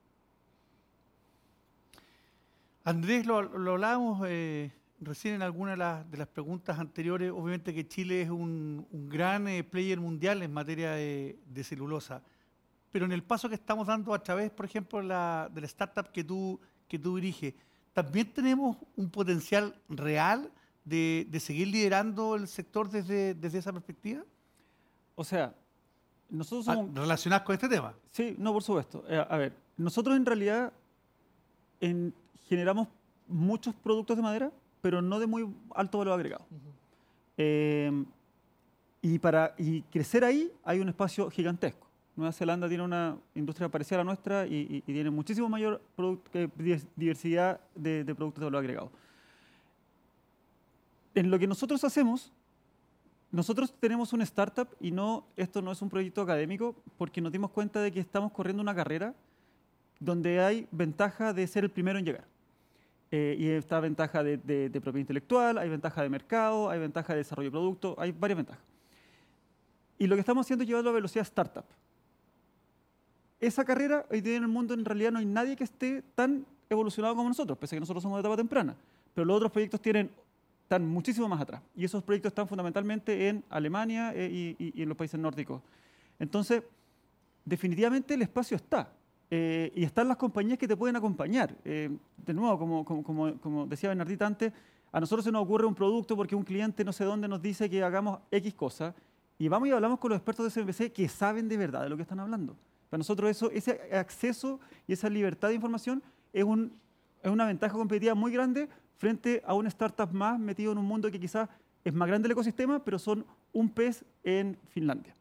Andrés, 2.85 3.27
lo, 3.27 3.43
lo 3.43 3.73
hablábamos 3.73 4.27
eh, 4.29 4.73
recién 5.01 5.35
en 5.35 5.43
alguna 5.43 5.73
de 5.73 5.77
las, 5.77 6.11
de 6.11 6.19
las 6.19 6.29
preguntas 6.29 6.79
anteriores. 6.79 7.31
Obviamente 7.31 7.73
que 7.75 7.87
Chile 7.87 8.23
es 8.23 8.31
un, 8.31 8.87
un 8.91 9.09
gran 9.09 9.47
eh, 9.49 9.63
player 9.63 10.01
mundial 10.01 10.43
en 10.43 10.53
materia 10.53 10.93
de, 10.93 11.39
de 11.47 11.65
celulosa. 11.65 12.23
Pero 12.91 13.05
en 13.05 13.13
el 13.13 13.23
paso 13.23 13.49
que 13.49 13.55
estamos 13.55 13.87
dando 13.87 14.13
a 14.13 14.23
través, 14.23 14.51
por 14.51 14.67
ejemplo, 14.67 15.01
la, 15.01 15.49
de 15.53 15.61
la 15.61 15.67
startup 15.67 16.11
que 16.13 16.25
tú, 16.25 16.61
que 16.89 16.99
tú 16.99 17.17
diriges, 17.17 17.55
también 17.93 18.33
tenemos 18.33 18.77
un 18.97 19.11
potencial 19.11 19.75
real 19.89 20.51
de, 20.85 21.27
de 21.31 21.41
seguir 21.41 21.69
liderando 21.69 22.35
el 22.35 22.49
sector 22.49 22.91
desde, 22.91 23.35
desde 23.35 23.59
esa 23.59 23.73
perspectiva, 23.73 24.23
O 25.15 25.23
sea, 25.25 25.55
nosotros 26.29 26.67
Ah, 26.69 26.75
somos... 26.75 26.95
relacionadas 26.95 27.45
con 27.47 27.55
este 27.55 27.69
tema. 27.69 27.95
Sí, 28.11 28.35
no, 28.39 28.53
por 28.53 28.63
supuesto. 28.63 29.05
Eh, 29.09 29.25
a 29.29 29.37
ver, 29.37 29.55
nosotros 29.77 30.17
en 30.17 30.27
realidad 30.27 30.73
en- 31.81 32.13
generamos 32.53 32.87
muchos 33.29 33.75
productos 33.75 34.15
de 34.15 34.23
madera, 34.23 34.53
pero 34.83 35.01
no 35.01 35.19
de 35.19 35.27
muy 35.27 35.49
alto 35.75 35.97
valor 35.99 36.13
agregado. 36.15 36.45
Eh, 37.39 38.05
y 39.01 39.19
para 39.19 39.55
y 39.57 39.81
crecer 39.91 40.23
ahí 40.23 40.53
hay 40.63 40.81
un 40.81 40.89
espacio 40.91 41.31
gigantesco. 41.31 41.87
Nueva 42.15 42.31
Zelanda 42.33 42.69
tiene 42.69 42.85
una 42.85 43.17
industria 43.35 43.71
parecida 43.71 43.97
a 43.97 44.01
la 44.01 44.05
nuestra 44.05 44.47
y, 44.47 44.55
y- 44.55 44.77
y 44.87 44.93
tiene 44.93 45.09
muchísimo 45.09 45.49
mayor 45.49 45.81
eh, 46.35 46.47
divers- 46.59 46.87
diversidad 46.95 47.59
de, 47.75 48.05
de 48.05 48.15
productos 48.15 48.43
de 48.43 48.45
valor 48.45 48.59
agregado. 48.61 48.91
En 51.15 51.31
lo 51.31 51.39
que 51.39 51.47
nosotros 51.47 51.83
hacemos, 51.85 52.31
nosotros 53.31 53.73
tenemos 53.81 54.13
una 54.13 54.25
startup 54.25 54.69
y 54.79 54.91
no, 54.91 55.25
esto 55.37 55.63
no 55.63 55.73
es 55.73 55.81
un 55.81 55.89
proyecto 55.89 56.21
académico 56.21 56.77
porque 56.99 57.23
nos 57.23 57.33
dimos 57.33 57.51
cuenta 57.51 57.81
de 57.81 57.91
que 57.91 58.01
estamos 58.01 58.31
corriendo 58.33 58.61
una 58.63 58.75
carrera 58.75 59.15
donde 59.99 60.39
hay 60.41 60.67
ventaja 60.71 61.33
de 61.33 61.47
ser 61.47 61.65
el 61.65 61.71
primero 61.71 61.99
en 61.99 62.05
llegar. 62.05 62.27
Eh, 63.15 63.37
y 63.39 63.47
está 63.49 63.79
ventaja 63.79 64.23
de, 64.25 64.39
de- 64.39 64.71
propiedad 64.71 65.01
intelectual, 65.01 65.59
hay 65.59 65.69
ventaja 65.69 66.03
de 66.03 66.09
mercado, 66.09 66.71
hay 66.71 66.81
ventaja 66.81 67.13
de 67.13 67.19
desarrollo 67.19 67.49
de 67.49 67.53
producto, 67.53 67.95
hay 67.99 68.11
varias 68.11 68.39
ventajas. 68.39 68.65
Y 69.99 70.07
lo 70.07 70.17
que 70.17 70.21
estamos 70.21 70.47
haciendo 70.47 70.63
es 70.63 70.69
llevarlo 70.69 70.89
a 70.89 70.95
velocidad 70.95 71.23
startup. 71.23 71.65
Esa 73.39 73.65
carrera, 73.65 74.07
hoy 74.11 74.23
día 74.23 74.37
en 74.37 74.45
el 74.45 74.49
mundo 74.49 74.73
en 74.73 74.85
realidad 74.85 75.13
no 75.13 75.19
hay 75.19 75.27
nadie 75.27 75.57
que 75.57 75.65
esté 75.65 76.03
tan 76.15 76.47
evolucionado 76.71 77.15
como 77.15 77.29
nosotros, 77.29 77.59
pese 77.59 77.75
a 77.75 77.77
que 77.77 77.81
nosotros 77.81 78.03
somos 78.03 78.17
de 78.17 78.21
etapa 78.21 78.37
temprana. 78.37 78.75
Pero 79.15 79.27
los 79.27 79.37
otros 79.37 79.53
proyectos 79.53 79.83
tienen, 79.83 80.11
están 80.63 80.87
muchísimo 80.89 81.29
más 81.29 81.41
atrás. 81.43 81.61
Y 81.77 81.85
esos 81.85 82.03
proyectos 82.03 82.31
están 82.31 82.49
fundamentalmente 82.49 83.29
en 83.29 83.45
Alemania 83.51 84.13
eh, 84.15 84.57
y- 84.59 84.73
y 84.75 84.83
en 84.83 84.89
los 84.89 84.97
países 84.97 85.21
nórdicos. 85.21 85.61
Entonces, 86.19 86.63
definitivamente 87.45 88.15
el 88.15 88.23
espacio 88.23 88.57
está. 88.57 88.89
Eh, 89.35 89.73
y 89.75 89.83
están 89.85 90.09
las 90.09 90.19
compañías 90.19 90.59
que 90.59 90.69
te 90.69 90.77
pueden 90.77 90.95
acompañar. 90.95 91.57
Eh, 91.65 91.89
de 92.19 92.35
nuevo, 92.35 92.59
como, 92.59 92.85
como, 92.85 93.41
como- 93.41 93.67
decía 93.67 93.89
Bernardita 93.89 94.27
antes, 94.27 94.53
a 94.93 95.01
nosotros 95.01 95.25
se 95.25 95.33
nos 95.33 95.43
ocurre 95.45 95.65
un 95.65 95.75
producto 95.75 96.15
porque 96.15 96.37
un 96.37 96.43
cliente 96.43 96.85
no 96.85 96.93
sé 96.93 97.05
dónde 97.05 97.27
nos 97.29 97.41
dice 97.41 97.71
que 97.71 97.83
hagamos 97.83 98.19
X 98.31 98.53
cosa 98.53 98.95
y 99.39 99.49
vamos 99.49 99.69
y 99.69 99.73
hablamos 99.73 99.99
con 100.01 100.11
los 100.11 100.19
expertos 100.19 100.45
de 100.45 100.51
CNBC 100.51 100.93
que 100.93 101.09
saben 101.09 101.49
de 101.49 101.57
verdad 101.57 101.83
de 101.83 101.89
lo 101.89 101.97
que 101.97 102.03
están 102.03 102.21
hablando. 102.21 102.55
Para 102.91 102.99
nosotros 102.99 103.31
eso, 103.31 103.51
ese 103.51 103.81
acceso 103.97 104.61
y 104.87 104.93
esa 104.93 105.09
libertad 105.09 105.49
de 105.49 105.55
información 105.55 106.03
es, 106.35 106.45
un, 106.45 106.71
es 107.23 107.31
una 107.31 107.47
ventaja 107.47 107.73
competitiva 107.73 108.15
muy 108.15 108.33
grande 108.33 108.69
frente 108.99 109.43
a 109.47 109.55
una 109.55 109.71
startup 109.71 110.13
más 110.13 110.39
metido 110.39 110.73
en 110.73 110.77
un 110.79 110.85
mundo 110.85 111.11
que 111.11 111.19
quizás 111.19 111.49
es 111.83 111.95
más 111.95 112.07
grande 112.07 112.27
el 112.27 112.33
ecosistema, 112.33 112.85
pero 112.85 112.99
son 112.99 113.25
un 113.55 113.71
pez 113.71 114.05
en 114.25 114.59
Finlandia. 114.69 115.15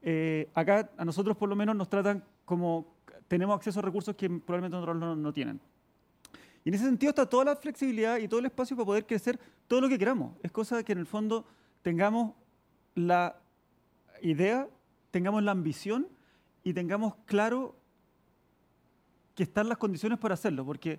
Eh, 0.00 0.48
acá 0.54 0.88
a 0.96 1.04
nosotros 1.04 1.36
por 1.36 1.48
lo 1.48 1.56
menos 1.56 1.74
nos 1.74 1.88
tratan 1.88 2.22
como 2.44 2.96
tenemos 3.28 3.54
acceso 3.56 3.78
a 3.78 3.82
recursos 3.82 4.16
que 4.16 4.28
probablemente 4.28 4.76
otros 4.76 4.96
no, 4.96 5.14
no 5.14 5.32
tienen. 5.32 5.60
Y 6.64 6.70
en 6.70 6.74
ese 6.74 6.84
sentido 6.84 7.10
está 7.10 7.26
toda 7.26 7.44
la 7.44 7.56
flexibilidad 7.56 8.18
y 8.18 8.26
todo 8.26 8.40
el 8.40 8.46
espacio 8.46 8.76
para 8.76 8.86
poder 8.86 9.06
crecer 9.06 9.38
todo 9.66 9.80
lo 9.80 9.88
que 9.88 9.98
queramos. 9.98 10.34
Es 10.42 10.50
cosa 10.50 10.82
que 10.82 10.92
en 10.92 10.98
el 10.98 11.06
fondo 11.06 11.46
tengamos 11.82 12.34
la 12.94 13.40
idea, 14.22 14.68
tengamos 15.10 15.42
la 15.42 15.52
ambición 15.52 16.08
y 16.64 16.72
tengamos 16.72 17.14
claro 17.26 17.76
que 19.34 19.44
están 19.44 19.68
las 19.68 19.78
condiciones 19.78 20.18
para 20.18 20.34
hacerlo, 20.34 20.64
porque 20.64 20.98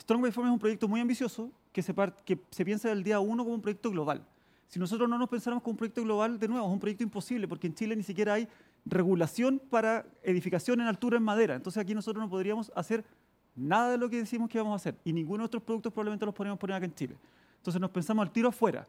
Strong 0.00 0.22
by 0.22 0.32
Form 0.32 0.46
es 0.46 0.52
un 0.52 0.58
proyecto 0.58 0.86
muy 0.86 1.00
ambicioso 1.00 1.50
que 1.72 1.82
se, 1.82 1.94
que 2.24 2.38
se 2.50 2.64
piensa 2.64 2.88
del 2.88 3.02
día 3.02 3.20
uno 3.20 3.42
como 3.42 3.54
un 3.54 3.60
proyecto 3.60 3.90
global. 3.90 4.24
Si 4.68 4.78
nosotros 4.78 5.08
no 5.08 5.18
nos 5.18 5.28
pensáramos 5.28 5.64
como 5.64 5.72
un 5.72 5.78
proyecto 5.78 6.02
global, 6.02 6.38
de 6.38 6.46
nuevo, 6.46 6.66
es 6.66 6.72
un 6.72 6.78
proyecto 6.78 7.02
imposible, 7.02 7.48
porque 7.48 7.66
en 7.66 7.74
Chile 7.74 7.96
ni 7.96 8.04
siquiera 8.04 8.34
hay 8.34 8.48
regulación 8.84 9.60
para 9.70 10.06
edificación 10.22 10.80
en 10.80 10.86
altura 10.86 11.16
en 11.16 11.22
madera. 11.22 11.54
Entonces 11.54 11.80
aquí 11.80 11.94
nosotros 11.94 12.22
no 12.24 12.30
podríamos 12.30 12.72
hacer 12.74 13.04
nada 13.54 13.90
de 13.90 13.98
lo 13.98 14.08
que 14.08 14.16
decimos 14.16 14.48
que 14.48 14.58
vamos 14.58 14.72
a 14.72 14.76
hacer. 14.76 14.96
Y 15.04 15.12
ninguno 15.12 15.38
de 15.38 15.42
nuestros 15.42 15.62
productos 15.62 15.92
probablemente 15.92 16.26
los 16.26 16.34
podríamos 16.34 16.58
poner 16.58 16.76
acá 16.76 16.86
en 16.86 16.94
Chile. 16.94 17.16
Entonces 17.56 17.80
nos 17.80 17.90
pensamos 17.90 18.26
al 18.26 18.32
tiro 18.32 18.48
afuera. 18.48 18.86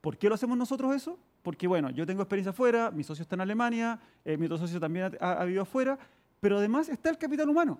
¿Por 0.00 0.16
qué 0.16 0.28
lo 0.28 0.34
hacemos 0.34 0.56
nosotros 0.56 0.94
eso? 0.94 1.18
Porque, 1.42 1.66
bueno, 1.66 1.90
yo 1.90 2.06
tengo 2.06 2.22
experiencia 2.22 2.50
afuera, 2.50 2.90
mi 2.90 3.02
socio 3.02 3.22
está 3.22 3.34
en 3.34 3.42
Alemania, 3.42 4.00
eh, 4.24 4.36
mi 4.36 4.46
otro 4.46 4.58
socio 4.58 4.80
también 4.80 5.16
ha, 5.20 5.44
vivido 5.44 5.62
afuera, 5.62 5.98
pero 6.40 6.58
además 6.58 6.88
está 6.88 7.10
el 7.10 7.18
capital 7.18 7.48
humano. 7.48 7.78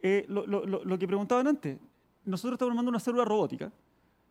Eh, 0.00 0.24
lo, 0.28 0.46
lo, 0.46 0.98
que 0.98 1.06
preguntaban 1.06 1.48
antes, 1.48 1.78
nosotros 2.24 2.54
estamos 2.54 2.70
armando 2.70 2.90
una 2.90 3.00
célula 3.00 3.24
robótica 3.24 3.72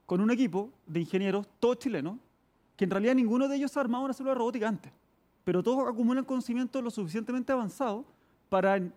con 0.06 0.22
un 0.22 0.32
equipo 0.32 0.72
de 0.86 1.02
ingenieros, 1.02 1.48
todos 1.60 1.80
chilenos, 1.80 2.18
que 2.78 2.86
en 2.86 2.92
realidad 2.92 3.16
ninguno 3.16 3.50
de 3.50 3.58
ellos 3.58 3.76
ha 3.76 3.82
armado 3.82 4.06
una 4.06 4.14
célula 4.14 4.36
robótica 4.36 4.68
antes, 4.68 4.94
pero 5.48 5.64
todos 5.64 5.88
acumulan 5.88 6.26
conocimiento 6.26 6.82
lo 6.82 6.92
suficientemente 6.92 7.54
avanzado 7.54 8.04
para 8.50 8.76
en 8.76 8.94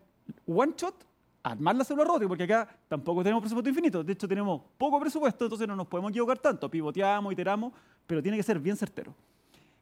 one 0.48 0.72
shot 0.76 1.06
armar 1.44 1.76
la 1.76 1.84
célula 1.84 2.04
robótica, 2.06 2.26
porque 2.26 2.42
acá 2.42 2.76
tampoco 2.88 3.22
tenemos 3.22 3.40
presupuesto 3.40 3.68
infinito, 3.68 4.02
de 4.02 4.14
hecho 4.14 4.26
tenemos 4.26 4.60
poco 4.76 4.98
presupuesto, 4.98 5.44
entonces 5.44 5.68
no 5.68 5.76
nos 5.76 5.86
podemos 5.86 6.10
equivocar 6.10 6.40
tanto, 6.40 6.68
pivoteamos, 6.68 7.32
iteramos, 7.32 7.72
pero 8.04 8.20
tiene 8.20 8.36
que 8.36 8.42
ser 8.42 8.58
bien 8.58 8.76
certero. 8.76 9.14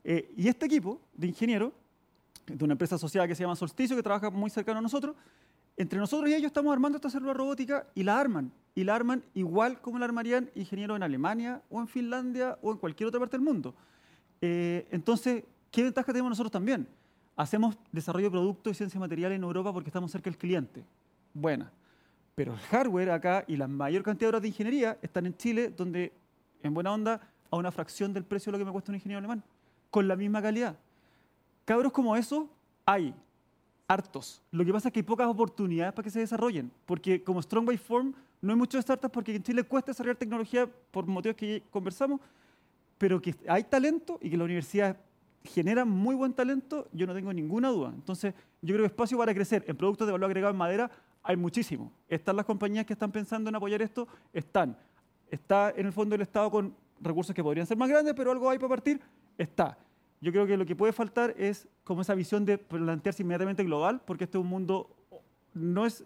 Eh, 0.05 0.35
y 0.37 0.47
este 0.47 0.67
equipo 0.67 1.01
de 1.15 1.29
ingenieros, 1.29 1.73
de 2.47 2.63
una 2.63 2.75
empresa 2.75 2.97
asociada 2.97 3.27
que 3.27 3.35
se 3.35 3.45
llama 3.45 3.57
Solsticio, 3.57 3.97
que 3.97 4.03
trabaja 4.03 4.29
muy 4.29 4.51
cercano 4.51 4.81
a 4.81 4.83
nosotros, 4.83 5.17
entre 5.75 5.99
nosotros 5.99 6.29
y 6.29 6.35
ellos 6.35 6.49
estamos 6.49 6.71
armando 6.71 6.97
esta 6.97 7.09
célula 7.09 7.33
robótica 7.33 7.87
y 7.95 8.03
la 8.03 8.21
arman. 8.21 8.53
Y 8.75 8.85
la 8.85 8.95
arman 8.95 9.25
igual 9.33 9.81
como 9.81 9.99
la 9.99 10.05
armarían 10.05 10.51
ingenieros 10.55 10.99
en 10.99 11.03
Alemania 11.03 11.63
o 11.71 11.81
en 11.81 11.89
Finlandia 11.89 12.59
o 12.61 12.73
en 12.73 12.77
cualquier 12.77 13.09
otra 13.09 13.21
parte 13.21 13.39
del 13.39 13.47
mundo. 13.47 13.75
Eh, 14.43 14.87
entonces, 14.91 15.45
¿qué 15.71 15.83
ventaja 15.83 16.13
tenemos 16.13 16.31
nosotros 16.31 16.53
también? 16.53 16.89
Hacemos 17.37 17.79
desarrollo 17.93 18.27
de 18.27 18.31
productos 18.31 18.73
y 18.73 18.75
ciencia 18.75 18.99
material 18.99 19.33
en 19.33 19.43
Europa 19.43 19.73
porque 19.73 19.89
estamos 19.89 20.11
cerca 20.11 20.31
del 20.31 20.39
cliente. 20.39 20.85
Buena. 21.33 21.71
Pero 22.35 22.55
el 22.55 22.59
hardware 22.59 23.11
acá 23.11 23.45
y 23.47 23.57
la 23.57 23.69
mayor 23.69 24.03
cantidad 24.03 24.27
de 24.27 24.29
horas 24.29 24.43
de 24.43 24.49
ingeniería 24.49 24.99
están 25.03 25.27
en 25.27 25.37
Chile, 25.37 25.73
donde, 25.77 26.13
en 26.63 26.75
buena 26.75 26.93
onda, 26.93 27.21
a 27.51 27.57
una 27.57 27.71
fracción 27.71 28.13
del 28.13 28.25
precio 28.25 28.51
de 28.51 28.59
lo 28.59 28.63
que 28.63 28.65
me 28.67 28.73
cuesta 28.73 28.93
un 28.93 28.97
ingeniero 28.97 29.19
alemán, 29.19 29.43
con 29.91 30.07
la 30.07 30.17
misma 30.17 30.43
calidad. 30.43 30.77
Cabros 31.65 31.93
como 31.93 32.17
eso 32.17 32.49
hay 32.87 33.15
hartos. 33.89 34.43
Lo 34.51 34.65
que 34.65 34.73
pasa 34.73 34.89
es 34.89 34.93
que 34.93 35.01
hay 35.01 35.05
pocas 35.05 35.27
oportunidades 35.27 35.93
para 35.93 36.05
que 36.05 36.11
se 36.11 36.21
desarrollen, 36.21 36.71
porque 36.87 37.23
como 37.23 37.43
Strong 37.43 37.77
Form 37.79 38.15
no 38.41 38.53
hay 38.53 38.59
muchos 38.59 38.83
startups 38.83 39.13
porque 39.13 39.35
en 39.35 39.43
Chile 39.43 39.65
cuesta 39.65 39.91
desarrollar 39.91 40.17
tecnología 40.17 40.69
por 40.91 41.07
motivos 41.07 41.37
que 41.37 41.63
conversamos, 41.71 42.21
pero 42.99 43.21
que 43.21 43.35
hay 43.49 43.65
talento 43.65 44.19
y 44.21 44.31
que 44.31 44.37
la 44.37 44.45
universidad 44.45 44.97
genera 45.45 45.85
muy 45.85 46.15
buen 46.15 46.33
talento, 46.33 46.89
yo 46.93 47.07
no 47.07 47.15
tengo 47.15 47.33
ninguna 47.33 47.69
duda. 47.69 47.93
Entonces, 47.95 48.35
yo 48.63 48.75
creo 48.75 48.81
que 48.81 48.87
espacio 48.87 49.19
para 49.19 49.35
crecer 49.35 49.65
en 49.67 49.77
productos 49.77 50.07
de 50.07 50.13
valor 50.13 50.27
agregado 50.27 50.53
en 50.53 50.59
madera 50.59 50.91
hay 51.23 51.37
muchísimo. 51.37 51.93
Están 52.09 52.37
las 52.37 52.47
compañías 52.47 52.87
que 52.87 52.93
están 52.93 53.13
pensando 53.13 53.51
en 53.51 53.57
apoyar 53.57 53.83
esto, 53.83 54.09
están. 54.33 54.77
Está 55.31 55.71
en 55.77 55.87
el 55.87 55.93
fondo 55.93 56.15
del 56.15 56.23
Estado 56.23 56.51
con 56.51 56.75
recursos 57.01 57.35
que 57.35 57.43
podrían 57.43 57.67
ser 57.67 57.77
más 57.77 57.89
grandes, 57.89 58.15
pero 58.15 58.33
algo 58.33 58.49
hay 58.49 58.59
para 58.59 58.71
partir, 58.71 59.01
está. 59.37 59.79
Yo 60.21 60.33
creo 60.33 60.47
que 60.47 60.57
lo 60.57 60.67
que 60.67 60.75
puede 60.75 60.93
faltar 60.93 61.35
es 61.37 61.69
como 61.85 62.01
esa 62.03 62.15
visión 62.15 62.45
de 62.45 62.59
plantearse 62.59 63.23
inmediatamente 63.23 63.63
global, 63.63 64.01
porque 64.05 64.25
este 64.25 64.39
es 64.39 64.43
un 64.43 64.49
mundo, 64.49 64.91
no 65.55 65.87
es 65.87 66.05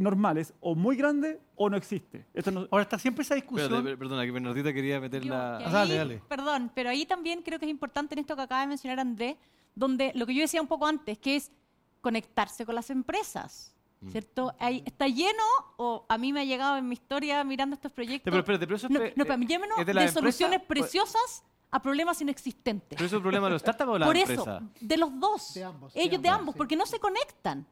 normal, 0.00 0.38
es 0.38 0.54
o 0.60 0.74
muy 0.74 0.96
grande 0.96 1.40
o 1.56 1.68
no 1.68 1.76
existe. 1.76 2.26
Ahora 2.70 2.82
está 2.82 2.98
siempre 2.98 3.22
esa 3.22 3.34
discusión. 3.34 3.84
perdona, 3.98 4.24
que 4.24 4.30
Bernardita 4.30 4.72
quería 4.72 5.00
meter 5.00 5.24
la... 5.24 5.58
Ah, 5.58 5.70
dale, 5.70 5.94
dale. 5.94 6.22
Perdón, 6.28 6.70
pero 6.74 6.90
ahí 6.90 7.06
también 7.06 7.42
creo 7.42 7.58
que 7.58 7.66
es 7.66 7.70
importante 7.70 8.14
en 8.14 8.20
esto 8.20 8.34
que 8.34 8.42
acaba 8.42 8.62
de 8.62 8.68
mencionar 8.68 9.00
Andrés, 9.00 9.36
donde 9.74 10.12
lo 10.14 10.26
que 10.26 10.34
yo 10.34 10.40
decía 10.40 10.60
un 10.60 10.66
poco 10.66 10.86
antes, 10.86 11.18
que 11.18 11.36
es 11.36 11.52
conectarse 12.00 12.64
con 12.64 12.74
las 12.74 12.90
empresas. 12.90 13.74
Mm. 14.00 14.10
¿Cierto? 14.10 14.54
Ahí 14.58 14.82
está 14.86 15.06
lleno, 15.08 15.44
o 15.76 16.06
a 16.08 16.16
mí 16.16 16.32
me 16.32 16.40
ha 16.40 16.44
llegado 16.44 16.78
en 16.78 16.88
mi 16.88 16.94
historia 16.94 17.44
mirando 17.44 17.74
estos 17.74 17.92
proyectos. 17.92 18.24
Pero 18.24 18.38
espérate, 18.38 18.66
pero 18.66 18.76
eso 18.76 18.88
no, 18.88 18.98
no, 19.14 19.24
para 19.26 19.36
mí, 19.36 19.46
de, 19.46 19.92
de 19.92 20.08
soluciones 20.08 20.62
preciosas 20.62 21.44
a 21.70 21.80
problemas 21.80 22.20
inexistentes. 22.20 22.96
¿Pero 22.96 23.06
eso 23.06 23.16
es 23.16 23.18
un 23.18 23.22
problema 23.22 23.46
de 23.46 23.52
los 23.52 23.62
startups 23.62 23.90
o 23.90 23.92
de 23.92 23.98
la 23.98 24.06
Por 24.06 24.16
eso, 24.16 24.60
de 24.80 24.96
los 24.96 25.20
dos. 25.20 25.54
De 25.54 25.64
ambos. 25.64 25.92
Ellos 25.94 26.20
de 26.20 26.28
ambos, 26.28 26.54
porque 26.56 26.76
no 26.76 26.86
se 26.86 26.98
conectan. 26.98 27.66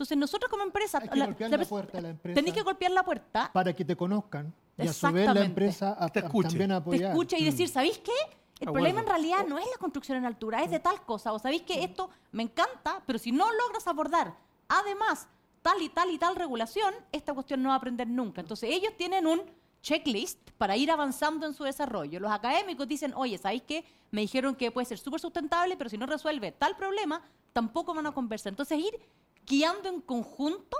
Entonces 0.00 0.16
nosotros 0.16 0.50
como 0.50 0.62
empresa... 0.62 0.98
Hay 0.98 1.10
que 1.10 1.18
la, 1.18 1.26
golpear 1.26 1.50
la, 1.50 1.64
puerta 1.66 2.00
la 2.00 2.08
empresa. 2.08 2.34
Tenéis 2.34 2.54
que 2.54 2.62
golpear 2.62 2.90
la 2.90 3.04
puerta. 3.04 3.50
Para 3.52 3.74
que 3.74 3.84
te 3.84 3.94
conozcan. 3.94 4.50
Y 4.78 4.88
a 4.88 4.92
su 4.94 5.12
vez 5.12 5.34
la 5.34 5.44
empresa 5.44 5.94
te 6.10 6.20
escuche. 6.20 6.48
también 6.48 6.72
apoyar. 6.72 7.00
Te 7.00 7.08
escucha 7.08 7.36
y 7.36 7.44
decir, 7.44 7.68
mm. 7.68 7.72
¿sabéis 7.72 7.98
qué? 7.98 8.12
El 8.60 8.72
problema 8.72 9.00
en 9.00 9.06
realidad 9.06 9.46
no 9.46 9.58
es 9.58 9.66
la 9.66 9.76
construcción 9.78 10.16
en 10.16 10.24
altura, 10.24 10.62
es 10.62 10.70
de 10.70 10.80
tal 10.80 11.02
cosa. 11.04 11.34
O 11.34 11.38
sabéis 11.38 11.62
que 11.62 11.84
esto 11.84 12.08
me 12.32 12.44
encanta, 12.44 13.02
pero 13.04 13.18
si 13.18 13.30
no 13.30 13.44
logras 13.52 13.86
abordar, 13.86 14.34
además, 14.68 15.28
tal 15.60 15.82
y 15.82 15.90
tal 15.90 16.10
y 16.10 16.16
tal 16.16 16.34
regulación, 16.34 16.94
esta 17.12 17.34
cuestión 17.34 17.62
no 17.62 17.68
va 17.68 17.74
a 17.74 17.78
aprender 17.78 18.08
nunca. 18.08 18.40
Entonces 18.40 18.70
ellos 18.72 18.94
tienen 18.96 19.26
un 19.26 19.42
checklist 19.82 20.50
para 20.56 20.78
ir 20.78 20.90
avanzando 20.90 21.46
en 21.46 21.52
su 21.52 21.64
desarrollo. 21.64 22.20
Los 22.20 22.32
académicos 22.32 22.88
dicen, 22.88 23.12
oye, 23.14 23.36
¿sabéis 23.36 23.64
qué? 23.66 23.84
Me 24.10 24.22
dijeron 24.22 24.54
que 24.54 24.70
puede 24.70 24.86
ser 24.86 24.98
súper 24.98 25.20
sustentable, 25.20 25.76
pero 25.76 25.90
si 25.90 25.98
no 25.98 26.06
resuelve 26.06 26.52
tal 26.52 26.74
problema, 26.76 27.22
tampoco 27.52 27.94
van 27.94 28.06
a 28.06 28.12
conversar. 28.12 28.52
Entonces, 28.52 28.78
ir 28.78 28.98
guiando 29.46 29.88
en 29.88 30.00
conjunto 30.00 30.76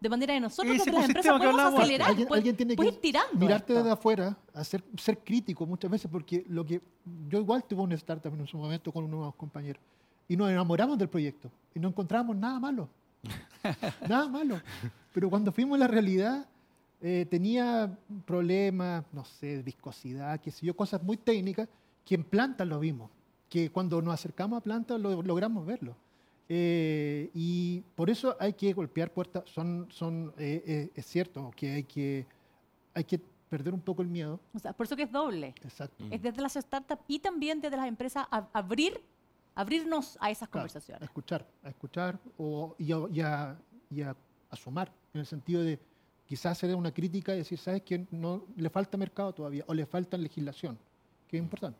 de 0.00 0.08
manera 0.08 0.34
que 0.34 0.40
nosotros 0.40 0.78
desde 0.78 0.92
las 0.92 1.06
empresas 1.06 1.38
podemos 1.38 1.74
acelerar, 1.74 2.08
alguien, 2.10 2.28
pues, 2.28 2.56
tiene 2.56 2.76
que 2.76 2.86
ir 2.86 3.00
tirando 3.00 3.34
mirarte 3.34 3.74
desde 3.74 3.90
afuera, 3.90 4.36
hacer, 4.54 4.84
ser 4.96 5.18
crítico 5.18 5.66
muchas 5.66 5.90
veces, 5.90 6.08
porque 6.10 6.44
lo 6.48 6.64
que 6.64 6.80
yo 7.28 7.40
igual 7.40 7.64
tuve 7.64 7.82
una 7.82 7.96
startup 7.96 8.32
en 8.32 8.46
su 8.46 8.58
momento 8.58 8.92
con 8.92 9.04
unos 9.04 9.34
compañeros 9.34 9.82
y 10.28 10.36
nos 10.36 10.50
enamoramos 10.50 10.98
del 10.98 11.08
proyecto 11.08 11.50
y 11.74 11.80
no 11.80 11.88
encontramos 11.88 12.36
nada 12.36 12.60
malo. 12.60 12.88
nada 14.08 14.28
malo. 14.28 14.60
Pero 15.12 15.28
cuando 15.30 15.50
fuimos 15.50 15.76
a 15.76 15.78
la 15.80 15.88
realidad, 15.88 16.46
eh, 17.00 17.26
tenía 17.28 17.96
problemas, 18.24 19.04
no 19.12 19.24
sé, 19.24 19.62
viscosidad, 19.62 20.40
qué 20.40 20.50
sé 20.50 20.64
yo, 20.64 20.76
cosas 20.76 21.02
muy 21.02 21.16
técnicas 21.16 21.68
que 22.04 22.14
en 22.14 22.24
plantas 22.24 22.68
lo 22.68 22.78
vimos, 22.78 23.10
que 23.48 23.70
cuando 23.70 24.00
nos 24.00 24.14
acercamos 24.14 24.58
a 24.58 24.60
plantas 24.60 25.00
lo, 25.00 25.22
logramos 25.22 25.66
verlo. 25.66 25.96
Eh, 26.48 27.30
y 27.34 27.80
por 27.94 28.08
eso 28.08 28.36
hay 28.40 28.54
que 28.54 28.72
golpear 28.72 29.12
puertas, 29.12 29.44
son, 29.50 29.86
son, 29.90 30.32
eh, 30.38 30.90
es 30.94 31.06
cierto 31.06 31.50
que 31.54 31.72
hay, 31.72 31.84
que 31.84 32.26
hay 32.94 33.04
que 33.04 33.20
perder 33.48 33.74
un 33.74 33.80
poco 33.80 34.02
el 34.02 34.08
miedo. 34.08 34.40
O 34.54 34.58
sea, 34.58 34.72
por 34.72 34.86
eso 34.86 34.96
que 34.96 35.02
es 35.02 35.12
doble. 35.12 35.54
Exacto. 35.62 36.04
Es 36.10 36.22
desde 36.22 36.40
las 36.40 36.54
startups 36.54 37.02
y 37.08 37.18
también 37.18 37.60
desde 37.60 37.76
las 37.76 37.86
empresas 37.86 38.26
abrir, 38.30 39.00
abrirnos 39.54 40.16
a 40.20 40.30
esas 40.30 40.48
conversaciones. 40.48 41.02
A 41.02 41.04
escuchar, 41.04 41.46
a 41.62 41.68
escuchar 41.68 42.18
o, 42.36 42.74
y, 42.78 42.92
a, 42.92 43.56
y, 43.90 44.02
a, 44.02 44.16
asomar, 44.50 44.90
en 45.12 45.20
el 45.20 45.26
sentido 45.26 45.62
de 45.62 45.78
quizás 46.26 46.52
hacer 46.52 46.74
una 46.74 46.92
crítica 46.92 47.34
y 47.34 47.38
decir, 47.38 47.58
¿sabes 47.58 47.82
qué? 47.82 48.06
No, 48.10 48.44
le 48.56 48.70
falta 48.70 48.96
mercado 48.96 49.32
todavía 49.34 49.64
o 49.66 49.74
le 49.74 49.84
falta 49.86 50.16
legislación, 50.16 50.78
que 51.26 51.36
es 51.36 51.42
importante. 51.42 51.78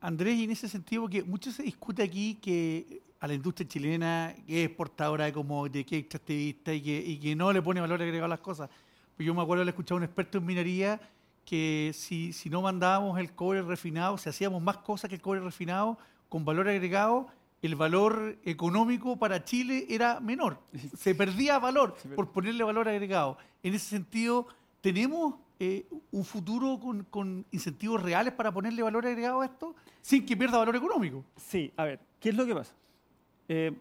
Andrés, 0.00 0.38
y 0.38 0.44
en 0.44 0.50
ese 0.50 0.68
sentido, 0.68 1.02
porque 1.02 1.22
mucho 1.22 1.50
se 1.50 1.62
discute 1.62 2.02
aquí 2.02 2.36
que 2.36 3.02
a 3.20 3.26
la 3.26 3.34
industria 3.34 3.68
chilena, 3.68 4.34
que 4.46 4.62
es 4.62 4.68
exportadora 4.68 5.26
de 5.26 5.32
como 5.32 5.68
de 5.68 5.84
que 5.84 5.98
extractivista 5.98 6.72
y 6.72 6.80
que, 6.80 6.98
y 6.98 7.18
que 7.18 7.36
no 7.36 7.52
le 7.52 7.62
pone 7.62 7.80
valor 7.80 8.00
agregado 8.00 8.24
a 8.24 8.28
las 8.28 8.40
cosas. 8.40 8.70
Pues 9.16 9.26
yo 9.26 9.34
me 9.34 9.42
acuerdo 9.42 9.64
de 9.64 9.70
escuchado 9.70 9.96
a 9.96 9.98
un 9.98 10.04
experto 10.04 10.38
en 10.38 10.46
minería 10.46 11.00
que 11.44 11.92
si, 11.94 12.32
si 12.32 12.48
no 12.48 12.62
mandábamos 12.62 13.18
el 13.18 13.32
cobre 13.32 13.60
refinado, 13.62 14.16
si 14.16 14.28
hacíamos 14.28 14.62
más 14.62 14.78
cosas 14.78 15.08
que 15.08 15.16
el 15.16 15.20
cobre 15.20 15.40
refinado 15.40 15.98
con 16.28 16.44
valor 16.44 16.68
agregado, 16.68 17.28
el 17.62 17.76
valor 17.76 18.38
económico 18.44 19.18
para 19.18 19.44
Chile 19.44 19.86
era 19.88 20.20
menor. 20.20 20.58
Se 20.96 21.14
perdía 21.14 21.58
valor 21.58 21.94
por 22.16 22.30
ponerle 22.30 22.64
valor 22.64 22.88
agregado. 22.88 23.36
En 23.62 23.74
ese 23.74 23.86
sentido, 23.86 24.46
¿tenemos 24.80 25.34
eh, 25.58 25.86
un 26.10 26.24
futuro 26.24 26.80
con, 27.10 27.44
incentivos 27.50 28.02
reales 28.02 28.32
para 28.32 28.50
ponerle 28.50 28.82
valor 28.82 29.06
agregado 29.06 29.42
a 29.42 29.44
esto 29.44 29.74
sin 30.00 30.24
que 30.24 30.36
pierda 30.36 30.56
valor 30.56 30.76
económico? 30.76 31.24
Sí, 31.36 31.70
a 31.76 31.84
ver, 31.84 32.00
¿qué 32.18 32.30
es 32.30 32.34
lo 32.34 32.46
que 32.46 32.54
pasa? 32.54 32.72
Eh, 33.52 33.72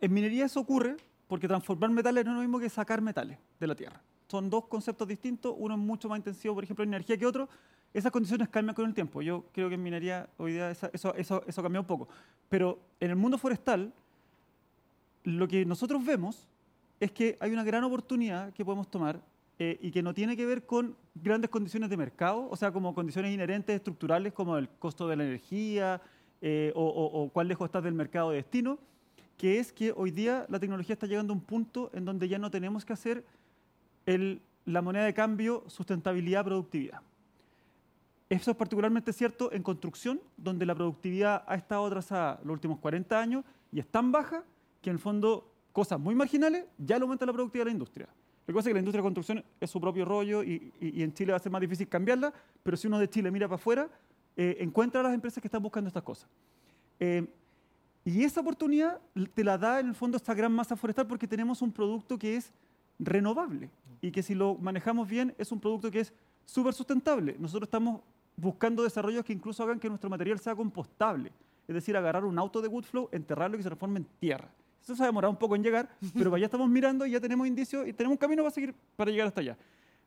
en 0.00 0.14
minería 0.14 0.46
eso 0.46 0.58
ocurre 0.60 0.96
porque 1.28 1.46
transformar 1.46 1.90
metales 1.90 2.24
no 2.24 2.30
es 2.30 2.36
lo 2.36 2.40
mismo 2.40 2.58
que 2.58 2.70
sacar 2.70 3.02
metales 3.02 3.36
de 3.60 3.66
la 3.66 3.74
tierra. 3.74 4.00
Son 4.26 4.48
dos 4.48 4.64
conceptos 4.68 5.06
distintos, 5.06 5.54
uno 5.58 5.74
es 5.74 5.80
mucho 5.80 6.08
más 6.08 6.16
intensivo, 6.16 6.54
por 6.54 6.64
ejemplo, 6.64 6.82
en 6.82 6.94
energía 6.94 7.18
que 7.18 7.26
otro, 7.26 7.46
esas 7.92 8.10
condiciones 8.10 8.48
cambian 8.48 8.74
con 8.74 8.86
el 8.86 8.94
tiempo. 8.94 9.20
Yo 9.20 9.44
creo 9.52 9.68
que 9.68 9.74
en 9.74 9.82
minería 9.82 10.30
hoy 10.38 10.52
día 10.52 10.70
eso, 10.70 11.14
eso, 11.14 11.42
eso 11.46 11.62
un 11.62 11.84
poco. 11.84 12.08
Pero 12.48 12.78
en 13.00 13.10
el 13.10 13.16
mundo 13.16 13.36
forestal, 13.36 13.92
lo 15.24 15.46
que 15.46 15.66
nosotros 15.66 16.02
vemos 16.02 16.48
es 16.98 17.12
que 17.12 17.36
hay 17.38 17.52
una 17.52 17.64
gran 17.64 17.84
oportunidad 17.84 18.50
que 18.54 18.64
podemos 18.64 18.90
tomar 18.90 19.20
eh, 19.58 19.78
y 19.82 19.90
que 19.90 20.02
no 20.02 20.14
tiene 20.14 20.38
que 20.38 20.46
ver 20.46 20.64
con 20.64 20.96
grandes 21.14 21.50
condiciones 21.50 21.90
de 21.90 21.98
mercado, 21.98 22.48
o 22.50 22.56
sea, 22.56 22.72
como 22.72 22.94
condiciones 22.94 23.34
inherentes 23.34 23.76
estructurales 23.76 24.32
como 24.32 24.56
el 24.56 24.70
costo 24.70 25.06
de 25.06 25.16
la 25.16 25.24
energía 25.24 26.00
eh, 26.42 26.72
o, 26.74 26.84
o- 26.84 27.28
cuán 27.30 27.48
lejos 27.48 27.66
estás 27.66 27.82
del 27.84 27.94
mercado 27.94 28.30
de 28.30 28.36
destino, 28.36 28.78
que 29.36 29.58
es 29.58 29.72
que 29.72 29.92
hoy 29.96 30.10
día 30.10 30.46
la 30.48 30.58
tecnología 30.58 30.94
está 30.94 31.06
llegando 31.06 31.32
a 31.32 31.36
un 31.36 31.42
punto 31.42 31.90
en 31.92 32.04
donde 32.04 32.28
ya 32.28 32.38
no 32.38 32.50
tenemos 32.50 32.84
que 32.84 32.92
hacer 32.92 33.24
el- 34.06 34.40
la 34.64 34.82
moneda 34.82 35.04
de 35.04 35.14
cambio 35.14 35.62
sustentabilidad-productividad. 35.66 37.00
Eso 38.28 38.50
es 38.50 38.56
particularmente 38.56 39.12
cierto 39.12 39.52
en 39.52 39.62
construcción, 39.62 40.20
donde 40.36 40.66
la 40.66 40.74
productividad 40.74 41.44
ha 41.46 41.54
estado 41.54 41.86
atrasada 41.86 42.40
los 42.42 42.54
últimos 42.54 42.78
40 42.80 43.20
años 43.20 43.44
y 43.70 43.78
es 43.78 43.86
tan 43.86 44.10
baja 44.10 44.42
que 44.82 44.90
en 44.90 44.94
el 44.96 45.00
fondo 45.00 45.48
cosas 45.72 46.00
muy 46.00 46.14
marginales 46.14 46.64
ya 46.78 46.96
le 46.98 47.02
aumenta 47.02 47.24
la 47.26 47.32
productividad 47.32 47.66
de 47.66 47.70
la 47.70 47.74
industria. 47.74 48.06
Lo 48.46 48.52
que 48.52 48.54
pasa 48.54 48.68
es 48.68 48.70
que 48.70 48.74
la 48.74 48.80
industria 48.80 49.00
de 49.02 49.06
construcción 49.06 49.44
es 49.60 49.70
su 49.70 49.80
propio 49.80 50.04
rollo 50.04 50.42
y, 50.42 50.72
y- 50.80 51.00
y 51.00 51.02
en 51.02 51.12
Chile 51.12 51.32
va 51.32 51.36
a 51.36 51.40
ser 51.40 51.52
más 51.52 51.60
difícil 51.60 51.88
cambiarla, 51.88 52.32
pero 52.62 52.76
si 52.76 52.86
uno 52.88 52.98
de 52.98 53.08
Chile 53.08 53.30
mira 53.30 53.46
para 53.46 53.56
afuera, 53.56 53.88
eh, 54.36 54.56
encuentra 54.60 55.00
a 55.00 55.04
las 55.04 55.14
empresas 55.14 55.40
que 55.40 55.48
están 55.48 55.62
buscando 55.62 55.88
estas 55.88 56.02
cosas. 56.02 56.28
Eh, 57.00 57.26
y 58.04 58.22
esa 58.22 58.40
oportunidad 58.40 59.00
te 59.34 59.42
la 59.42 59.58
da 59.58 59.80
en 59.80 59.88
el 59.88 59.94
fondo 59.94 60.16
esta 60.16 60.32
gran 60.34 60.52
masa 60.52 60.76
forestal 60.76 61.06
porque 61.06 61.26
tenemos 61.26 61.60
un 61.62 61.72
producto 61.72 62.18
que 62.18 62.36
es 62.36 62.52
renovable 62.98 63.68
y 64.00 64.10
que 64.10 64.22
si 64.22 64.34
lo 64.34 64.54
manejamos 64.54 65.08
bien 65.08 65.34
es 65.38 65.50
un 65.52 65.60
producto 65.60 65.90
que 65.90 66.00
es 66.00 66.12
súper 66.44 66.72
sustentable. 66.72 67.36
Nosotros 67.38 67.66
estamos 67.66 68.00
buscando 68.36 68.82
desarrollos 68.84 69.24
que 69.24 69.32
incluso 69.32 69.62
hagan 69.64 69.80
que 69.80 69.88
nuestro 69.88 70.08
material 70.08 70.38
sea 70.38 70.54
compostable. 70.54 71.32
Es 71.66 71.74
decir, 71.74 71.96
agarrar 71.96 72.24
un 72.24 72.38
auto 72.38 72.62
de 72.62 72.68
Woodflow, 72.68 73.08
enterrarlo 73.10 73.56
y 73.56 73.58
que 73.58 73.62
se 73.64 73.68
transforme 73.70 73.98
en 74.00 74.06
tierra. 74.20 74.48
Eso 74.82 74.94
se 74.94 75.02
ha 75.02 75.06
demorado 75.06 75.32
un 75.32 75.38
poco 75.38 75.56
en 75.56 75.64
llegar, 75.64 75.88
pero 76.14 76.32
allá 76.32 76.44
estamos 76.44 76.68
mirando 76.70 77.04
y 77.06 77.10
ya 77.10 77.20
tenemos 77.20 77.44
indicios 77.48 77.88
y 77.88 77.92
tenemos 77.92 78.14
un 78.14 78.18
camino 78.18 78.44
para 78.44 78.54
seguir 78.54 78.72
para 78.94 79.10
llegar 79.10 79.26
hasta 79.26 79.40
allá. 79.40 79.56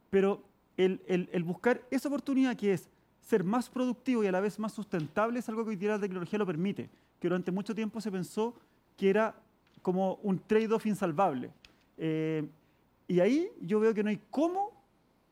Pero 0.10 0.42
el- 0.78 1.02
el 1.34 1.44
buscar 1.44 1.82
esa 1.92 2.08
oportunidad 2.08 2.56
que 2.56 2.72
es 2.72 2.88
ser 3.30 3.44
más 3.44 3.70
productivo 3.70 4.24
y 4.24 4.28
a 4.28 4.32
la 4.32 4.40
vez 4.40 4.58
más 4.58 4.74
sustentable 4.74 5.38
es 5.40 5.48
algo 5.50 5.64
que 5.64 5.70
hoy 5.70 5.76
día 5.76 5.90
la 5.92 6.00
tecnología 6.00 6.40
lo 6.40 6.48
permite, 6.48 6.90
que 7.20 7.28
durante 7.28 7.52
mucho 7.52 7.76
tiempo 7.76 8.02
se 8.02 8.12
pensó 8.12 8.56
que 8.98 9.08
era 9.10 9.36
como 9.84 10.16
un 10.24 10.40
trade-off 10.40 10.86
insalvable. 10.88 11.52
Eh, 11.98 12.44
y 13.08 13.20
ahí 13.20 13.48
yo 13.62 13.80
veo 13.80 13.94
que 13.94 14.02
no 14.04 14.10
hay 14.10 14.20
cómo, 14.32 14.72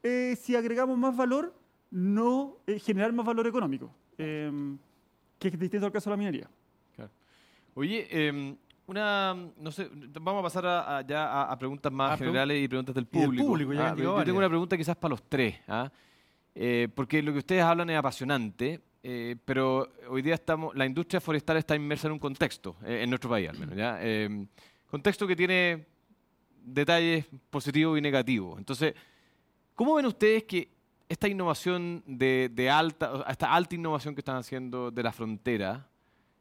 eh, 0.04 0.38
si 0.40 0.56
agregamos 0.56 0.96
más 0.98 1.18
valor, 1.18 1.54
no 1.90 2.58
eh, 2.68 2.78
generar 2.80 3.12
más 3.14 3.26
valor 3.26 3.48
económico, 3.48 3.90
eh, 4.20 4.52
que 5.40 5.48
es 5.48 5.60
distinto 5.60 5.88
al 5.88 5.92
caso 5.92 6.10
de 6.10 6.14
la 6.14 6.18
minería. 6.18 6.48
Oye, 7.74 8.08
eh, 8.12 8.56
una, 8.88 9.36
no 9.60 9.72
sé, 9.72 9.90
vamos 10.22 10.40
a 10.40 10.44
pasar 10.44 10.66
a- 10.66 10.98
a- 10.98 11.02
ya 11.02 11.26
a, 11.28 11.52
a 11.52 11.58
preguntas 11.60 11.92
más 11.92 12.12
Ah, 12.12 12.16
pregun- 12.16 12.26
generales 12.28 12.64
y 12.64 12.68
preguntas 12.68 12.96
del 12.96 13.06
público. 13.06 13.44
Ah, 13.84 13.90
yo 14.04 14.16
tengo 14.26 14.38
una 14.40 14.50
pregunta 14.50 14.78
quizás 14.78 14.96
para 14.96 15.10
los 15.12 15.22
tres, 15.30 15.56
¿ah? 15.68 15.92
Eh, 16.60 16.88
porque 16.96 17.22
lo 17.22 17.32
que 17.34 17.38
ustedes 17.38 17.62
hablan 17.62 17.88
es 17.92 17.98
apasionante, 17.98 18.82
eh, 19.04 19.36
pero 19.46 19.88
hoy 20.10 20.24
día 20.24 20.34
estamos, 20.34 20.76
la 20.76 20.88
industria 20.88 21.22
forestal 21.22 21.58
está 21.58 21.76
inmersa 21.76 22.08
en 22.08 22.14
un 22.14 22.20
contexto, 22.20 22.76
eh, 22.84 23.02
en 23.04 23.10
nuestro 23.12 23.30
país 23.30 23.48
al 23.48 23.60
menos, 23.60 23.76
¿ya? 23.78 24.00
Eh, 24.02 24.48
contexto 24.90 25.28
que 25.28 25.36
tiene 25.36 25.86
detalles 26.64 27.28
positivos 27.52 28.00
y 28.00 28.02
negativos. 28.02 28.58
Entonces, 28.58 28.96
¿cómo 29.76 29.94
ven 29.94 30.08
ustedes 30.08 30.46
que 30.46 30.70
esta 31.08 31.28
innovación 31.28 32.04
de, 32.08 32.50
de 32.52 32.72
alta, 32.72 33.24
esta 33.30 33.54
alta 33.54 33.76
innovación 33.76 34.16
que 34.16 34.22
están 34.22 34.38
haciendo 34.38 34.90
de 34.90 35.04
la 35.04 35.12
frontera, 35.12 35.88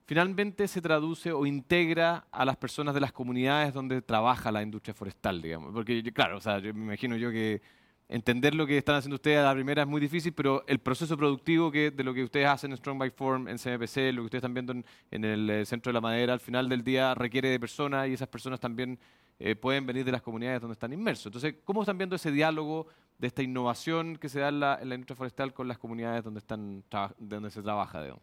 finalmente 0.06 0.66
se 0.66 0.80
traduce 0.80 1.30
o 1.30 1.44
integra 1.44 2.26
a 2.30 2.46
las 2.46 2.56
personas 2.56 2.94
de 2.94 3.00
las 3.02 3.12
comunidades 3.12 3.74
donde 3.74 4.00
trabaja 4.00 4.50
la 4.50 4.62
industria 4.62 4.94
forestal, 4.94 5.42
digamos? 5.42 5.74
Porque, 5.74 6.02
claro, 6.04 6.38
o 6.38 6.40
sea, 6.40 6.58
yo 6.58 6.72
me 6.72 6.84
imagino 6.84 7.16
yo 7.16 7.30
que 7.30 7.60
entender 8.08 8.54
lo 8.54 8.66
que 8.66 8.78
están 8.78 8.96
haciendo 8.96 9.16
ustedes 9.16 9.38
a 9.38 9.42
la 9.42 9.54
primera 9.54 9.82
es 9.82 9.88
muy 9.88 10.00
difícil, 10.00 10.32
pero 10.32 10.64
el 10.66 10.78
proceso 10.78 11.16
productivo 11.16 11.70
que, 11.70 11.90
de 11.90 12.04
lo 12.04 12.14
que 12.14 12.22
ustedes 12.22 12.46
hacen 12.46 12.70
en 12.70 12.76
Strong 12.76 12.98
by 12.98 13.10
Form, 13.10 13.48
en 13.48 13.58
CMPC, 13.58 14.12
lo 14.12 14.22
que 14.22 14.26
ustedes 14.26 14.40
están 14.40 14.54
viendo 14.54 14.72
en, 14.72 14.84
en 15.10 15.24
el 15.24 15.50
eh, 15.50 15.66
Centro 15.66 15.90
de 15.90 15.94
la 15.94 16.00
Madera, 16.00 16.32
al 16.32 16.40
final 16.40 16.68
del 16.68 16.84
día 16.84 17.14
requiere 17.14 17.48
de 17.48 17.58
personas 17.58 18.08
y 18.08 18.12
esas 18.12 18.28
personas 18.28 18.60
también 18.60 18.98
eh, 19.38 19.54
pueden 19.54 19.84
venir 19.84 20.04
de 20.04 20.12
las 20.12 20.22
comunidades 20.22 20.60
donde 20.60 20.72
están 20.72 20.92
inmersos. 20.92 21.26
Entonces, 21.26 21.56
¿cómo 21.64 21.82
están 21.82 21.98
viendo 21.98 22.16
ese 22.16 22.30
diálogo 22.30 22.86
de 23.18 23.26
esta 23.26 23.42
innovación 23.42 24.16
que 24.16 24.28
se 24.28 24.40
da 24.40 24.48
en 24.48 24.60
la, 24.60 24.78
en 24.80 24.88
la 24.88 24.94
industria 24.94 25.16
forestal 25.16 25.52
con 25.52 25.68
las 25.68 25.78
comunidades 25.78 26.24
donde, 26.24 26.38
están, 26.38 26.84
donde 27.18 27.50
se 27.50 27.62
trabaja? 27.62 28.02
digamos? 28.02 28.22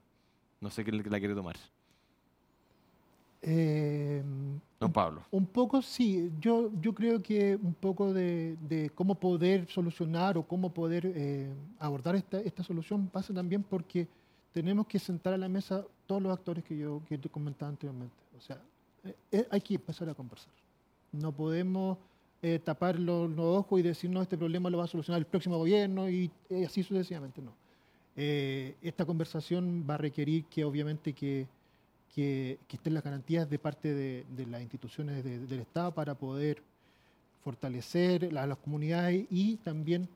No 0.59 0.69
sé 0.69 0.83
quién 0.83 0.97
la 0.97 1.19
quiere 1.19 1.35
tomar. 1.35 1.55
Eh, 3.45 4.23
Don 4.79 4.91
Pablo. 4.91 5.21
Un 5.31 5.45
poco 5.45 5.81
sí, 5.81 6.31
yo, 6.39 6.71
yo 6.81 6.93
creo 6.93 7.21
que 7.21 7.55
un 7.55 7.73
poco 7.73 8.13
de, 8.13 8.57
de 8.67 8.89
cómo 8.89 9.15
poder 9.15 9.67
solucionar 9.69 10.37
o 10.37 10.43
cómo 10.43 10.73
poder 10.73 11.11
eh, 11.13 11.53
abordar 11.79 12.15
esta, 12.15 12.39
esta 12.39 12.63
solución 12.63 13.07
pasa 13.07 13.33
también 13.33 13.63
porque 13.63 14.07
tenemos 14.53 14.87
que 14.87 14.99
sentar 14.99 15.33
a 15.33 15.37
la 15.37 15.49
mesa 15.49 15.85
todos 16.05 16.21
los 16.21 16.31
actores 16.31 16.63
que 16.63 16.77
yo, 16.77 17.01
que 17.07 17.17
te 17.17 17.27
comentaba 17.27 17.69
anteriormente. 17.69 18.15
O 18.37 18.41
sea, 18.41 18.61
eh, 19.03 19.15
eh, 19.31 19.47
hay 19.49 19.61
que 19.61 19.75
empezar 19.75 20.07
a 20.09 20.13
conversar. 20.13 20.53
No 21.11 21.31
podemos 21.31 21.97
eh, 22.41 22.59
tapar 22.63 22.99
los, 22.99 23.29
los 23.31 23.45
ojos 23.59 23.79
y 23.79 23.83
decir, 23.83 24.09
no, 24.09 24.21
este 24.21 24.37
problema 24.37 24.69
lo 24.69 24.77
va 24.77 24.85
a 24.85 24.87
solucionar 24.87 25.19
el 25.19 25.25
próximo 25.25 25.57
gobierno 25.57 26.09
y 26.09 26.31
así 26.65 26.83
sucesivamente, 26.83 27.41
no. 27.41 27.51
Esta 28.15 29.05
conversación 29.05 29.85
va 29.89 29.95
a 29.95 29.97
requerir 29.97 30.45
que 30.45 30.63
obviamente 30.63 31.13
que 31.13 31.47
que, 32.13 32.59
que 32.67 32.75
estén 32.77 32.93
las 32.93 33.03
garantías 33.03 33.49
de 33.49 33.57
parte 33.59 33.93
de, 33.93 34.25
de 34.35 34.45
las 34.45 34.61
instituciones 34.61 35.23
de- 35.23 35.39
del 35.47 35.59
Estado 35.61 35.93
para 35.93 36.13
poder 36.15 36.61
fortalecer 37.43 38.37
a 38.37 38.47
las 38.47 38.57
comunidades 38.57 39.25
y 39.29 39.57
también 39.57 40.07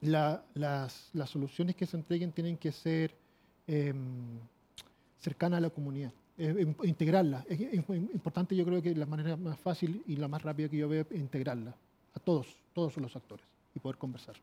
la- 0.00 0.42
las, 0.54 1.08
las 1.12 1.30
soluciones 1.30 1.74
que 1.74 1.86
se 1.86 1.96
entreguen 1.96 2.32
tienen 2.32 2.56
que 2.56 2.70
ser 2.72 3.14
em, 3.66 4.38
cercanas 5.20 5.58
a 5.58 5.60
la 5.62 5.70
comunidad, 5.70 6.12
eh, 6.38 6.54
em- 6.58 6.74
integrarlas. 6.84 7.44
Es, 7.48 7.60
es 7.60 7.74
importante, 7.88 8.54
yo 8.54 8.64
creo 8.64 8.80
que 8.82 8.94
la 8.94 9.06
manera 9.06 9.36
más 9.36 9.58
fácil 9.58 10.02
y 10.06 10.16
la 10.16 10.28
más 10.28 10.42
rápida 10.42 10.68
que 10.68 10.76
yo 10.76 10.88
veo 10.88 11.04
es 11.10 11.18
integrarlas 11.18 11.74
a 12.14 12.20
todos, 12.20 12.46
todos 12.74 12.96
los 12.98 13.16
actores 13.16 13.44
y 13.74 13.80
poder 13.80 13.96
conversar. 13.98 14.36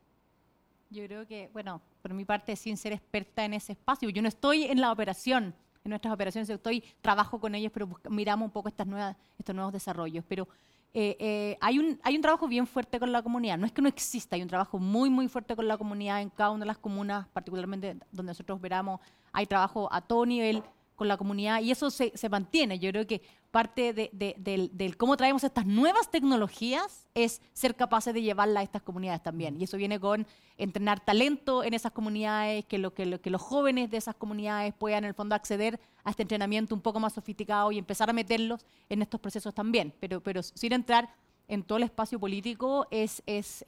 Yo 0.90 1.06
creo 1.06 1.26
que, 1.26 1.50
bueno, 1.54 1.82
por 2.02 2.14
mi 2.14 2.26
parte, 2.26 2.56
sin 2.56 2.78
ser 2.78 2.94
experta 2.94 3.46
en 3.46 3.54
ese 3.54 3.72
espacio, 3.74 4.10
yo 4.10 4.22
no 4.22 4.28
estoy 4.28 4.64
en 4.66 4.80
la 4.82 4.92
operación, 4.92 5.56
en 5.84 5.90
nuestras 5.90 6.14
operaciones, 6.14 6.50
estoy, 6.50 6.84
trabajo 7.02 7.40
con 7.40 7.56
ellos, 7.56 7.72
pero 7.74 7.90
miramos 8.10 8.46
un 8.46 8.52
poco 8.52 8.70
estas 8.70 8.88
nuevas, 8.88 9.16
estos 9.38 9.54
nuevos 9.54 9.74
desarrollos. 9.74 10.24
Pero 10.28 10.48
eh, 10.94 11.18
eh, 11.20 11.58
hay, 11.60 11.80
un, 11.80 12.00
hay 12.04 12.16
un 12.16 12.22
trabajo 12.22 12.48
bien 12.48 12.68
fuerte 12.68 13.00
con 13.00 13.12
la 13.12 13.22
comunidad. 13.22 13.58
No 13.58 13.66
es 13.66 13.72
que 13.72 13.82
no 13.82 13.90
exista, 13.90 14.36
hay 14.36 14.42
un 14.42 14.48
trabajo 14.48 14.80
muy, 14.80 15.10
muy 15.10 15.28
fuerte 15.28 15.56
con 15.56 15.68
la 15.68 15.78
comunidad 15.78 16.22
en 16.22 16.30
cada 16.30 16.52
una 16.52 16.62
de 16.62 16.68
las 16.68 16.78
comunas, 16.78 17.28
particularmente 17.34 17.98
donde 18.12 18.32
nosotros 18.32 18.58
operamos. 18.58 19.02
Hay 19.32 19.46
trabajo 19.46 19.90
a 19.92 20.02
todo 20.02 20.26
nivel 20.26 20.64
con 20.96 21.08
la 21.08 21.18
comunidad 21.18 21.62
y 21.62 21.72
eso 21.72 21.90
se, 21.90 22.12
se 22.16 22.30
mantiene. 22.30 22.80
Yo 22.80 22.90
creo 22.92 23.08
que 23.08 23.22
parte 23.52 23.94
de, 23.94 24.10
de- 24.14 24.70
del 24.72 24.98
cómo 24.98 25.16
traemos 25.18 25.44
estas 25.44 25.66
nuevas 25.66 26.10
tecnologías 26.10 27.08
es 27.14 27.42
ser 27.54 27.76
capaces 27.76 28.14
de 28.14 28.22
llevarlas 28.22 28.62
a 28.62 28.64
estas 28.64 28.82
comunidades 28.82 29.22
también. 29.24 29.60
Y 29.60 29.66
eso 29.66 29.78
viene 29.78 30.00
con 30.00 30.26
entrenar 30.58 31.04
talento 31.04 31.64
en 31.64 31.74
esas 31.74 31.92
comunidades, 31.92 32.66
que, 32.66 32.78
lo, 32.78 32.94
que, 32.94 33.06
lo- 33.06 33.22
que 33.22 33.30
los 33.30 33.42
jóvenes 33.42 33.90
de 33.92 33.98
esas 33.98 34.16
comunidades 34.16 34.74
puedan 34.74 35.04
en 35.04 35.10
el 35.10 35.14
fondo 35.14 35.36
acceder 35.36 35.80
a 36.04 36.10
este 36.12 36.24
entrenamiento 36.24 36.74
un 36.76 36.82
poco 36.82 37.00
más 37.00 37.14
sofisticado 37.14 37.72
y 37.72 37.78
empezar 37.78 38.10
a 38.10 38.14
meterlos 38.14 38.66
en 38.90 39.02
estos 39.02 39.20
procesos 39.20 39.54
también. 39.54 39.94
Pero, 40.00 40.22
pero 40.22 40.42
sin 40.44 40.74
entrar 40.74 41.10
en 41.48 41.64
todo 41.64 41.78
el 41.78 41.84
espacio 41.84 42.20
político, 42.20 42.88
es, 42.90 43.22
es, 43.26 43.64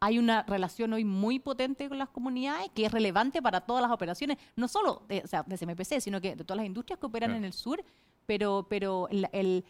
hay 0.00 0.18
una 0.18 0.42
relación 0.42 0.92
hoy 0.92 1.04
muy 1.04 1.38
potente 1.38 1.88
con 1.88 1.98
las 1.98 2.08
comunidades 2.10 2.70
que 2.74 2.84
es 2.86 2.92
relevante 2.92 3.40
para 3.40 3.62
todas 3.62 3.82
las 3.82 3.90
operaciones, 3.90 4.36
no 4.54 4.68
solo 4.68 5.02
de, 5.08 5.22
o 5.24 5.26
sea, 5.26 5.42
de 5.42 5.56
CMPC, 5.56 6.00
sino 6.00 6.20
que 6.20 6.36
de 6.36 6.44
todas 6.44 6.58
las 6.58 6.66
industrias 6.66 6.98
que 7.00 7.06
operan 7.06 7.30
Claro. 7.30 7.38
en 7.38 7.44
el 7.44 7.52
sur, 7.52 7.82
pero, 8.26 8.66
pero 8.68 9.08
el, 9.08 9.28
el- 9.32 9.64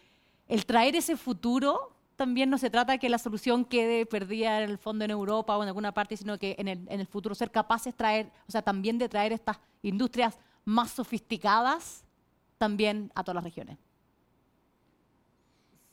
el 0.47 0.65
traer 0.65 0.95
ese 0.95 1.17
futuro 1.17 1.93
también 2.15 2.49
no 2.49 2.57
se 2.57 2.69
trata 2.69 2.93
de 2.93 2.99
que 2.99 3.09
la 3.09 3.19
solución 3.19 3.63
quede 3.65 4.05
perdida 4.05 4.63
en 4.63 4.69
el 4.71 4.77
fondo 4.77 5.05
en 5.05 5.11
Europa 5.11 5.55
o 5.57 5.61
en 5.61 5.67
alguna 5.67 5.93
parte, 5.93 6.17
sino 6.17 6.37
que 6.39 6.55
en 6.57 6.67
el, 6.67 6.79
en 6.89 6.99
el 6.99 7.05
futuro 7.07 7.35
ser 7.35 7.51
capaces 7.51 7.93
traer, 7.95 8.31
o 8.47 8.51
sea, 8.51 8.61
también 8.61 8.97
de 8.97 9.07
traer 9.07 9.33
estas 9.33 9.59
industrias 9.83 10.37
más 10.65 10.91
sofisticadas 10.91 12.03
también 12.57 13.11
a 13.13 13.23
todas 13.23 13.35
las 13.35 13.43
regiones. 13.43 13.77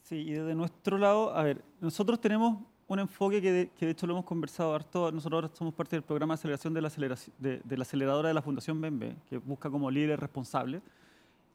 Sí, 0.02 0.16
y 0.16 0.32
desde 0.32 0.54
nuestro 0.54 0.98
lado, 0.98 1.34
a 1.34 1.42
ver, 1.42 1.64
nosotros 1.80 2.20
tenemos 2.20 2.58
un 2.94 3.00
enfoque 3.00 3.42
que 3.42 3.52
de, 3.52 3.68
que 3.68 3.86
de 3.86 3.92
hecho 3.92 4.06
lo 4.06 4.14
hemos 4.14 4.24
conversado 4.24 4.74
harto. 4.74 5.12
Nosotros 5.12 5.44
ahora 5.44 5.54
somos 5.54 5.74
parte 5.74 5.96
del 5.96 6.02
programa 6.02 6.34
de 6.34 6.40
aceleración 6.40 6.72
de 6.74 6.80
la, 6.80 6.88
aceleración, 6.88 7.36
de, 7.38 7.60
de 7.62 7.76
la 7.76 7.82
aceleradora 7.82 8.28
de 8.28 8.34
la 8.34 8.42
Fundación 8.42 8.80
BMB, 8.80 9.14
que 9.28 9.38
busca 9.38 9.70
como 9.70 9.90
líder 9.90 10.20
responsable. 10.20 10.80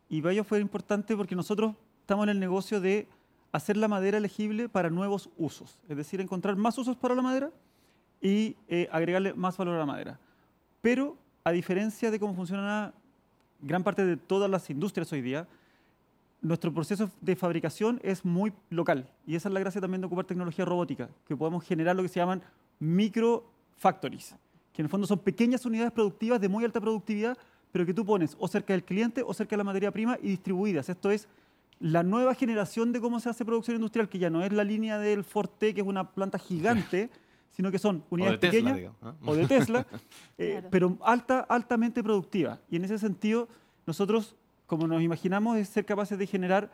Y 0.09 0.21
para 0.21 0.33
ello 0.33 0.43
fue 0.43 0.59
importante 0.59 1.15
porque 1.15 1.35
nosotros 1.35 1.75
estamos 2.01 2.23
en 2.23 2.29
el 2.29 2.39
negocio 2.39 2.81
de 2.81 3.07
hacer 3.51 3.77
la 3.77 3.87
madera 3.87 4.17
elegible 4.17 4.69
para 4.69 4.89
nuevos 4.89 5.29
usos, 5.37 5.79
es 5.87 5.97
decir, 5.97 6.21
encontrar 6.21 6.55
más 6.55 6.77
usos 6.77 6.95
para 6.95 7.15
la 7.15 7.21
madera 7.21 7.51
y 8.21 8.55
eh, 8.67 8.87
agregarle 8.91 9.33
más 9.33 9.57
valor 9.57 9.75
a 9.75 9.79
la 9.79 9.85
madera. 9.85 10.19
Pero, 10.81 11.17
a 11.43 11.51
diferencia 11.51 12.11
de 12.11 12.19
cómo 12.19 12.35
funciona 12.35 12.93
gran 13.61 13.83
parte 13.83 14.05
de 14.05 14.17
todas 14.17 14.49
las 14.49 14.69
industrias 14.69 15.11
hoy 15.11 15.21
día, 15.21 15.47
nuestro 16.41 16.73
proceso 16.73 17.09
de 17.21 17.35
fabricación 17.35 17.99
es 18.03 18.23
muy 18.23 18.53
local. 18.69 19.09
Y 19.25 19.35
esa 19.35 19.49
es 19.49 19.53
la 19.53 19.59
gracia 19.59 19.81
también 19.81 20.01
de 20.01 20.07
ocupar 20.07 20.25
tecnología 20.25 20.65
robótica, 20.65 21.09
que 21.27 21.35
podemos 21.35 21.63
generar 21.63 21.95
lo 21.95 22.01
que 22.01 22.09
se 22.09 22.19
llaman 22.19 22.41
micro 22.79 23.45
factories, 23.77 24.35
que 24.73 24.81
en 24.81 24.85
el 24.85 24.89
fondo 24.89 25.05
son 25.07 25.19
pequeñas 25.19 25.65
unidades 25.65 25.91
productivas 25.91 26.39
de 26.39 26.47
muy 26.49 26.63
alta 26.63 26.79
productividad, 26.79 27.37
pero 27.71 27.85
que 27.85 27.93
tú 27.93 28.05
pones 28.05 28.35
o 28.39 28.47
cerca 28.47 28.73
del 28.73 28.83
cliente 28.83 29.21
o 29.25 29.33
cerca 29.33 29.51
de 29.51 29.57
la 29.57 29.63
materia 29.63 29.91
prima 29.91 30.17
y 30.21 30.29
distribuidas. 30.29 30.89
Esto 30.89 31.11
es 31.11 31.27
la 31.79 32.03
nueva 32.03 32.33
generación 32.33 32.91
de 32.91 32.99
cómo 32.99 33.19
se 33.19 33.29
hace 33.29 33.45
producción 33.45 33.75
industrial, 33.75 34.09
que 34.09 34.19
ya 34.19 34.29
no 34.29 34.43
es 34.43 34.51
la 34.51 34.63
línea 34.63 34.97
del 34.97 35.23
Forte, 35.23 35.73
que 35.73 35.81
es 35.81 35.87
una 35.87 36.11
planta 36.11 36.37
gigante, 36.39 37.09
sino 37.51 37.71
que 37.71 37.79
son 37.79 38.03
unidades 38.09 38.39
pequeñas 38.39 38.77
digo, 38.77 38.95
o 39.25 39.35
de 39.35 39.45
Tesla, 39.47 39.85
eh, 40.37 40.51
Claro. 40.53 40.67
pero 40.71 40.97
alta, 41.01 41.41
altamente 41.41 42.01
productiva. 42.03 42.59
Y 42.69 42.77
en 42.77 42.85
ese 42.85 42.97
sentido, 42.97 43.47
nosotros, 43.85 44.35
como 44.70 44.88
nos 44.88 45.01
imaginamos, 45.01 45.57
es 45.57 45.67
ser 45.67 45.84
capaces 45.84 46.17
de 46.17 46.28
generar, 46.28 46.72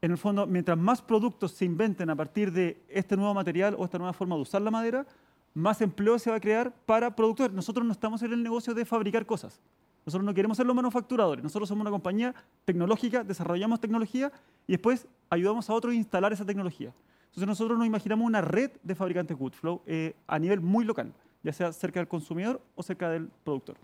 en 0.00 0.12
el 0.12 0.16
fondo, 0.16 0.46
mientras 0.46 0.78
más 0.78 1.02
productos 1.02 1.52
se 1.52 1.66
inventen 1.66 2.08
a 2.08 2.16
partir 2.16 2.50
de 2.50 2.80
este 2.88 3.18
nuevo 3.18 3.34
material 3.34 3.76
o 3.78 3.84
esta 3.84 3.98
nueva 3.98 4.14
forma 4.14 4.34
de 4.34 4.40
usar 4.40 4.62
la 4.62 4.70
madera, 4.70 5.06
más 5.52 5.82
empleo 5.82 6.18
se 6.18 6.30
va 6.30 6.36
a 6.36 6.40
crear 6.40 6.72
para 6.86 7.14
productores. 7.14 7.54
Nosotros 7.54 7.84
no 7.84 7.92
estamos 7.92 8.22
en 8.22 8.32
el 8.32 8.42
negocio 8.42 8.72
de 8.72 8.86
fabricar 8.86 9.26
cosas. 9.26 9.60
Nosotros 10.06 10.24
no 10.24 10.32
queremos 10.32 10.56
ser 10.56 10.64
los 10.64 10.74
manufacturadores. 10.74 11.44
Nosotros 11.44 11.68
somos 11.68 11.82
una 11.82 11.90
compañía 11.90 12.34
tecnológica, 12.64 13.22
desarrollamos 13.22 13.78
tecnología 13.78 14.32
y 14.66 14.72
después 14.72 15.06
ayudamos 15.28 15.68
a 15.68 15.74
otros 15.74 15.92
a 15.92 15.96
instalar 15.96 16.32
esa 16.32 16.46
tecnología. 16.46 16.94
Entonces 17.26 17.46
nosotros 17.46 17.76
nos 17.76 17.86
imaginamos 17.86 18.26
una 18.26 18.40
red 18.40 18.70
de 18.82 18.94
fabricantes 18.94 19.36
Goodflow 19.36 19.82
eh, 19.84 20.14
a 20.26 20.38
nivel 20.38 20.62
muy 20.62 20.86
local, 20.86 21.12
ya 21.42 21.52
sea 21.52 21.72
cerca 21.72 22.00
del 22.00 22.08
consumidor 22.08 22.62
o 22.74 22.82
cerca 22.82 23.10
del 23.10 23.28
productor. 23.44 23.76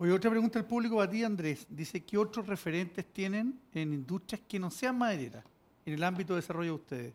Oye, 0.00 0.12
otra 0.12 0.30
pregunta 0.30 0.60
al 0.60 0.64
público 0.64 0.96
para 0.96 1.10
ti, 1.10 1.24
Andrés. 1.24 1.66
Dice, 1.68 2.04
¿qué 2.04 2.16
otros 2.16 2.46
referentes 2.46 3.04
tienen 3.06 3.58
en 3.74 3.92
industrias 3.92 4.40
que 4.46 4.58
no 4.58 4.70
sean 4.70 4.96
madereras 4.96 5.44
en 5.84 5.94
el 5.94 6.04
ámbito 6.04 6.34
de 6.34 6.40
desarrollo 6.40 6.70
de 6.70 6.76
ustedes? 6.76 7.12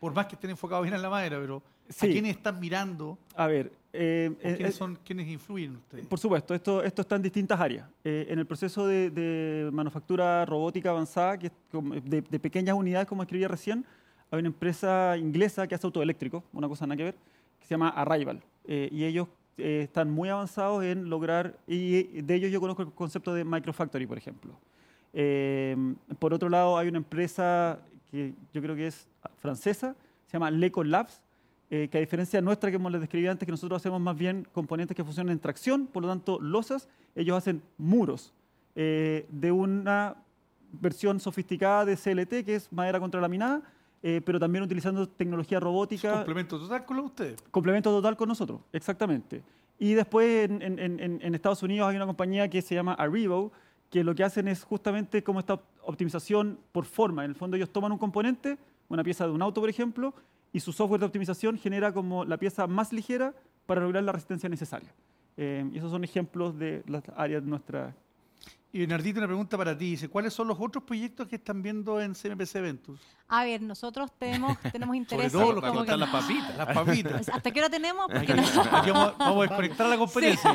Por 0.00 0.12
más 0.12 0.26
que 0.26 0.34
estén 0.34 0.50
enfocados 0.50 0.82
bien 0.82 0.94
en 0.94 1.02
la 1.02 1.10
madera, 1.10 1.38
pero 1.38 1.62
¿a 1.88 2.06
quiénes 2.06 2.36
están 2.36 2.58
mirando? 2.58 3.16
A 3.36 3.46
ver, 3.46 3.70
eh, 3.92 4.28
¿O 4.32 4.38
eh, 4.40 4.56
quiénes 4.56 4.74
eh, 4.74 4.78
son 4.78 4.98
quiénes 5.04 5.28
influyen 5.28 5.70
en 5.70 5.76
ustedes? 5.76 6.06
Por 6.06 6.18
supuesto, 6.18 6.52
esto, 6.52 6.82
esto 6.82 7.02
está 7.02 7.14
en 7.14 7.22
distintas 7.22 7.60
áreas. 7.60 7.88
Eh, 8.02 8.26
en 8.28 8.40
el 8.40 8.46
proceso 8.46 8.88
de, 8.88 9.10
de 9.10 9.70
manufactura 9.70 10.44
robótica 10.46 10.90
avanzada, 10.90 11.38
que 11.38 11.52
de, 11.72 12.22
de 12.22 12.40
pequeñas 12.40 12.74
unidades, 12.74 13.06
como 13.06 13.22
escribía 13.22 13.46
recién, 13.46 13.84
hay 14.32 14.38
una 14.40 14.48
empresa 14.48 15.16
inglesa 15.16 15.68
que 15.68 15.76
hace 15.76 15.86
autoeléctrico, 15.86 16.42
una 16.52 16.66
cosa 16.66 16.86
nada 16.86 16.96
que 16.96 17.04
ver, 17.04 17.14
que 17.60 17.66
se 17.66 17.70
llama 17.70 17.90
Arrival. 17.90 18.42
Eh, 18.64 18.88
y 18.92 19.04
ellos 19.04 19.28
eh, 19.60 19.82
están 19.82 20.10
muy 20.10 20.28
avanzados 20.28 20.84
en 20.84 21.08
lograr, 21.08 21.58
y 21.66 22.22
de 22.22 22.34
ellos 22.34 22.50
yo 22.50 22.60
conozco 22.60 22.82
el 22.82 22.92
concepto 22.92 23.34
de 23.34 23.44
Microfactory, 23.44 24.06
por 24.06 24.18
ejemplo. 24.18 24.58
Eh, 25.12 25.76
por 26.18 26.32
otro 26.34 26.48
lado, 26.48 26.78
hay 26.78 26.88
una 26.88 26.98
empresa 26.98 27.80
que 28.10 28.34
yo 28.52 28.62
creo 28.62 28.74
que 28.74 28.86
es 28.86 29.08
francesa, 29.38 29.94
se 30.26 30.32
llama 30.32 30.50
Leco 30.50 30.84
Labs, 30.84 31.22
eh, 31.72 31.88
que 31.88 31.98
a 31.98 32.00
diferencia 32.00 32.40
nuestra, 32.40 32.70
que 32.70 32.76
como 32.76 32.90
les 32.90 33.00
describí 33.00 33.28
antes, 33.28 33.46
que 33.46 33.52
nosotros 33.52 33.80
hacemos 33.80 34.00
más 34.00 34.16
bien 34.16 34.46
componentes 34.52 34.96
que 34.96 35.04
funcionan 35.04 35.32
en 35.32 35.38
tracción, 35.38 35.86
por 35.86 36.02
lo 36.02 36.08
tanto, 36.08 36.40
losas, 36.40 36.88
ellos 37.14 37.36
hacen 37.36 37.62
muros 37.78 38.32
eh, 38.74 39.26
de 39.30 39.52
una 39.52 40.16
versión 40.72 41.20
sofisticada 41.20 41.84
de 41.84 41.96
CLT, 41.96 42.44
que 42.44 42.56
es 42.56 42.72
madera 42.72 42.98
contralaminada, 42.98 43.62
eh, 44.02 44.20
pero 44.24 44.38
también 44.40 44.64
utilizando 44.64 45.08
tecnología 45.08 45.60
robótica 45.60 46.14
Complemento 46.16 46.58
total 46.58 46.84
con 46.86 46.98
ustedes. 47.00 47.42
complemento 47.50 47.90
total 47.90 48.16
con 48.16 48.28
nosotros, 48.28 48.60
exactamente. 48.72 49.42
Y 49.78 49.94
después 49.94 50.48
en, 50.50 50.62
en- 50.62 50.78
en- 50.78 51.20
en 51.22 51.34
Estados 51.34 51.62
Unidos 51.62 51.88
hay 51.88 51.96
una 51.96 52.06
compañía 52.06 52.48
que 52.48 52.60
se 52.62 52.74
llama 52.74 52.94
Arrivo, 52.94 53.52
que 53.90 54.04
lo 54.04 54.14
que 54.14 54.22
hacen 54.24 54.46
es 54.48 54.62
justamente 54.64 55.22
como 55.24 55.40
esta 55.40 55.54
op- 55.54 55.62
optimización 55.82 56.58
por 56.72 56.84
forma. 56.84 57.24
En 57.24 57.30
el 57.30 57.34
fondo 57.36 57.56
ellos 57.56 57.70
toman 57.70 57.90
un 57.92 57.98
componente, 57.98 58.56
una 58.88 59.02
pieza 59.04 59.26
de 59.26 59.32
un 59.32 59.42
auto, 59.42 59.60
por 59.60 59.68
ejemplo, 59.70 60.14
y 60.52 60.60
su 60.60 60.72
software 60.72 61.00
de 61.00 61.06
optimización 61.06 61.56
genera 61.58 61.92
como 61.92 62.24
la 62.24 62.36
pieza 62.36 62.66
más 62.66 62.92
ligera 62.92 63.34
para 63.66 63.80
lograr 63.80 64.02
la 64.04 64.12
resistencia 64.12 64.48
necesaria. 64.48 64.92
Eh, 65.36 65.68
y 65.72 65.78
esos 65.78 65.90
son 65.90 66.04
ejemplos 66.04 66.58
de 66.58 66.82
las 66.86 67.02
áreas 67.16 67.42
de 67.42 67.48
nuestra... 67.50 67.94
Y 68.72 68.78
Bernardito, 68.80 69.18
una 69.18 69.26
pregunta 69.26 69.58
para 69.58 69.76
ti. 69.76 69.90
Dice, 69.90 70.08
¿cuáles 70.08 70.32
son 70.32 70.46
los 70.46 70.56
otros 70.60 70.84
proyectos 70.84 71.26
que 71.26 71.34
están 71.36 71.60
viendo 71.60 72.00
en 72.00 72.14
CMPC 72.14 72.54
Ventus? 72.60 73.00
A 73.26 73.42
ver, 73.44 73.60
nosotros 73.62 74.12
tenemos, 74.16 74.56
tenemos 74.72 74.86
Sobre 74.94 74.98
interés. 74.98 75.32
todo 75.32 75.52
los 75.54 75.62
que 75.64 75.68
como 75.68 75.80
que- 75.80 75.86
están 75.86 75.98
las 76.00 76.10
papitas. 76.10 76.56
Las 76.56 76.66
papitas. 76.74 77.28
¿Hasta 77.30 77.50
qué 77.50 77.58
hora 77.60 77.68
tenemos? 77.70 78.06
Porque 78.08 78.32
no- 78.32 78.42
vamos, 78.70 79.18
vamos 79.18 79.36
a 79.38 79.40
desconectar 79.48 79.86
la 79.88 79.98
conferencia. 79.98 80.54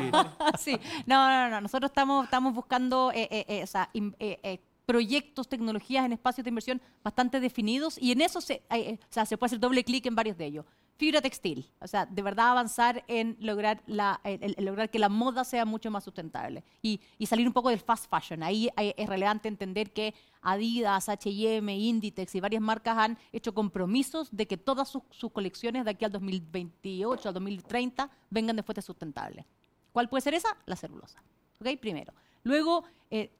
sí, 0.58 0.80
no, 1.04 1.28
no, 1.28 1.50
no. 1.50 1.60
Nosotros 1.60 1.90
estamos, 1.90 2.24
estamos 2.24 2.54
buscando 2.54 3.12
eh, 3.12 3.28
eh, 3.30 3.44
eh, 3.48 3.62
o 3.62 3.66
sea, 3.66 3.90
im- 3.92 4.14
eh, 4.18 4.38
eh, 4.42 4.60
proyectos, 4.86 5.48
tecnologías 5.48 6.06
en 6.06 6.12
espacios 6.12 6.44
de 6.44 6.48
inversión 6.50 6.80
bastante 7.02 7.40
definidos 7.40 7.98
y 8.00 8.12
en 8.12 8.20
eso 8.20 8.40
se, 8.40 8.54
eh, 8.54 8.62
eh, 8.70 8.98
o 9.02 9.12
sea, 9.12 9.26
se 9.26 9.36
puede 9.36 9.48
hacer 9.48 9.60
doble 9.60 9.84
clic 9.84 10.06
en 10.06 10.14
varios 10.14 10.38
de 10.38 10.46
ellos. 10.46 10.64
Fibra 10.96 11.20
textil, 11.20 11.68
o 11.80 11.86
sea, 11.86 12.06
de 12.06 12.22
verdad 12.22 12.48
avanzar 12.52 13.04
en 13.06 13.36
lograr, 13.40 13.82
la, 13.86 14.18
el- 14.24 14.54
el 14.56 14.64
lograr 14.64 14.88
que 14.88 14.98
la 14.98 15.10
moda 15.10 15.44
sea 15.44 15.66
mucho 15.66 15.90
más 15.90 16.04
sustentable 16.04 16.64
y, 16.80 17.00
y 17.18 17.26
salir 17.26 17.46
un 17.46 17.52
poco 17.52 17.68
del 17.68 17.80
fast 17.80 18.08
fashion. 18.08 18.42
Ahí 18.42 18.70
eh, 18.78 18.94
es 18.96 19.06
relevante 19.06 19.48
entender 19.48 19.92
que 19.92 20.14
Adidas, 20.40 21.08
H&M, 21.10 21.76
Inditex 21.76 22.34
y 22.36 22.40
varias 22.40 22.62
marcas 22.62 22.96
han 22.96 23.18
hecho 23.32 23.52
compromisos 23.52 24.28
de 24.34 24.46
que 24.46 24.56
todas 24.56 24.88
sus, 24.88 25.02
sus 25.10 25.32
colecciones 25.32 25.84
de 25.84 25.90
aquí 25.90 26.04
al 26.06 26.12
2028, 26.12 27.28
al 27.28 27.34
2030 27.34 28.08
vengan 28.30 28.56
de 28.56 28.62
fuentes 28.62 28.84
sustentables. 28.84 29.44
¿Cuál 29.92 30.08
puede 30.08 30.22
ser 30.22 30.32
esa? 30.34 30.56
La 30.64 30.76
celulosa. 30.76 31.22
¿Ok? 31.60 31.68
Primero. 31.80 32.14
Luego, 32.44 32.84
eh, 33.10 33.30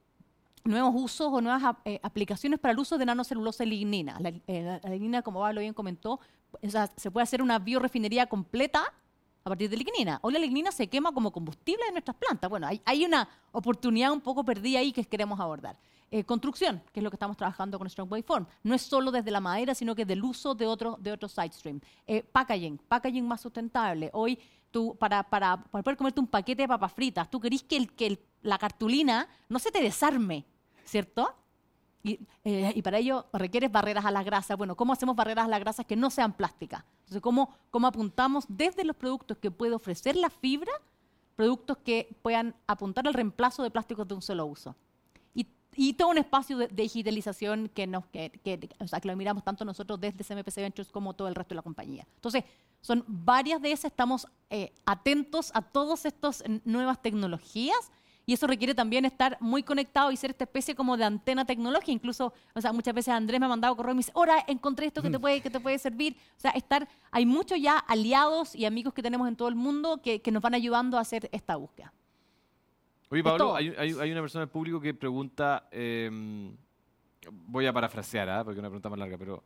nuevos 0.67 0.93
usos 0.95 1.29
o 1.33 1.41
nuevas 1.41 1.77
eh, 1.85 2.01
aplicaciones 2.03 2.59
para 2.59 2.73
el 2.73 2.79
uso 2.79 2.99
de 2.99 3.07
nanocelulosa 3.07 3.65
y 3.65 3.69
lignina. 3.69 4.17
La, 4.21 4.29
eh, 4.47 4.81
la- 4.83 4.91
lignina, 4.91 5.23
como 5.23 5.41
Pablo 5.41 5.61
bien 5.61 5.75
comentó, 5.75 6.21
o 6.63 6.71
sea, 6.71 6.91
se 6.97 7.11
puede 7.11 7.23
hacer 7.25 7.43
una 7.43 7.59
biorefinería 7.59 8.27
completa 8.27 8.83
a 9.45 9.49
partir 9.49 9.71
de 9.71 9.77
lignina. 9.77 10.19
Hoy 10.23 10.33
la 10.33 10.39
lignina 10.41 10.73
se 10.73 10.89
quema 10.89 11.13
como 11.13 11.31
combustible 11.31 11.85
de 11.87 11.93
nuestras 11.93 12.17
plantas. 12.17 12.51
Bueno, 12.51 12.67
hay, 12.67 12.81
hay 12.85 13.05
una 13.05 13.29
oportunidad 13.53 14.11
un 14.13 14.21
poco 14.21 14.45
perdida 14.45 14.81
ahí 14.81 14.93
que 14.93 15.05
queremos 15.05 15.39
abordar. 15.39 15.77
Eh, 16.11 16.23
construcción, 16.25 16.83
que 16.93 17.01
es 17.01 17.05
lo 17.05 17.11
que 17.11 17.17
estamos 17.17 17.37
trabajando 17.37 17.79
con 17.79 17.89
Strong 17.91 18.25
Form. 18.25 18.47
No 18.63 18.75
es 18.75 18.83
solo 18.83 19.11
desde 19.11 19.31
la 19.31 19.41
madera, 19.41 19.75
sino 19.75 19.95
que 19.95 20.05
del 20.05 20.23
uso 20.23 20.55
de 20.55 20.67
otros 20.67 21.03
de 21.03 21.11
otros 21.13 21.33
side 21.33 21.53
stream. 21.53 21.81
Eh, 22.07 22.23
packaging, 22.23 22.79
packaging 22.79 23.27
más 23.27 23.41
sustentable. 23.41 24.11
Hoy 24.13 24.39
tú, 24.71 24.97
para, 24.99 25.23
para, 25.25 25.57
para 25.65 25.83
poder 25.83 25.97
comerte 25.97 26.21
un 26.21 26.27
paquete 26.29 26.63
de 26.63 26.69
papas 26.69 26.93
fritas, 26.93 27.29
tú 27.31 27.41
querís 27.41 27.63
que, 27.65 27.77
el, 27.77 27.93
que 27.93 28.07
el- 28.07 28.21
la 28.43 28.57
cartulina 28.59 29.29
no 29.49 29.59
se 29.59 29.73
te 29.73 29.81
desarme, 29.83 30.45
¿cierto? 30.87 31.35
Y, 32.03 32.21
eh, 32.45 32.73
y 32.75 32.83
para 32.83 32.99
ello 32.99 33.27
requieres 33.33 33.71
barreras 33.71 34.05
a 34.05 34.11
las 34.13 34.25
grasas. 34.25 34.57
Bueno, 34.57 34.77
¿cómo 34.77 34.93
hacemos 34.93 35.17
barreras 35.17 35.45
a 35.47 35.49
las 35.49 35.61
grasas 35.61 35.85
que 35.85 35.97
no 35.97 36.09
sean 36.09 36.33
plásticas? 36.33 36.85
Entonces, 37.01 37.21
¿cómo, 37.21 37.55
cómo 37.71 37.89
apuntamos 37.89 38.45
desde 38.49 38.85
los 38.85 38.97
productos 38.97 39.37
que 39.39 39.51
puede 39.51 39.75
ofrecer 39.75 40.17
la 40.17 40.31
fibra, 40.31 40.73
productos 41.35 41.79
que 41.79 42.17
puedan 42.23 42.55
apuntar 42.67 43.07
al 43.07 43.15
reemplazo 43.15 43.63
de 43.65 43.71
plásticos 43.71 44.07
de 44.09 44.15
un 44.15 44.23
solo 44.23 44.47
uso? 44.47 44.75
Y, 45.79 45.93
todo 45.93 46.09
un 46.09 46.17
espacio 46.17 46.57
de, 46.57 46.69
de 46.69 46.85
digitalización 46.85 47.69
que, 47.69 47.87
nos, 47.87 48.07
que, 48.07 48.31
que- 48.43 48.71
o 48.79 48.89
sea, 48.89 48.99
que 48.99 49.09
lo 49.09 49.15
miramos 49.17 49.45
tanto 49.45 49.63
nosotros 49.63 50.01
desde 50.01 50.25
CMPC 50.25 50.57
Ventures 50.57 50.91
como 50.91 51.13
todo 51.13 51.29
el 51.29 51.35
resto 51.35 51.51
de 51.51 51.57
la 51.57 51.63
compañía. 51.63 52.07
Entonces, 52.15 52.45
son 52.81 53.05
varias 53.07 53.61
de 53.61 53.73
esas, 53.73 53.91
estamos 53.91 54.27
eh, 54.49 54.73
atentos 54.87 55.51
a 55.53 55.61
todas 55.61 56.07
estas 56.07 56.43
nuevas 56.65 57.03
tecnologías 57.03 57.93
y 58.29 58.33
eso 58.33 58.49
requiere 58.49 58.75
también 58.75 59.05
estar 59.05 59.39
muy 59.41 59.63
conectado 59.63 60.11
y 60.11 60.17
ser 60.17 60.31
esta 60.31 60.43
especie 60.45 60.75
como 60.75 60.97
de 60.97 61.05
antena 61.05 61.45
tecnológica. 61.45 61.93
Incluso, 61.93 62.33
o 62.55 62.61
sea, 62.61 62.73
muchas 62.73 62.93
veces 62.93 63.15
Andrés 63.15 63.39
me 63.39 63.47
ha 63.47 63.49
mandado 63.49 63.77
correo 63.77 63.93
y 63.93 63.95
me 63.95 63.99
dice, 64.01 64.11
ahora 64.17 64.45
encontré 64.49 64.87
esto 64.87 65.01
que 65.01 65.11
te 65.11 65.19
puede, 65.21 65.41
que 65.41 65.49
te 65.49 65.61
puede 65.61 65.79
servir. 65.79 66.17
O 66.37 66.41
sea, 66.41 66.51
estar, 66.51 66.89
hay 67.13 67.25
muchos 67.25 67.61
ya 67.61 67.79
aliados 67.79 68.57
y 68.57 68.65
amigos 68.65 68.93
que 68.95 69.03
tenemos 69.03 69.29
en 69.29 69.37
todo 69.37 69.47
el 69.49 69.55
mundo 69.55 70.01
que, 70.03 70.21
que 70.21 70.33
nos 70.33 70.43
van 70.43 70.55
ayudando 70.55 70.99
a 70.99 71.03
hacer 71.03 71.29
esta 71.31 71.55
búsqueda. 71.55 71.93
Oye, 73.11 73.23
Pablo, 73.23 73.55
hay, 73.55 73.69
hay- 73.79 73.97
hay 74.01 74.11
una 74.11 74.21
persona 74.23 74.41
del 74.41 74.51
público 74.51 74.81
que 74.81 74.93
pregunta, 74.93 75.69
eh, 75.71 76.11
voy 77.31 77.67
a 77.67 77.73
parafrasear, 77.73 78.29
¿ah? 78.29 78.43
porque 78.43 78.59
es 78.59 78.61
una 78.61 78.69
pregunta 78.71 78.89
más 78.91 78.99
larga, 78.99 79.17
pero 79.17 79.45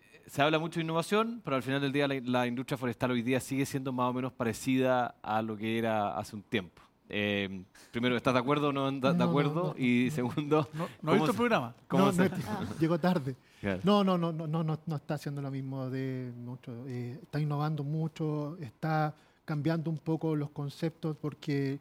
eh, 0.00 0.22
se 0.26 0.40
habla 0.40 0.58
mucho 0.58 0.80
de 0.80 0.84
innovación, 0.84 1.42
pero 1.44 1.56
al 1.56 1.62
final 1.62 1.82
del 1.82 1.92
día 1.92 2.08
la, 2.08 2.14
la 2.24 2.46
industria 2.46 2.78
forestal 2.78 3.10
hoy 3.10 3.20
día 3.20 3.40
sigue 3.40 3.66
siendo 3.66 3.92
más 3.92 4.08
o 4.08 4.14
menos 4.14 4.32
parecida 4.32 5.16
a 5.22 5.42
lo 5.42 5.58
que 5.58 5.76
era 5.76 6.16
hace 6.16 6.34
un 6.34 6.42
tiempo. 6.42 6.80
Eh, 7.08 7.64
primero, 7.90 8.16
¿estás 8.16 8.32
de 8.34 8.40
acuerdo 8.40 8.68
o 8.68 8.72
no 8.72 8.90
de 8.90 8.98
No, 9.00 9.12
no, 9.12 9.24
acuerdo? 9.24 9.74
no. 9.76 9.82
y 9.84 10.10
segundo, 10.10 10.68
¿No, 10.72 10.84
no 10.84 10.88
¿cómo 11.00 11.12
ha 11.12 11.14
visto 11.16 11.30
el 11.32 11.36
programa? 11.36 11.74
cómo 11.86 12.12
se- 12.12 12.28
no, 12.30 12.36
llegó 12.80 12.98
tarde. 12.98 13.36
Claro. 13.60 13.80
No, 13.84 14.04
no, 14.04 14.16
no, 14.18 14.32
no, 14.32 14.46
no, 14.46 14.64
no, 14.64 14.78
no 14.86 14.96
está 14.96 15.14
haciendo 15.14 15.42
lo 15.42 15.50
mismo 15.50 15.90
de 15.90 16.32
mucho. 16.36 16.72
eh, 16.88 17.18
está 17.22 17.40
innovando 17.40 17.84
mucho, 17.84 18.56
está 18.58 19.14
cambiando 19.44 19.90
un 19.90 19.98
poco 19.98 20.34
los 20.34 20.50
conceptos 20.50 21.16
porque 21.20 21.78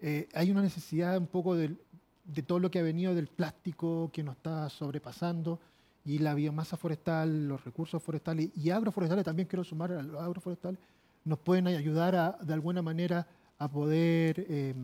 eh, 0.00 0.28
hay 0.34 0.50
una 0.50 0.62
necesidad 0.62 1.16
un 1.18 1.28
poco 1.28 1.54
del- 1.54 1.78
de 2.24 2.42
todo 2.42 2.58
lo 2.58 2.70
que 2.70 2.78
ha 2.80 2.82
venido 2.82 3.14
del 3.14 3.28
plástico 3.28 4.10
que 4.12 4.22
nos 4.24 4.36
está 4.36 4.68
sobrepasando 4.70 5.60
y 6.04 6.18
la 6.18 6.34
biomasa 6.34 6.76
forestal, 6.76 7.46
los 7.48 7.64
recursos 7.64 8.02
forestales 8.02 8.50
y 8.56 8.70
agroforestales, 8.70 9.24
también 9.24 9.46
quiero 9.48 9.62
sumar 9.64 9.92
a 9.92 10.02
los 10.02 10.20
agroforestales, 10.20 10.78
nos 11.24 11.38
pueden 11.38 11.66
ayudar 11.68 12.14
a, 12.16 12.32
de 12.42 12.52
alguna 12.52 12.82
manera 12.82 13.26
a 13.58 13.68
poder 13.68 14.46
eh, 14.48 14.74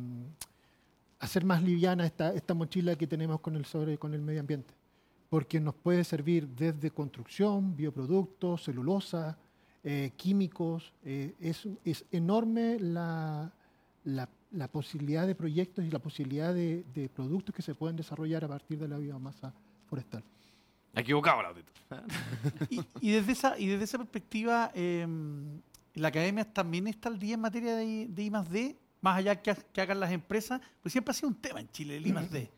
hacer 1.18 1.44
más 1.44 1.62
liviana 1.62 2.06
esta, 2.06 2.32
esta 2.34 2.54
mochila 2.54 2.96
que 2.96 3.06
tenemos 3.06 3.40
con 3.40 3.56
el, 3.56 3.64
sobre, 3.64 3.98
con 3.98 4.14
el 4.14 4.22
medio 4.22 4.40
ambiente. 4.40 4.74
porque 5.28 5.60
nos 5.60 5.74
puede 5.74 6.02
servir 6.02 6.48
desde 6.48 6.90
construcción, 6.90 7.76
bioproductos, 7.76 8.64
celulosa, 8.64 9.38
eh, 9.84 10.10
químicos. 10.16 10.92
eh, 11.04 11.34
es, 11.40 11.68
es 11.84 12.04
enorme 12.10 12.78
la, 12.80 13.52
la- 14.04 14.28
la 14.52 14.66
posibilidad 14.66 15.28
de 15.28 15.36
proyectos 15.36 15.84
y 15.84 15.90
la 15.92 16.00
posibilidad 16.00 16.52
de, 16.52 16.84
de 16.92 17.08
productos 17.08 17.54
que 17.54 17.62
se 17.62 17.72
pueden 17.76 17.94
desarrollar 17.96 18.44
a 18.44 18.48
partir 18.48 18.78
de 18.80 18.88
la 18.88 18.98
biomasa 18.98 19.54
forestal. 19.86 20.24
Equivocado, 20.92 21.40
Lautito. 21.42 21.70
Y, 22.68 22.80
y 23.00 23.10
desde 23.12 23.30
esa, 23.30 23.56
y 23.56 23.68
desde 23.68 23.84
esa 23.84 23.98
perspectiva, 23.98 24.72
eh, 24.74 25.06
la 25.94 26.08
academia 26.08 26.44
también 26.44 26.86
está 26.86 27.08
al 27.08 27.18
día 27.18 27.34
en 27.34 27.40
materia 27.40 27.74
de, 27.76 28.06
de 28.08 28.22
I 28.22 28.30
más 28.30 28.48
D, 28.50 28.76
más 29.00 29.16
allá 29.18 29.40
que, 29.40 29.54
que 29.72 29.80
hagan 29.80 30.00
las 30.00 30.12
empresas, 30.12 30.60
pues 30.82 30.92
siempre 30.92 31.10
ha 31.12 31.14
sido 31.14 31.28
un 31.28 31.34
tema 31.36 31.60
en 31.60 31.68
Chile 31.70 31.96
el 31.96 32.06
I 32.06 32.12
más 32.12 32.30
D. 32.30 32.50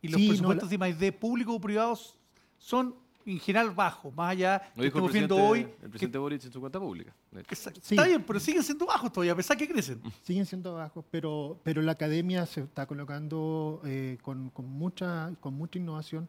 Y 0.00 0.08
los 0.08 0.20
Sí, 0.20 0.26
no, 0.26 0.32
presupuestos 0.32 0.64
la- 0.64 0.68
de 0.70 0.74
I 0.74 0.78
más 0.78 0.98
D 0.98 1.12
públicos 1.12 1.54
o 1.56 1.60
privados 1.60 2.16
son 2.58 2.94
en 3.24 3.38
general 3.38 3.70
bajos, 3.70 4.12
más 4.16 4.32
allá 4.32 4.60
Lo 4.74 4.82
que 4.82 4.82
dijo 4.82 4.98
estamos 4.98 5.12
viendo 5.12 5.36
hoy. 5.36 5.60
el 5.60 5.66
que- 5.76 5.88
presidente 5.90 6.18
Boric 6.18 6.44
en 6.44 6.52
su 6.52 6.58
cuenta 6.60 6.80
pública. 6.80 7.14
Exacto. 7.36 7.80
Sí. 7.82 7.94
Está 7.94 8.08
bien, 8.08 8.24
pero 8.24 8.40
siguen 8.40 8.64
siendo 8.64 8.84
bajos 8.84 9.12
todavía, 9.12 9.32
a 9.32 9.36
pesar 9.36 9.56
que 9.56 9.68
crecen. 9.68 10.02
siguen 10.22 10.44
siendo 10.44 10.74
bajos, 10.74 11.04
pero, 11.08 11.60
pero 11.62 11.80
la 11.82 11.92
academia 11.92 12.44
se 12.46 12.62
está 12.62 12.84
colocando 12.86 13.80
eh, 13.84 14.18
con, 14.22 14.50
con 14.50 14.66
mucha, 14.68 15.32
con 15.40 15.54
mucha 15.54 15.78
innovación. 15.78 16.28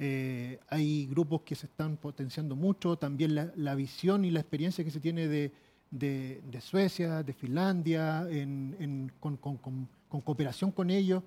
Eh, 0.00 0.60
hay 0.68 1.06
grupos 1.06 1.42
que 1.42 1.54
se 1.56 1.66
están 1.66 1.96
potenciando 1.96 2.54
mucho, 2.54 2.96
también 2.96 3.34
la, 3.34 3.52
la 3.56 3.74
visión 3.74 4.24
y 4.24 4.30
la 4.30 4.40
experiencia 4.40 4.84
que 4.84 4.90
se 4.92 5.00
tiene 5.00 5.26
de, 5.26 5.52
de- 5.90 6.40
Suecia, 6.60 7.22
de 7.22 7.32
Finlandia, 7.32 8.26
con, 9.20 9.36
cooperación 10.08 10.70
con 10.70 10.90
ellos, 10.90 11.22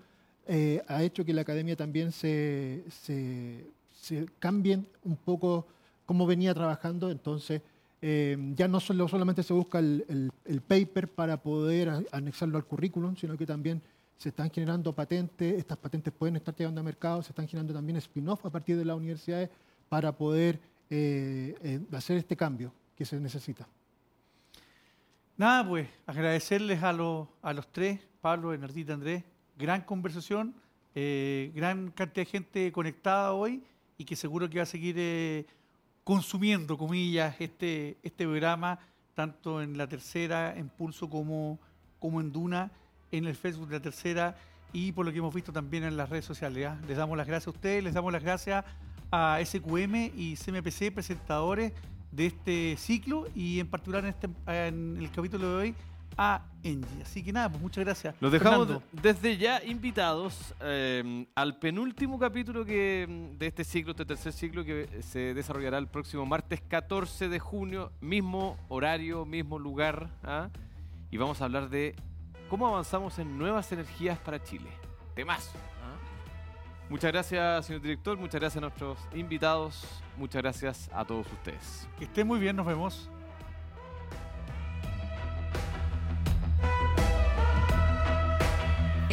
eh, 0.47 0.81
ha 0.87 1.03
hecho 1.03 1.23
que 1.25 1.33
la 1.33 1.41
academia 1.41 1.75
también 1.75 2.11
se, 2.11 2.83
se, 2.89 3.65
cambie 4.39 4.79
un 5.03 5.15
poco 5.17 5.67
cómo 6.05 6.25
venía 6.25 6.53
trabajando. 6.53 7.09
Entonces, 7.11 7.61
eh, 8.01 8.37
ya 8.55 8.67
no 8.67 8.79
solo, 8.79 9.07
solamente 9.07 9.43
se 9.43 9.53
busca 9.53 9.79
el, 9.79 10.31
el- 10.45 10.61
paper 10.61 11.07
para 11.09 11.37
poder 11.41 12.07
anexarlo 12.11 12.57
al 12.57 12.65
currículum, 12.65 13.15
sino 13.15 13.37
que 13.37 13.45
también 13.45 13.81
se 14.21 14.29
están 14.29 14.51
generando 14.51 14.93
patentes, 14.93 15.57
estas 15.57 15.79
patentes 15.79 16.13
pueden 16.13 16.35
estar 16.35 16.55
llegando 16.55 16.79
a 16.79 16.83
mercado, 16.83 17.23
se 17.23 17.31
están 17.31 17.47
generando 17.47 17.73
también 17.73 17.97
spin-off 17.97 18.45
a 18.45 18.51
partir 18.51 18.77
de 18.77 18.85
las 18.85 18.95
universidades 18.95 19.49
para 19.89 20.15
poder 20.15 20.59
eh, 20.91 21.55
eh, 21.63 21.79
hacer 21.93 22.17
este 22.17 22.37
cambio 22.37 22.71
que 22.95 23.03
se 23.03 23.19
necesita. 23.19 23.67
Nada, 25.37 25.67
pues 25.67 25.89
agradecerles 26.05 26.83
a 26.83 26.93
los, 26.93 27.29
a 27.41 27.51
los 27.51 27.71
tres, 27.71 27.99
Pablo, 28.21 28.49
Bernardita, 28.49 28.93
Andrés, 28.93 29.23
gran 29.57 29.81
conversación, 29.81 30.53
eh, 30.93 31.51
gran 31.55 31.89
cantidad 31.89 32.23
de 32.23 32.31
gente 32.31 32.71
conectada 32.71 33.33
hoy 33.33 33.63
y 33.97 34.05
que 34.05 34.15
seguro 34.15 34.47
que 34.47 34.59
va 34.59 34.63
a 34.63 34.67
seguir 34.67 35.47
consumiendo, 36.03 36.77
comillas, 36.77 37.37
este, 37.39 37.97
este 38.03 38.25
programa, 38.25 38.77
tanto 39.15 39.63
en 39.63 39.79
la 39.79 39.87
tercera, 39.87 40.55
en 40.55 40.69
Pulso, 40.69 41.09
como, 41.09 41.57
como 41.97 42.21
en 42.21 42.31
Duna, 42.31 42.71
en 43.11 43.25
el 43.25 43.35
Facebook 43.35 43.67
de 43.67 43.77
la 43.77 43.81
tercera 43.81 44.35
y 44.73 44.91
por 44.91 45.05
lo 45.05 45.11
que 45.11 45.19
hemos 45.19 45.33
visto 45.33 45.51
también 45.51 45.83
en 45.83 45.97
las 45.97 46.09
redes 46.09 46.25
sociales. 46.25 46.67
¿ah? 46.67 46.77
Les 46.87 46.97
damos 46.97 47.17
las 47.17 47.27
gracias 47.27 47.47
a 47.47 47.51
ustedes, 47.51 47.83
les 47.83 47.93
damos 47.93 48.11
las 48.11 48.23
gracias 48.23 48.65
a 49.11 49.39
SQM 49.43 50.11
y 50.15 50.35
CMPC, 50.35 50.93
presentadores 50.93 51.73
de 52.11 52.25
este 52.27 52.75
ciclo 52.77 53.27
y 53.35 53.59
en 53.59 53.67
particular 53.67 54.03
en, 54.03 54.09
este, 54.09 54.29
en 54.47 54.97
el 54.97 55.11
capítulo 55.11 55.49
de 55.49 55.55
hoy 55.55 55.75
a 56.17 56.41
Engie. 56.63 57.03
Así 57.03 57.23
que 57.23 57.31
nada, 57.31 57.49
pues 57.49 57.61
muchas 57.61 57.83
gracias. 57.83 58.15
Los 58.19 58.31
dejamos 58.31 58.67
Fernando. 58.67 58.83
desde 58.91 59.37
ya 59.37 59.63
invitados 59.63 60.53
eh, 60.61 61.25
al 61.35 61.57
penúltimo 61.57 62.19
capítulo 62.19 62.65
que, 62.65 63.33
de 63.37 63.47
este 63.47 63.63
ciclo, 63.63 63.91
este 63.91 64.05
tercer 64.05 64.33
ciclo 64.33 64.63
que 64.63 64.87
se 65.01 65.33
desarrollará 65.33 65.77
el 65.77 65.87
próximo 65.87 66.25
martes 66.25 66.61
14 66.61 67.29
de 67.29 67.39
junio, 67.39 67.91
mismo 68.01 68.57
horario, 68.67 69.25
mismo 69.25 69.57
lugar. 69.57 70.09
¿ah? 70.23 70.49
Y 71.09 71.17
vamos 71.17 71.41
a 71.41 71.45
hablar 71.45 71.69
de 71.69 71.95
cómo 72.51 72.67
avanzamos 72.67 73.17
en 73.17 73.37
nuevas 73.37 73.71
energías 73.71 74.19
para 74.19 74.43
Chile. 74.43 74.69
Temazo. 75.15 75.57
¿ah? 75.57 75.95
Muchas 76.89 77.09
gracias, 77.13 77.65
señor 77.65 77.81
director. 77.81 78.17
Muchas 78.17 78.41
gracias 78.41 78.57
a 78.57 78.61
nuestros 78.67 78.99
invitados. 79.13 80.03
Muchas 80.17 80.41
gracias 80.41 80.89
a 80.93 81.05
todos 81.05 81.25
ustedes. 81.31 81.87
Que 81.97 82.03
estén 82.03 82.27
muy 82.27 82.41
bien, 82.41 82.57
nos 82.57 82.65
vemos. 82.65 83.09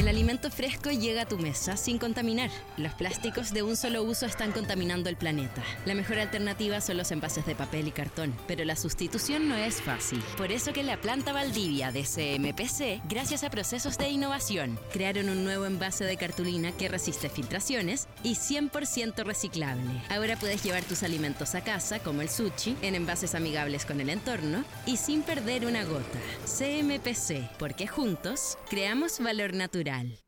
El 0.08 0.14
alimento 0.14 0.50
fresco 0.50 0.90
llega 0.90 1.20
a 1.20 1.28
tu 1.28 1.36
mesa 1.36 1.76
sin 1.76 1.98
contaminar. 1.98 2.48
Los 2.78 2.94
plásticos 2.94 3.52
de 3.52 3.62
un 3.62 3.76
solo 3.76 4.02
uso 4.02 4.24
están 4.24 4.52
contaminando 4.52 5.10
el 5.10 5.16
planeta. 5.16 5.62
La 5.84 5.92
mejor 5.92 6.18
alternativa 6.18 6.80
son 6.80 6.96
los 6.96 7.10
envases 7.12 7.44
de 7.44 7.54
papel 7.54 7.88
y 7.88 7.90
cartón, 7.90 8.34
pero 8.46 8.64
la 8.64 8.74
sustitución 8.74 9.50
no 9.50 9.54
es 9.54 9.82
fácil. 9.82 10.22
Por 10.38 10.50
eso 10.50 10.72
que 10.72 10.82
la 10.82 10.98
planta 10.98 11.34
Valdivia 11.34 11.92
de 11.92 12.04
CMPC, 12.04 13.06
gracias 13.06 13.44
a 13.44 13.50
procesos 13.50 13.98
de 13.98 14.08
innovación, 14.08 14.78
crearon 14.94 15.28
un 15.28 15.44
nuevo 15.44 15.66
envase 15.66 16.04
de 16.04 16.16
cartulina 16.16 16.72
que 16.72 16.88
resiste 16.88 17.28
filtraciones 17.28 18.08
y 18.22 18.36
100% 18.36 19.26
reciclable. 19.26 19.90
Ahora 20.08 20.36
puedes 20.36 20.62
llevar 20.62 20.84
tus 20.84 21.02
alimentos 21.02 21.54
a 21.54 21.60
casa, 21.60 21.98
como 21.98 22.22
el 22.22 22.30
sushi, 22.30 22.78
en 22.80 22.94
envases 22.94 23.34
amigables 23.34 23.84
con 23.84 24.00
el 24.00 24.08
entorno 24.08 24.64
y 24.86 24.96
sin 24.96 25.20
perder 25.20 25.66
una 25.66 25.84
gota. 25.84 26.18
CMPC, 26.46 27.58
porque 27.58 27.86
juntos 27.86 28.56
creamos 28.70 29.18
valor 29.20 29.52
natural. 29.52 29.97
Nacional. 30.04 30.27